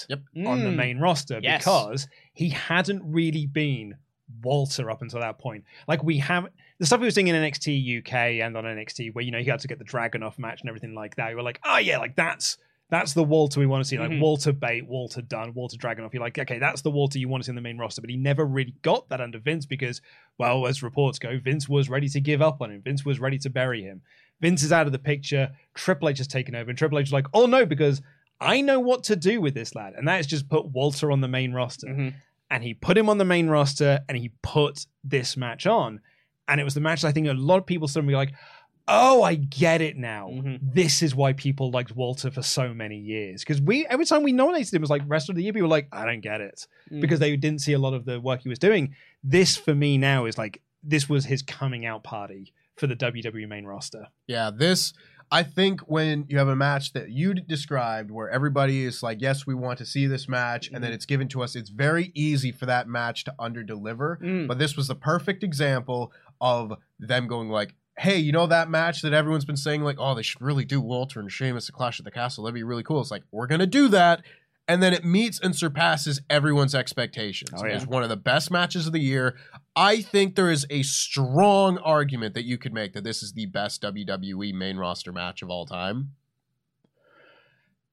on 0.45 0.59
the 0.63 0.69
Mm. 0.69 0.75
main 0.75 0.97
roster 0.99 1.39
Yes. 1.41 1.63
because 1.63 2.07
he 2.33 2.49
hadn't 2.49 3.01
really 3.03 3.45
been 3.47 3.95
Walter 4.43 4.89
up 4.91 5.01
until 5.01 5.19
that 5.21 5.37
point. 5.37 5.63
Like 5.87 6.03
we 6.03 6.17
have 6.17 6.47
the 6.79 6.85
stuff 6.85 6.99
he 6.99 7.05
was 7.05 7.13
doing 7.13 7.27
in 7.27 7.35
NXT 7.35 7.77
UK 7.99 8.41
and 8.41 8.57
on 8.57 8.65
NXT 8.65 9.13
where 9.13 9.23
you 9.23 9.31
know 9.31 9.39
he 9.39 9.45
had 9.45 9.59
to 9.61 9.67
get 9.67 9.79
the 9.79 9.85
Dragunov 9.85 10.37
match 10.39 10.61
and 10.61 10.69
everything 10.69 10.93
like 10.95 11.15
that. 11.15 11.29
You 11.29 11.35
were 11.35 11.43
like, 11.43 11.59
oh 11.63 11.77
yeah, 11.77 11.97
like 11.99 12.15
that's 12.15 12.57
that's 12.89 13.13
the 13.13 13.23
Walter 13.23 13.59
we 13.59 13.65
want 13.65 13.83
to 13.83 13.87
see. 13.87 13.97
Like 13.97 14.11
Mhm. 14.11 14.19
Walter 14.19 14.51
Bate, 14.51 14.85
Walter 14.87 15.21
Dunne, 15.21 15.53
Walter 15.55 15.75
Dragunov. 15.75 16.13
You're 16.13 16.21
like, 16.21 16.37
okay, 16.37 16.59
that's 16.59 16.81
the 16.81 16.91
Walter 16.91 17.17
you 17.17 17.27
want 17.27 17.41
to 17.43 17.45
see 17.45 17.51
in 17.51 17.55
the 17.55 17.61
main 17.61 17.79
roster. 17.79 17.99
But 18.01 18.11
he 18.11 18.15
never 18.17 18.45
really 18.45 18.75
got 18.83 19.09
that 19.09 19.21
under 19.21 19.39
Vince 19.39 19.65
because, 19.65 20.01
well, 20.37 20.67
as 20.67 20.83
reports 20.83 21.17
go, 21.17 21.39
Vince 21.39 21.67
was 21.67 21.89
ready 21.89 22.07
to 22.09 22.19
give 22.21 22.43
up 22.43 22.61
on 22.61 22.69
him. 22.71 22.81
Vince 22.83 23.03
was 23.03 23.19
ready 23.19 23.39
to 23.39 23.49
bury 23.49 23.81
him. 23.81 24.01
Vince 24.39 24.61
is 24.61 24.71
out 24.71 24.85
of 24.85 24.91
the 24.91 24.99
picture. 24.99 25.51
Triple 25.73 26.09
H 26.09 26.19
has 26.19 26.27
taken 26.27 26.53
over, 26.55 26.69
and 26.69 26.77
Triple 26.77 26.99
H 26.99 27.07
is 27.07 27.13
like, 27.13 27.25
oh 27.33 27.47
no, 27.47 27.65
because 27.65 28.03
I 28.39 28.61
know 28.61 28.79
what 28.79 29.03
to 29.05 29.15
do 29.15 29.39
with 29.41 29.53
this 29.53 29.75
lad, 29.75 29.93
and 29.95 30.07
that 30.07 30.19
is 30.19 30.27
just 30.27 30.49
put 30.49 30.67
Walter 30.67 31.11
on 31.11 31.21
the 31.21 31.27
main 31.27 31.53
roster. 31.53 31.87
Mm-hmm. 31.87 32.09
And 32.51 32.63
he 32.63 32.73
put 32.73 32.97
him 32.97 33.09
on 33.09 33.17
the 33.17 33.25
main 33.25 33.47
roster, 33.47 34.01
and 34.07 34.17
he 34.17 34.31
put 34.43 34.85
this 35.03 35.35
match 35.35 35.65
on, 35.65 36.01
and 36.47 36.61
it 36.61 36.63
was 36.63 36.73
the 36.75 36.81
match 36.81 37.01
that 37.01 37.07
I 37.07 37.11
think 37.11 37.27
a 37.27 37.33
lot 37.33 37.57
of 37.57 37.65
people 37.65 37.87
suddenly 37.87 38.13
were 38.13 38.19
like, 38.19 38.33
oh, 38.87 39.23
I 39.23 39.33
get 39.33 39.81
it 39.81 39.97
now. 39.97 40.29
This 40.61 41.01
is 41.01 41.15
why 41.15 41.33
people 41.33 41.71
liked 41.71 41.95
Walter 41.95 42.29
for 42.29 42.43
so 42.43 42.71
many 42.71 42.97
years 42.99 43.41
because 43.41 43.59
we 43.59 43.83
every 43.87 44.05
time 44.05 44.21
we 44.21 44.31
nominated 44.31 44.71
him 44.75 44.83
as 44.83 44.91
like 44.91 45.01
wrestler 45.07 45.31
of 45.33 45.37
the 45.37 45.43
year, 45.43 45.53
people 45.53 45.67
were 45.67 45.75
like, 45.75 45.87
I 45.91 46.05
don't 46.05 46.21
get 46.21 46.39
it 46.41 46.67
Mm. 46.91 47.01
because 47.01 47.19
they 47.19 47.35
didn't 47.35 47.61
see 47.61 47.73
a 47.73 47.79
lot 47.79 47.95
of 47.95 48.05
the 48.05 48.21
work 48.21 48.41
he 48.41 48.49
was 48.49 48.59
doing. 48.59 48.93
This 49.23 49.57
for 49.57 49.73
me 49.73 49.97
now 49.97 50.25
is 50.25 50.37
like 50.37 50.61
this 50.83 51.09
was 51.09 51.25
his 51.25 51.41
coming 51.41 51.83
out 51.83 52.03
party 52.03 52.53
for 52.75 52.85
the 52.85 52.95
WWE 52.95 53.47
main 53.47 53.65
roster. 53.65 54.09
Yeah, 54.27 54.51
this 54.55 54.93
I 55.31 55.43
think 55.43 55.81
when 55.81 56.25
you 56.29 56.37
have 56.37 56.47
a 56.47 56.55
match 56.55 56.93
that 56.93 57.09
you 57.09 57.33
described 57.33 58.11
where 58.11 58.29
everybody 58.29 58.85
is 58.85 59.01
like, 59.01 59.21
"Yes, 59.21 59.45
we 59.45 59.55
want 59.55 59.77
to 59.79 59.85
see 59.85 60.07
this 60.07 60.29
match," 60.29 60.69
and 60.71 60.83
then 60.83 60.93
it's 60.93 61.05
given 61.05 61.27
to 61.29 61.41
us, 61.41 61.55
it's 61.55 61.69
very 61.69 62.11
easy 62.13 62.51
for 62.51 62.65
that 62.67 62.87
match 62.87 63.23
to 63.25 63.33
underdeliver. 63.39 64.19
Mm. 64.21 64.47
But 64.47 64.59
this 64.59 64.77
was 64.77 64.87
the 64.87 64.95
perfect 64.95 65.43
example 65.43 66.11
of 66.39 66.73
them 66.99 67.27
going 67.27 67.49
like, 67.49 67.75
"Hey, 67.97 68.17
you 68.17 68.31
know 68.31 68.47
that 68.47 68.69
match 68.69 69.01
that 69.01 69.13
everyone's 69.13 69.45
been 69.45 69.57
saying 69.57 69.81
like, 69.83 69.97
oh, 69.99 70.13
they 70.13 70.21
should 70.21 70.41
really 70.41 70.65
do 70.65 70.79
Walter 70.79 71.19
and 71.19 71.31
Sheamus 71.31 71.69
at 71.69 71.75
Clash 71.75 71.99
at 71.99 72.05
the 72.05 72.11
Castle. 72.11 72.43
That'd 72.43 72.55
be 72.55 72.63
really 72.63 72.83
cool." 72.83 73.01
It's 73.01 73.11
like, 73.11 73.23
"We're 73.31 73.47
going 73.47 73.59
to 73.59 73.67
do 73.67 73.87
that." 73.89 74.23
And 74.67 74.81
then 74.81 74.93
it 74.93 75.05
meets 75.05 75.39
and 75.39 75.55
surpasses 75.55 76.21
everyone's 76.29 76.73
expectations. 76.73 77.51
Oh, 77.53 77.63
It 77.65 77.69
yeah. 77.69 77.75
was 77.75 77.85
one 77.87 78.01
of 78.01 78.09
the 78.09 78.17
best 78.17 78.49
matches 78.49 78.87
of 78.87 78.93
the 78.93 78.99
year. 78.99 79.35
I 79.75 80.01
think 80.01 80.35
there 80.35 80.49
is 80.49 80.65
a 80.71 80.81
strong 80.81 81.77
argument 81.77 82.33
that 82.33 82.45
you 82.45 82.57
could 82.57 82.73
make 82.73 82.93
that 82.93 83.03
this 83.03 83.21
is 83.21 83.33
the 83.33 83.45
best 83.45 83.81
WWE 83.83 84.53
main 84.53 84.77
roster 84.77 85.11
match 85.11 85.43
of 85.43 85.49
all 85.51 85.67
time. 85.67 86.13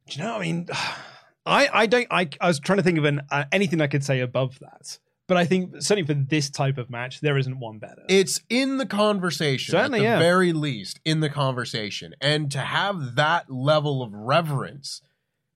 Do 0.09 0.19
you 0.19 0.25
know? 0.25 0.37
I 0.37 0.41
mean, 0.41 0.69
I 1.47 1.69
I 1.73 1.87
don't. 1.87 2.07
I 2.11 2.29
I 2.41 2.49
was 2.49 2.61
trying 2.61 2.79
to 2.79 2.83
think 2.83 2.99
of 2.99 3.05
an 3.05 3.21
uh, 3.31 3.45
anything 3.53 3.81
I 3.81 3.87
could 3.87 4.05
say 4.05 4.21
above 4.21 4.59
that, 4.61 4.99
but 5.27 5.37
I 5.37 5.45
think 5.45 5.83
certainly 5.83 6.07
for 6.07 6.15
this 6.15 6.51
type 6.51 6.79
of 6.79 6.89
match, 6.89 7.21
there 7.21 7.37
isn't 7.37 7.59
one 7.59 7.79
better. 7.79 8.03
It's 8.09 8.41
in 8.49 8.79
the 8.79 8.87
conversation, 8.87 9.73
Certainly, 9.73 9.99
at 9.99 10.03
the 10.03 10.05
yeah. 10.05 10.19
very 10.19 10.53
least, 10.53 11.01
in 11.05 11.21
the 11.21 11.29
conversation, 11.31 12.15
and 12.21 12.51
to 12.53 12.61
have 12.61 13.17
that 13.17 13.51
level 13.51 14.03
of 14.03 14.13
reverence, 14.13 15.03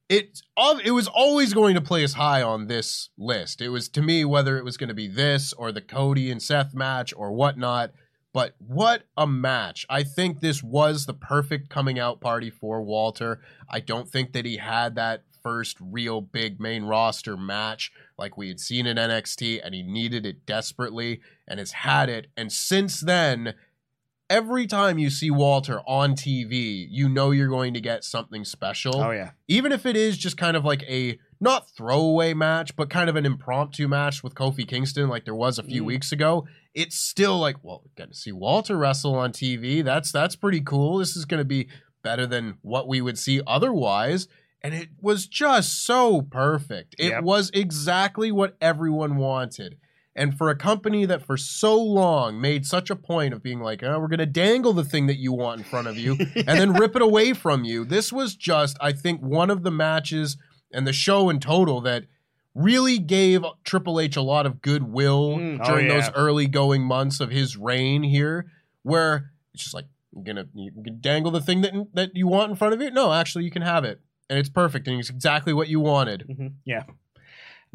it 0.09 0.40
it 0.84 0.90
was 0.92 1.09
always 1.09 1.52
going 1.52 1.74
to 1.74 1.80
place 1.80 2.14
high 2.14 2.42
on 2.42 2.66
this 2.66 3.11
list. 3.18 3.61
It 3.61 3.70
was 3.70 3.88
to 3.90 4.02
me 4.02 4.24
whether 4.24 4.59
it 4.59 4.64
was 4.64 4.76
going 4.76 4.88
to 4.88 4.94
be 4.94 5.09
this 5.09 5.52
or 5.52 5.72
the 5.72 5.80
Cody 5.80 6.30
and 6.30 6.42
Seth 6.42 6.74
match 6.74 7.12
or 7.16 7.32
whatnot. 7.32 7.92
But 8.32 8.54
what 8.59 9.04
a 9.16 9.26
match. 9.26 9.86
I 9.88 10.02
think 10.02 10.40
this 10.40 10.62
was 10.62 11.07
the 11.07 11.14
perfect 11.14 11.70
coming 11.70 11.98
out 11.98 12.20
party 12.20 12.50
for 12.50 12.82
Walter. 12.82 13.40
I 13.70 13.80
don't 13.80 14.09
think 14.09 14.34
that 14.34 14.44
he 14.44 14.59
had 14.59 14.94
that 14.96 15.22
first 15.42 15.78
real 15.80 16.20
big 16.20 16.61
main 16.61 16.84
roster 16.84 17.36
match 17.36 17.92
like 18.18 18.36
we 18.36 18.48
had 18.48 18.61
seen 18.61 18.84
in 18.84 18.96
NXT, 18.96 19.61
and 19.64 19.74
he 19.74 19.82
needed 19.82 20.26
it 20.26 20.44
desperately 20.44 21.20
and 21.48 21.59
has 21.59 21.72
had 21.72 22.11
it. 22.11 22.26
And 22.36 22.52
since 22.52 23.00
then, 23.00 23.54
every 24.29 24.66
time 24.66 24.99
you 24.99 25.11
see 25.11 25.31
Walter 25.31 25.81
on 25.87 26.14
TV, 26.14 26.87
you 26.91 27.09
know 27.09 27.31
you're 27.31 27.49
going 27.49 27.74
to 27.74 27.81
get 27.81 28.05
something 28.05 28.45
special. 28.45 28.97
Oh 29.01 29.11
yeah. 29.11 29.31
Even 29.49 29.72
if 29.72 29.87
it 29.87 29.97
is 29.97 30.18
just 30.18 30.37
kind 30.37 30.57
of 30.57 30.64
like 30.64 30.83
a 30.85 31.18
not 31.41 31.68
throwaway 31.70 32.33
match, 32.35 32.74
but 32.77 32.89
kind 32.91 33.11
of 33.11 33.16
an 33.16 33.27
impromptu 33.27 33.87
match 33.89 34.22
with 34.22 34.35
Kofi 34.35 34.66
Kingston, 34.66 35.09
like 35.09 35.24
there 35.24 35.35
was 35.35 35.59
a 35.59 35.62
few 35.62 35.83
Mm. 35.83 35.87
weeks 35.87 36.11
ago. 36.12 36.47
It's 36.74 36.97
still 36.97 37.39
like, 37.39 37.57
well, 37.62 37.83
getting 37.97 38.12
to 38.12 38.18
see 38.18 38.33
Walter 38.33 38.77
wrestle 38.77 39.14
on 39.14 39.33
TV. 39.33 39.85
That's 39.85 40.11
that's 40.12 40.37
pretty 40.37 40.61
cool. 40.61 40.99
This 40.99 41.16
is 41.16 41.24
going 41.24 41.41
to 41.41 41.45
be 41.45 41.68
better 42.03 42.27
than 42.27 42.59
what 42.62 42.89
we 42.89 43.01
would 43.01 43.18
see 43.18 43.41
otherwise. 43.47 44.29
And 44.62 44.74
it 44.74 44.89
was 45.01 45.27
just 45.27 45.85
so 45.85 46.22
perfect. 46.22 46.97
It 46.99 47.09
Yep. 47.11 47.22
was 47.24 47.51
exactly 47.55 48.33
what 48.33 48.57
everyone 48.61 49.16
wanted. 49.16 49.77
And 50.16 50.36
for 50.36 50.48
a 50.48 50.56
company 50.56 51.04
that 51.04 51.26
for 51.26 51.36
so 51.36 51.76
long 51.76 52.40
made 52.40 52.64
such 52.64 52.88
a 52.88 52.96
point 52.96 53.34
of 53.34 53.42
being 53.42 53.60
like, 53.60 53.82
oh, 53.82 54.00
we're 54.00 54.08
going 54.08 54.18
to 54.18 54.26
dangle 54.26 54.72
the 54.72 54.82
thing 54.82 55.06
that 55.08 55.18
you 55.18 55.32
want 55.32 55.58
in 55.60 55.64
front 55.64 55.86
of 55.86 55.98
you 55.98 56.12
and 56.34 56.46
then 56.58 56.72
rip 56.72 56.96
it 56.96 57.02
away 57.02 57.34
from 57.34 57.64
you, 57.64 57.84
this 57.84 58.12
was 58.12 58.34
just, 58.34 58.78
I 58.80 58.92
think, 58.92 59.20
one 59.20 59.50
of 59.50 59.62
the 59.62 59.70
matches 59.70 60.38
and 60.72 60.86
the 60.86 60.92
show 60.94 61.28
in 61.28 61.38
total 61.38 61.82
that 61.82 62.04
really 62.54 62.98
gave 62.98 63.44
Triple 63.64 64.00
H 64.00 64.16
a 64.16 64.22
lot 64.22 64.46
of 64.46 64.62
goodwill 64.62 65.36
Mm. 65.36 65.60
Oh, 65.60 65.64
during 65.66 65.88
those 65.88 66.10
early 66.14 66.46
going 66.46 66.82
months 66.82 67.20
of 67.20 67.30
his 67.30 67.56
reign 67.58 68.02
here, 68.02 68.46
where 68.82 69.32
it's 69.52 69.64
just 69.64 69.74
like, 69.74 69.84
you're 70.12 70.24
gonna 70.24 70.46
you 70.54 70.72
can 70.82 70.98
dangle 71.02 71.30
the 71.30 71.42
thing 71.42 71.60
that 71.60 71.74
that 71.92 72.10
you 72.14 72.26
want 72.26 72.50
in 72.50 72.56
front 72.56 72.72
of 72.72 72.80
you. 72.80 72.90
No, 72.90 73.12
actually, 73.12 73.44
you 73.44 73.50
can 73.50 73.60
have 73.60 73.84
it, 73.84 74.00
and 74.30 74.38
it's 74.38 74.48
perfect, 74.48 74.88
and 74.88 74.98
it's 74.98 75.10
exactly 75.10 75.52
what 75.52 75.68
you 75.68 75.78
wanted. 75.78 76.54
Yeah. 76.64 76.84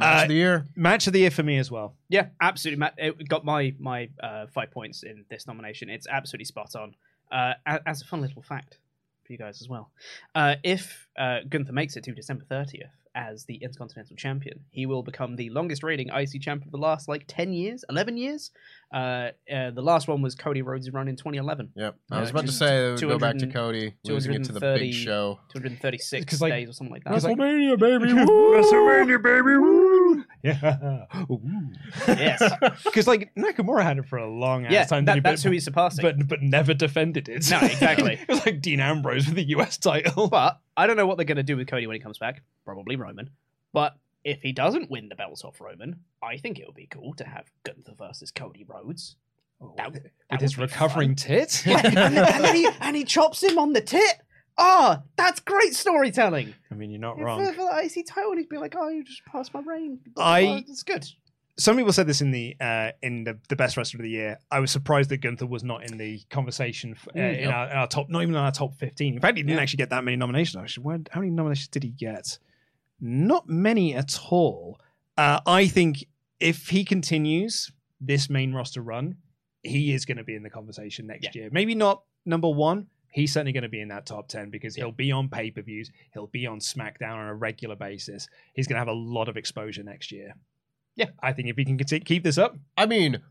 Match 0.02 0.20
Uh, 0.20 0.22
of 0.24 0.28
the 0.28 0.34
year. 0.36 0.68
Match 0.76 1.08
of 1.08 1.14
the 1.14 1.20
year 1.20 1.32
for 1.32 1.44
me 1.44 1.58
as 1.58 1.72
well. 1.72 1.96
Yeah, 2.10 2.28
absolutely. 2.42 2.86
It 2.98 3.28
got 3.30 3.46
my 3.46 3.74
my 3.80 4.10
uh, 4.22 4.48
five 4.48 4.72
points 4.72 5.04
in 5.04 5.26
this 5.30 5.48
nomination. 5.48 5.90
It's 5.90 6.08
absolutely 6.08 6.46
spot 6.46 6.76
on. 6.76 6.96
Uh, 7.32 7.54
as 7.86 8.02
a 8.02 8.06
fun 8.06 8.20
little 8.22 8.42
fact 8.42 8.80
for 9.26 9.32
you 9.32 9.38
guys 9.38 9.62
as 9.62 9.70
well, 9.70 9.92
uh, 10.36 10.56
if 10.64 11.08
uh, 11.18 11.40
Gunther 11.48 11.72
makes 11.72 11.96
it 11.96 12.04
to 12.04 12.12
December 12.14 12.44
thirtieth 12.50 12.90
as 13.16 13.46
the 13.46 13.56
Intercontinental 13.56 14.16
Champion, 14.16 14.62
he 14.70 14.86
will 14.86 15.04
become 15.04 15.36
the 15.36 15.50
longest 15.50 15.84
reigning 15.84 16.10
IC 16.10 16.42
champion 16.42 16.68
of 16.68 16.72
the 16.72 16.78
last 16.78 17.08
like 17.08 17.26
ten 17.28 17.52
years, 17.54 17.84
eleven 17.90 18.18
years. 18.18 18.52
Uh, 18.94 19.30
uh, 19.54 19.72
the 19.72 19.82
last 19.82 20.08
one 20.08 20.22
was 20.22 20.36
Cody 20.36 20.62
Rhodes' 20.62 20.90
run 20.92 21.08
in 21.08 21.16
2011. 21.16 21.72
Yep. 21.76 21.96
I 22.12 22.16
Yeah, 22.16 22.22
was 22.22 22.30
about 22.30 22.46
to 22.46 22.52
say 22.52 22.92
it 22.94 23.00
go 23.02 23.18
back 23.18 23.38
to 23.38 23.48
Cody 23.48 23.94
losing 24.04 24.34
it 24.34 24.44
to 24.46 24.52
the 24.52 24.60
big 24.60 24.94
show. 24.94 25.40
236 25.54 26.42
like- 26.42 26.52
days 26.54 26.70
or 26.70 26.74
something 26.74 26.94
like 26.94 27.04
that. 27.06 27.14
WrestleMania, 27.14 27.80
baby. 27.80 28.12
WrestleMania, 28.14 29.22
baby. 29.22 30.21
Yeah. 30.44 31.06
yes. 32.08 32.42
Because 32.84 33.08
like 33.08 33.34
Nakamura 33.36 33.84
had 33.84 33.98
it 34.00 34.06
for 34.08 34.18
a 34.18 34.28
long 34.30 34.66
ass 34.66 34.72
Yeah, 34.72 34.86
time. 34.86 35.06
that- 35.06 35.24
that's 35.24 35.44
who 35.44 35.52
he's 35.52 35.66
surpassing. 35.66 36.02
But 36.02 36.28
but 36.28 36.42
never 36.42 36.74
defended 36.74 37.30
it. 37.30 37.50
No, 37.50 37.60
exactly. 37.60 38.14
it 38.22 38.28
was 38.28 38.46
like 38.46 38.62
Dean 38.62 38.80
Ambrose 38.80 39.26
with 39.28 39.36
the 39.36 39.44
US 39.56 39.78
title. 39.78 40.28
But 40.30 40.60
I 40.76 40.88
don't 40.88 40.98
know 40.98 41.06
what 41.06 41.18
they're 41.18 41.26
going 41.26 41.38
to 41.38 41.44
do 41.44 41.58
with 41.58 41.68
Cody 41.68 41.88
when 41.88 41.96
he 41.96 42.00
comes 42.02 42.18
back. 42.18 42.42
Probably 42.66 42.96
Roman. 42.96 43.30
But 43.74 43.96
if 44.24 44.42
he 44.42 44.52
doesn't 44.52 44.90
win 44.92 45.10
the 45.10 45.16
belt 45.16 45.44
off 45.46 45.60
Roman, 45.62 46.00
I 46.24 46.38
think 46.38 46.60
it 46.60 46.66
would 46.68 46.76
be 46.76 46.88
cool 46.88 47.14
to 47.16 47.24
have 47.24 47.46
Gunther 47.64 47.94
versus 47.98 48.32
Cody 48.32 48.66
Rhodes. 48.68 49.16
Oh, 49.62 49.74
that- 49.78 49.94
with 49.94 50.42
his 50.42 50.58
recovering 50.58 51.10
fun. 51.10 51.16
tit. 51.16 51.64
Yeah, 51.66 51.82
and, 51.84 51.98
and 52.18 52.56
he 52.56 52.68
and 52.82 52.96
he 52.96 53.04
chops 53.04 53.44
him 53.44 53.58
on 53.60 53.74
the 53.74 53.82
tit. 53.82 54.22
Oh, 54.58 54.98
that's 55.16 55.40
great 55.40 55.74
storytelling. 55.76 56.54
I 56.72 56.76
mean, 56.76 56.92
you're 56.92 57.00
not 57.00 57.18
For, 57.18 57.24
wrong. 57.26 57.46
for 57.54 57.64
the 57.64 57.82
IC 57.84 58.06
title, 58.08 58.36
he'd 58.36 58.50
be 58.50 58.58
like, 58.58 58.76
"Oh, 58.78 58.90
you 58.90 59.04
just 59.04 59.24
passed 59.26 59.54
my 59.54 59.62
reign." 59.62 60.00
I- 60.18 60.46
Oh, 60.46 60.56
it's 60.58 60.84
good. 60.84 61.08
Some 61.58 61.78
people 61.78 61.94
said 61.94 62.08
this 62.08 62.22
in 62.22 62.32
the 62.32 62.56
uh, 62.60 62.92
in 63.04 63.24
the, 63.24 63.38
the 63.50 63.56
best 63.56 63.76
wrestler 63.78 64.00
of 64.00 64.04
the 64.04 64.10
year. 64.10 64.40
I 64.50 64.60
was 64.60 64.72
surprised 64.72 65.10
that 65.10 65.18
Gunther 65.18 65.46
was 65.46 65.64
not 65.64 65.84
in 65.90 65.98
the 65.98 66.20
conversation 66.30 66.92
f- 66.98 67.08
uh, 67.10 67.20
Mm, 67.20 67.40
in, 67.40 67.48
our, 67.50 67.70
in 67.70 67.78
our 67.78 67.88
top, 67.88 68.10
not 68.10 68.22
even 68.24 68.34
in 68.36 68.42
our 68.42 68.52
top 68.52 68.74
fifteen. 68.76 69.16
In 69.16 69.20
fact, 69.20 69.38
he 69.38 69.44
didn't 69.44 69.60
actually 69.60 69.78
get 69.78 69.90
that 69.92 70.04
many 70.04 70.18
nominations. 70.18 70.56
Actually, 70.62 70.84
Where, 70.84 71.00
how 71.12 71.20
many 71.20 71.32
nominations 71.32 71.68
did 71.68 71.84
he 71.84 71.90
get? 71.90 72.40
Not 73.00 73.48
many 73.50 73.94
at 73.96 74.18
all. 74.30 74.80
Uh, 75.18 75.40
I 75.46 75.68
think 75.68 76.06
if 76.40 76.70
he 76.70 76.84
continues 76.86 77.72
this 78.00 78.30
main 78.30 78.54
roster 78.54 78.82
run, 78.82 79.18
he 79.62 79.94
is 79.94 80.06
going 80.06 80.18
to 80.18 80.24
be 80.24 80.36
in 80.36 80.44
the 80.44 80.50
conversation 80.50 81.06
next 81.08 81.36
year. 81.36 81.50
Maybe 81.52 81.76
not 81.76 82.04
number 82.26 82.50
one. 82.50 82.88
He's 83.12 83.34
certainly 83.34 83.52
going 83.52 83.64
to 83.64 83.70
be 83.70 83.82
in 83.82 83.90
that 83.90 84.06
top 84.06 84.28
10 84.30 84.50
because 84.50 84.76
he'll 84.76 84.92
be 84.92 85.12
on 85.12 85.30
pay 85.30 85.52
per 85.52 85.62
views. 85.62 85.92
He'll 86.14 86.28
be 86.28 86.48
on 86.48 86.60
SmackDown 86.60 87.16
on 87.16 87.28
a 87.28 87.36
regular 87.36 87.76
basis. 87.76 88.28
He's 88.54 88.68
going 88.68 88.76
to 88.76 88.80
have 88.80 88.88
a 88.88 88.94
lot 88.94 89.28
of 89.28 89.38
exposure 89.38 89.84
next 89.84 90.12
year. 90.12 90.34
Yeah. 90.96 91.10
I 91.22 91.34
think 91.34 91.50
if 91.50 91.58
he 91.58 91.66
can 91.66 91.78
keep 91.78 92.24
this 92.24 92.38
up, 92.38 92.56
I 92.78 92.86
mean, 92.86 93.22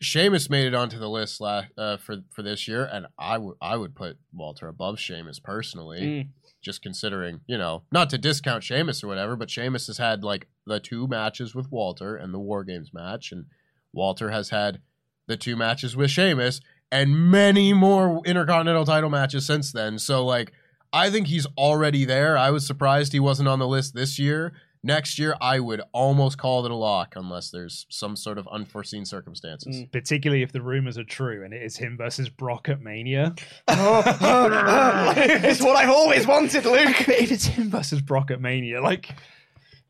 Sheamus 0.00 0.48
made 0.48 0.66
it 0.66 0.74
onto 0.74 0.98
the 0.98 1.08
list 1.08 1.40
la- 1.40 1.66
uh, 1.76 1.98
for 1.98 2.16
for 2.30 2.42
this 2.42 2.66
year, 2.66 2.88
and 2.90 3.06
I 3.18 3.36
would 3.36 3.56
I 3.60 3.76
would 3.76 3.94
put 3.94 4.16
Walter 4.32 4.66
above 4.68 4.98
Sheamus 4.98 5.38
personally. 5.38 6.00
Mm. 6.00 6.28
Just 6.62 6.82
considering, 6.82 7.40
you 7.46 7.56
know, 7.56 7.84
not 7.90 8.10
to 8.10 8.18
discount 8.18 8.62
Sheamus 8.62 9.02
or 9.02 9.08
whatever, 9.08 9.34
but 9.34 9.50
Sheamus 9.50 9.86
has 9.86 9.96
had 9.96 10.22
like 10.22 10.46
the 10.66 10.78
two 10.78 11.06
matches 11.06 11.54
with 11.54 11.70
Walter 11.70 12.16
and 12.16 12.34
the 12.34 12.38
War 12.38 12.64
Games 12.64 12.92
match, 12.92 13.32
and 13.32 13.46
Walter 13.92 14.30
has 14.30 14.50
had 14.50 14.80
the 15.26 15.36
two 15.36 15.56
matches 15.56 15.96
with 15.96 16.10
Sheamus 16.10 16.60
and 16.92 17.30
many 17.30 17.72
more 17.72 18.20
Intercontinental 18.24 18.84
title 18.84 19.10
matches 19.10 19.46
since 19.46 19.72
then. 19.72 19.98
So, 19.98 20.24
like, 20.24 20.52
I 20.92 21.10
think 21.10 21.28
he's 21.28 21.46
already 21.56 22.04
there. 22.04 22.36
I 22.36 22.50
was 22.50 22.66
surprised 22.66 23.12
he 23.12 23.20
wasn't 23.20 23.48
on 23.48 23.58
the 23.58 23.68
list 23.68 23.94
this 23.94 24.18
year. 24.18 24.52
Next 24.82 25.18
year, 25.18 25.36
I 25.42 25.60
would 25.60 25.82
almost 25.92 26.38
call 26.38 26.64
it 26.64 26.70
a 26.70 26.74
lock 26.74 27.12
unless 27.14 27.50
there's 27.50 27.84
some 27.90 28.16
sort 28.16 28.38
of 28.38 28.48
unforeseen 28.50 29.04
circumstances. 29.04 29.76
Mm. 29.76 29.92
particularly 29.92 30.42
if 30.42 30.52
the 30.52 30.62
rumors 30.62 30.96
are 30.96 31.04
true 31.04 31.44
and 31.44 31.52
it 31.52 31.62
is 31.62 31.76
him 31.76 31.98
versus 31.98 32.30
Brock 32.30 32.70
at 32.70 32.80
Mania. 32.80 33.34
it's 33.68 35.60
what 35.60 35.76
I've 35.76 35.90
always 35.90 36.26
wanted, 36.26 36.64
Luke. 36.64 36.98
if 37.08 37.30
it's 37.30 37.44
him 37.44 37.68
versus 37.68 38.00
Brock 38.00 38.30
at 38.30 38.40
Mania, 38.40 38.80
like 38.80 39.10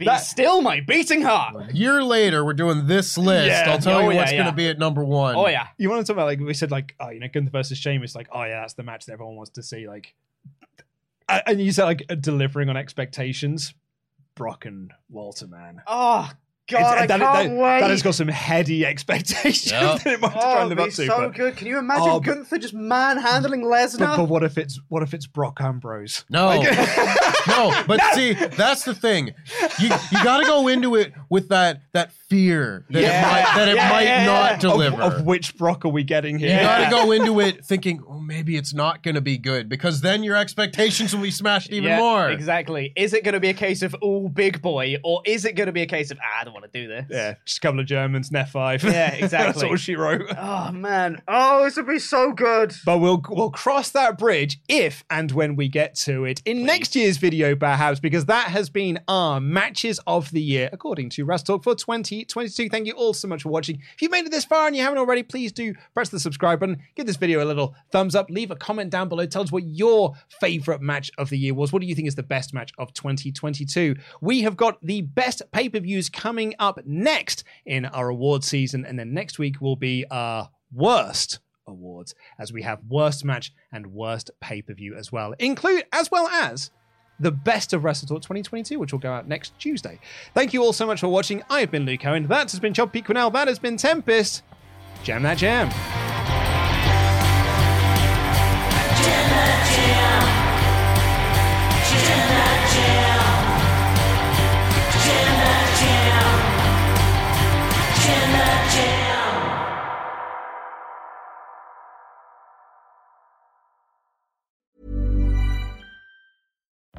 Be 0.01 0.07
That- 0.07 0.23
still 0.23 0.63
my 0.63 0.81
beating 0.81 1.21
heart. 1.23 1.71
A 1.71 1.73
year 1.77 2.03
later, 2.03 2.43
we're 2.45 2.55
doing 2.55 2.87
this 2.87 3.17
list. 3.19 3.47
Yeah. 3.49 3.71
I'll 3.71 3.79
tell 3.79 3.99
Oh, 3.99 4.01
you 4.01 4.11
yeah, 4.13 4.17
what's 4.17 4.33
yeah. 4.33 4.39
going 4.39 4.51
to 4.51 4.57
be 4.57 4.67
at 4.69 4.79
number 4.79 5.05
one. 5.05 5.37
Oh 5.37 5.47
yeah. 5.47 5.69
you 5.77 5.91
want 5.91 6.01
to 6.05 6.11
talk 6.11 6.17
about 6.17 6.25
like 6.25 6.41
we 6.41 6.55
said 6.55 6.71
like 6.71 6.97
oh 6.99 7.11
you 7.11 7.21
know 7.21 7.29
Gunther 7.33 7.51
versus 7.51 7.77
Sheamus 7.79 8.15
like 8.17 8.27
oh 8.33 8.43
yeah 8.45 8.61
that's 8.63 8.73
the 8.73 8.83
match 8.83 9.05
that 9.07 9.13
everyone 9.13 9.37
wants 9.37 9.51
to 9.53 9.63
see 9.63 9.87
like 9.87 10.15
and 11.47 11.61
you 11.61 11.71
said 11.71 11.85
like 11.85 12.05
uh, 12.09 12.15
delivering 12.15 12.69
on 12.71 12.77
expectations 12.77 13.75
Brock 14.35 14.65
and 14.65 14.93
Walter 15.11 15.47
man 15.47 15.83
Oh 15.87 16.31
God, 16.71 16.99
I 16.99 17.07
that, 17.07 17.21
can't 17.21 17.51
that- 17.51 17.57
wait. 17.63 17.81
that 17.81 17.91
has 17.91 18.03
got 18.03 18.15
some 18.15 18.29
heady 18.29 18.85
expectations 18.87 19.71
Yep. 19.73 20.03
that 20.05 20.13
it 20.15 20.21
might 20.21 20.33
have 20.33 20.41
to 20.41 20.47
Oh, 20.49 20.53
try 20.53 20.61
and 20.61 20.69
live 20.69 20.79
be 20.79 20.83
up 20.85 20.91
to 20.91 21.07
so 21.07 21.07
but, 21.19 21.35
good. 21.35 21.57
Can 21.57 21.67
you 21.67 21.79
imagine 21.79 22.09
Oh, 22.09 22.21
but- 22.21 22.27
Gunther 22.35 22.59
just 22.59 22.75
manhandling 22.75 23.63
Lesnar? 23.63 23.99
but, 23.99 24.17
but 24.19 24.25
what 24.29 24.43
if 24.43 24.57
it's 24.59 24.81
what 24.89 25.03
if 25.03 25.13
it's 25.15 25.27
Brock 25.27 25.59
Ambrose 25.61 26.25
No, 26.31 26.47
Like- 26.47 26.63
no, 27.49 27.83
but 27.87 28.01
see, 28.15 28.33
that's 28.35 28.85
the 28.85 28.95
thing. 28.95 29.33
You 29.79 29.89
you 30.13 30.25
got 30.25 30.39
to 30.39 30.45
go 30.47 30.69
into 30.69 30.95
it 30.97 31.13
with 31.29 31.49
that 31.49 31.83
that 31.93 32.13
fear 32.31 32.85
that 32.91 33.03
Yeah. 33.03 33.09
it 33.09 33.33
might, 33.45 33.55
that 33.57 33.69
it 33.69 33.75
Yeah, 33.77 33.89
might 33.91 34.03
yeah, 34.05 34.25
not 34.25 34.51
yeah. 34.51 34.55
of, 34.55 34.61
deliver. 34.61 35.03
of 35.03 35.27
which 35.27 35.57
Brock 35.59 35.85
are 35.85 35.89
we 35.89 36.05
getting 36.05 36.39
here 36.39 36.49
You 36.49 36.55
Yeah. 36.55 36.63
got 36.63 36.85
to 36.85 36.91
go 36.91 37.13
into 37.13 37.41
it 37.41 37.65
thinking, 37.65 38.03
oh, 38.09 38.21
maybe 38.21 38.57
it's 38.57 38.73
not 38.73 39.03
going 39.03 39.17
to 39.17 39.21
be 39.21 39.37
good 39.37 39.69
because 39.69 40.01
then 40.01 40.23
your 40.23 40.37
expectations 40.37 41.15
will 41.15 41.23
be 41.23 41.33
smashed 41.33 41.71
even 41.73 41.89
Yeah, 41.91 41.99
more. 41.99 42.31
Exactly. 42.31 42.93
Is 42.97 43.13
it 43.13 43.25
going 43.25 43.35
to 43.35 43.41
be 43.41 43.49
a 43.49 43.55
case 43.55 43.83
of 43.83 43.95
oh 44.01 44.29
big 44.29 44.63
boy, 44.63 44.97
or 45.03 45.21
is 45.27 45.45
it 45.45 45.57
going 45.57 45.67
to 45.67 45.73
be 45.73 45.83
a 45.83 45.87
case 45.87 46.11
of 46.13 46.19
ah, 46.23 46.41
I 46.41 46.45
don't 46.45 46.55
want 46.55 46.73
to 46.73 46.81
do 46.81 46.87
this? 46.89 47.07
yeah 47.11 47.35
just 47.45 47.59
a 47.59 47.61
couple 47.61 47.81
of 47.81 47.87
Germans 47.87 48.31
net 48.31 48.49
five 48.49 48.83
Yeah, 48.85 49.09
exactly. 49.13 49.21
that's 49.21 49.33
exactly. 49.35 49.69
all 49.69 49.77
she 49.77 49.97
wrote 49.97 50.23
Oh 50.39 50.71
man. 50.73 51.21
Oh, 51.27 51.65
this 51.65 51.77
would 51.77 51.89
be 51.89 51.99
so 51.99 52.33
good. 52.33 52.73
But 52.87 52.99
we'll 52.99 53.21
we'll 53.29 53.51
cross 53.51 53.91
that 53.91 54.17
bridge 54.19 54.61
if 54.69 55.03
and 55.11 55.33
when 55.33 55.57
we 55.57 55.69
get 55.69 55.97
to 55.97 56.25
it 56.25 56.41
in 56.45 56.65
next 56.65 56.95
year's 56.95 57.17
video, 57.17 57.57
perhaps, 57.57 57.99
because 57.99 58.27
that 58.27 58.47
has 58.49 58.71
been 58.71 59.01
our 59.09 59.41
matches 59.41 59.99
of 60.07 60.31
the 60.31 60.41
year 60.41 60.69
according 60.73 61.11
to 61.11 61.25
Wrestle 61.25 61.41
Talk 61.59 61.65
for 61.65 61.75
2022. 62.25 62.69
Thank 62.69 62.87
you 62.87 62.93
all 62.95 63.15
so 63.15 63.29
much 63.29 63.43
for 63.43 63.49
watching. 63.49 63.81
If 63.95 64.03
you've 64.03 64.11
made 64.11 64.27
it 64.27 64.31
this 64.31 64.45
far 64.45 64.67
and 64.67 64.77
you 64.77 64.83
haven't 64.83 64.99
already, 64.99 65.23
please 65.23 65.53
do 65.53 65.75
press 65.95 66.09
the 66.09 66.21
subscribe 66.21 66.61
button, 66.61 66.81
give 66.95 67.07
this 67.07 67.17
video 67.17 67.43
a 67.43 67.47
little 67.47 67.75
thumbs 67.93 68.15
up, 68.15 68.31
leave 68.31 68.51
a 68.51 68.57
comment 68.57 68.91
down 68.91 69.09
below, 69.09 69.27
tell 69.27 69.43
us 69.43 69.53
what 69.53 69.65
your 69.65 70.15
favorite 70.41 70.81
match 70.81 71.11
of 71.19 71.31
the 71.31 71.39
year 71.39 71.55
was. 71.55 71.73
What 71.73 71.83
do 71.83 71.89
you 71.89 71.95
think 71.95 72.09
is 72.09 72.15
the 72.15 72.23
best 72.23 72.55
match 72.55 72.73
of 72.79 72.93
2022? 72.95 73.97
We 74.21 74.43
have 74.43 74.57
got 74.57 74.79
the 74.83 75.03
best 75.03 75.43
pay 75.53 75.69
per 75.69 75.81
views 75.81 76.09
coming 76.09 76.55
up 76.59 76.81
next 76.85 77.45
in 77.67 77.87
our 77.87 78.09
award 78.09 78.45
season, 78.45 78.85
and 78.85 78.99
then 78.99 79.15
next 79.15 79.39
week 79.39 79.61
will 79.61 79.77
be 79.77 80.05
our 80.11 80.51
worst 80.73 81.41
awards 81.67 82.15
as 82.39 82.53
we 82.53 82.63
have 82.63 82.81
worst 82.89 83.25
match 83.25 83.53
and 83.73 83.87
worst 83.87 84.31
pay-per-view 84.41 84.95
as 84.97 85.11
well 85.11 85.35
include 85.39 85.85
as 85.93 86.11
well 86.11 86.29
as 86.29 86.71
the 87.21 87.31
best 87.31 87.73
of 87.73 87.85
Wrestle 87.85 88.09
Talk 88.09 88.23
2022 88.23 88.79
which 88.79 88.93
will 88.93 88.99
go 88.99 89.13
out 89.13 89.29
next 89.29 89.57
Tuesday. 89.59 90.01
Thank 90.35 90.53
you 90.53 90.63
all 90.63 90.73
so 90.73 90.87
much 90.87 91.01
for 91.01 91.09
watching. 91.09 91.43
I 91.49 91.61
have 91.61 91.71
been 91.71 91.85
Luke 91.85 92.05
Owen 92.05 92.27
that 92.29 92.51
has 92.51 92.61
been 92.61 92.75
Chop 92.75 92.93
Quinnell. 92.93 93.33
That 93.33 93.47
has 93.47 93.59
been 93.59 93.77
Tempest. 93.77 94.43
Jam 95.05 95.23
that 95.23 95.39
jam 95.39 95.71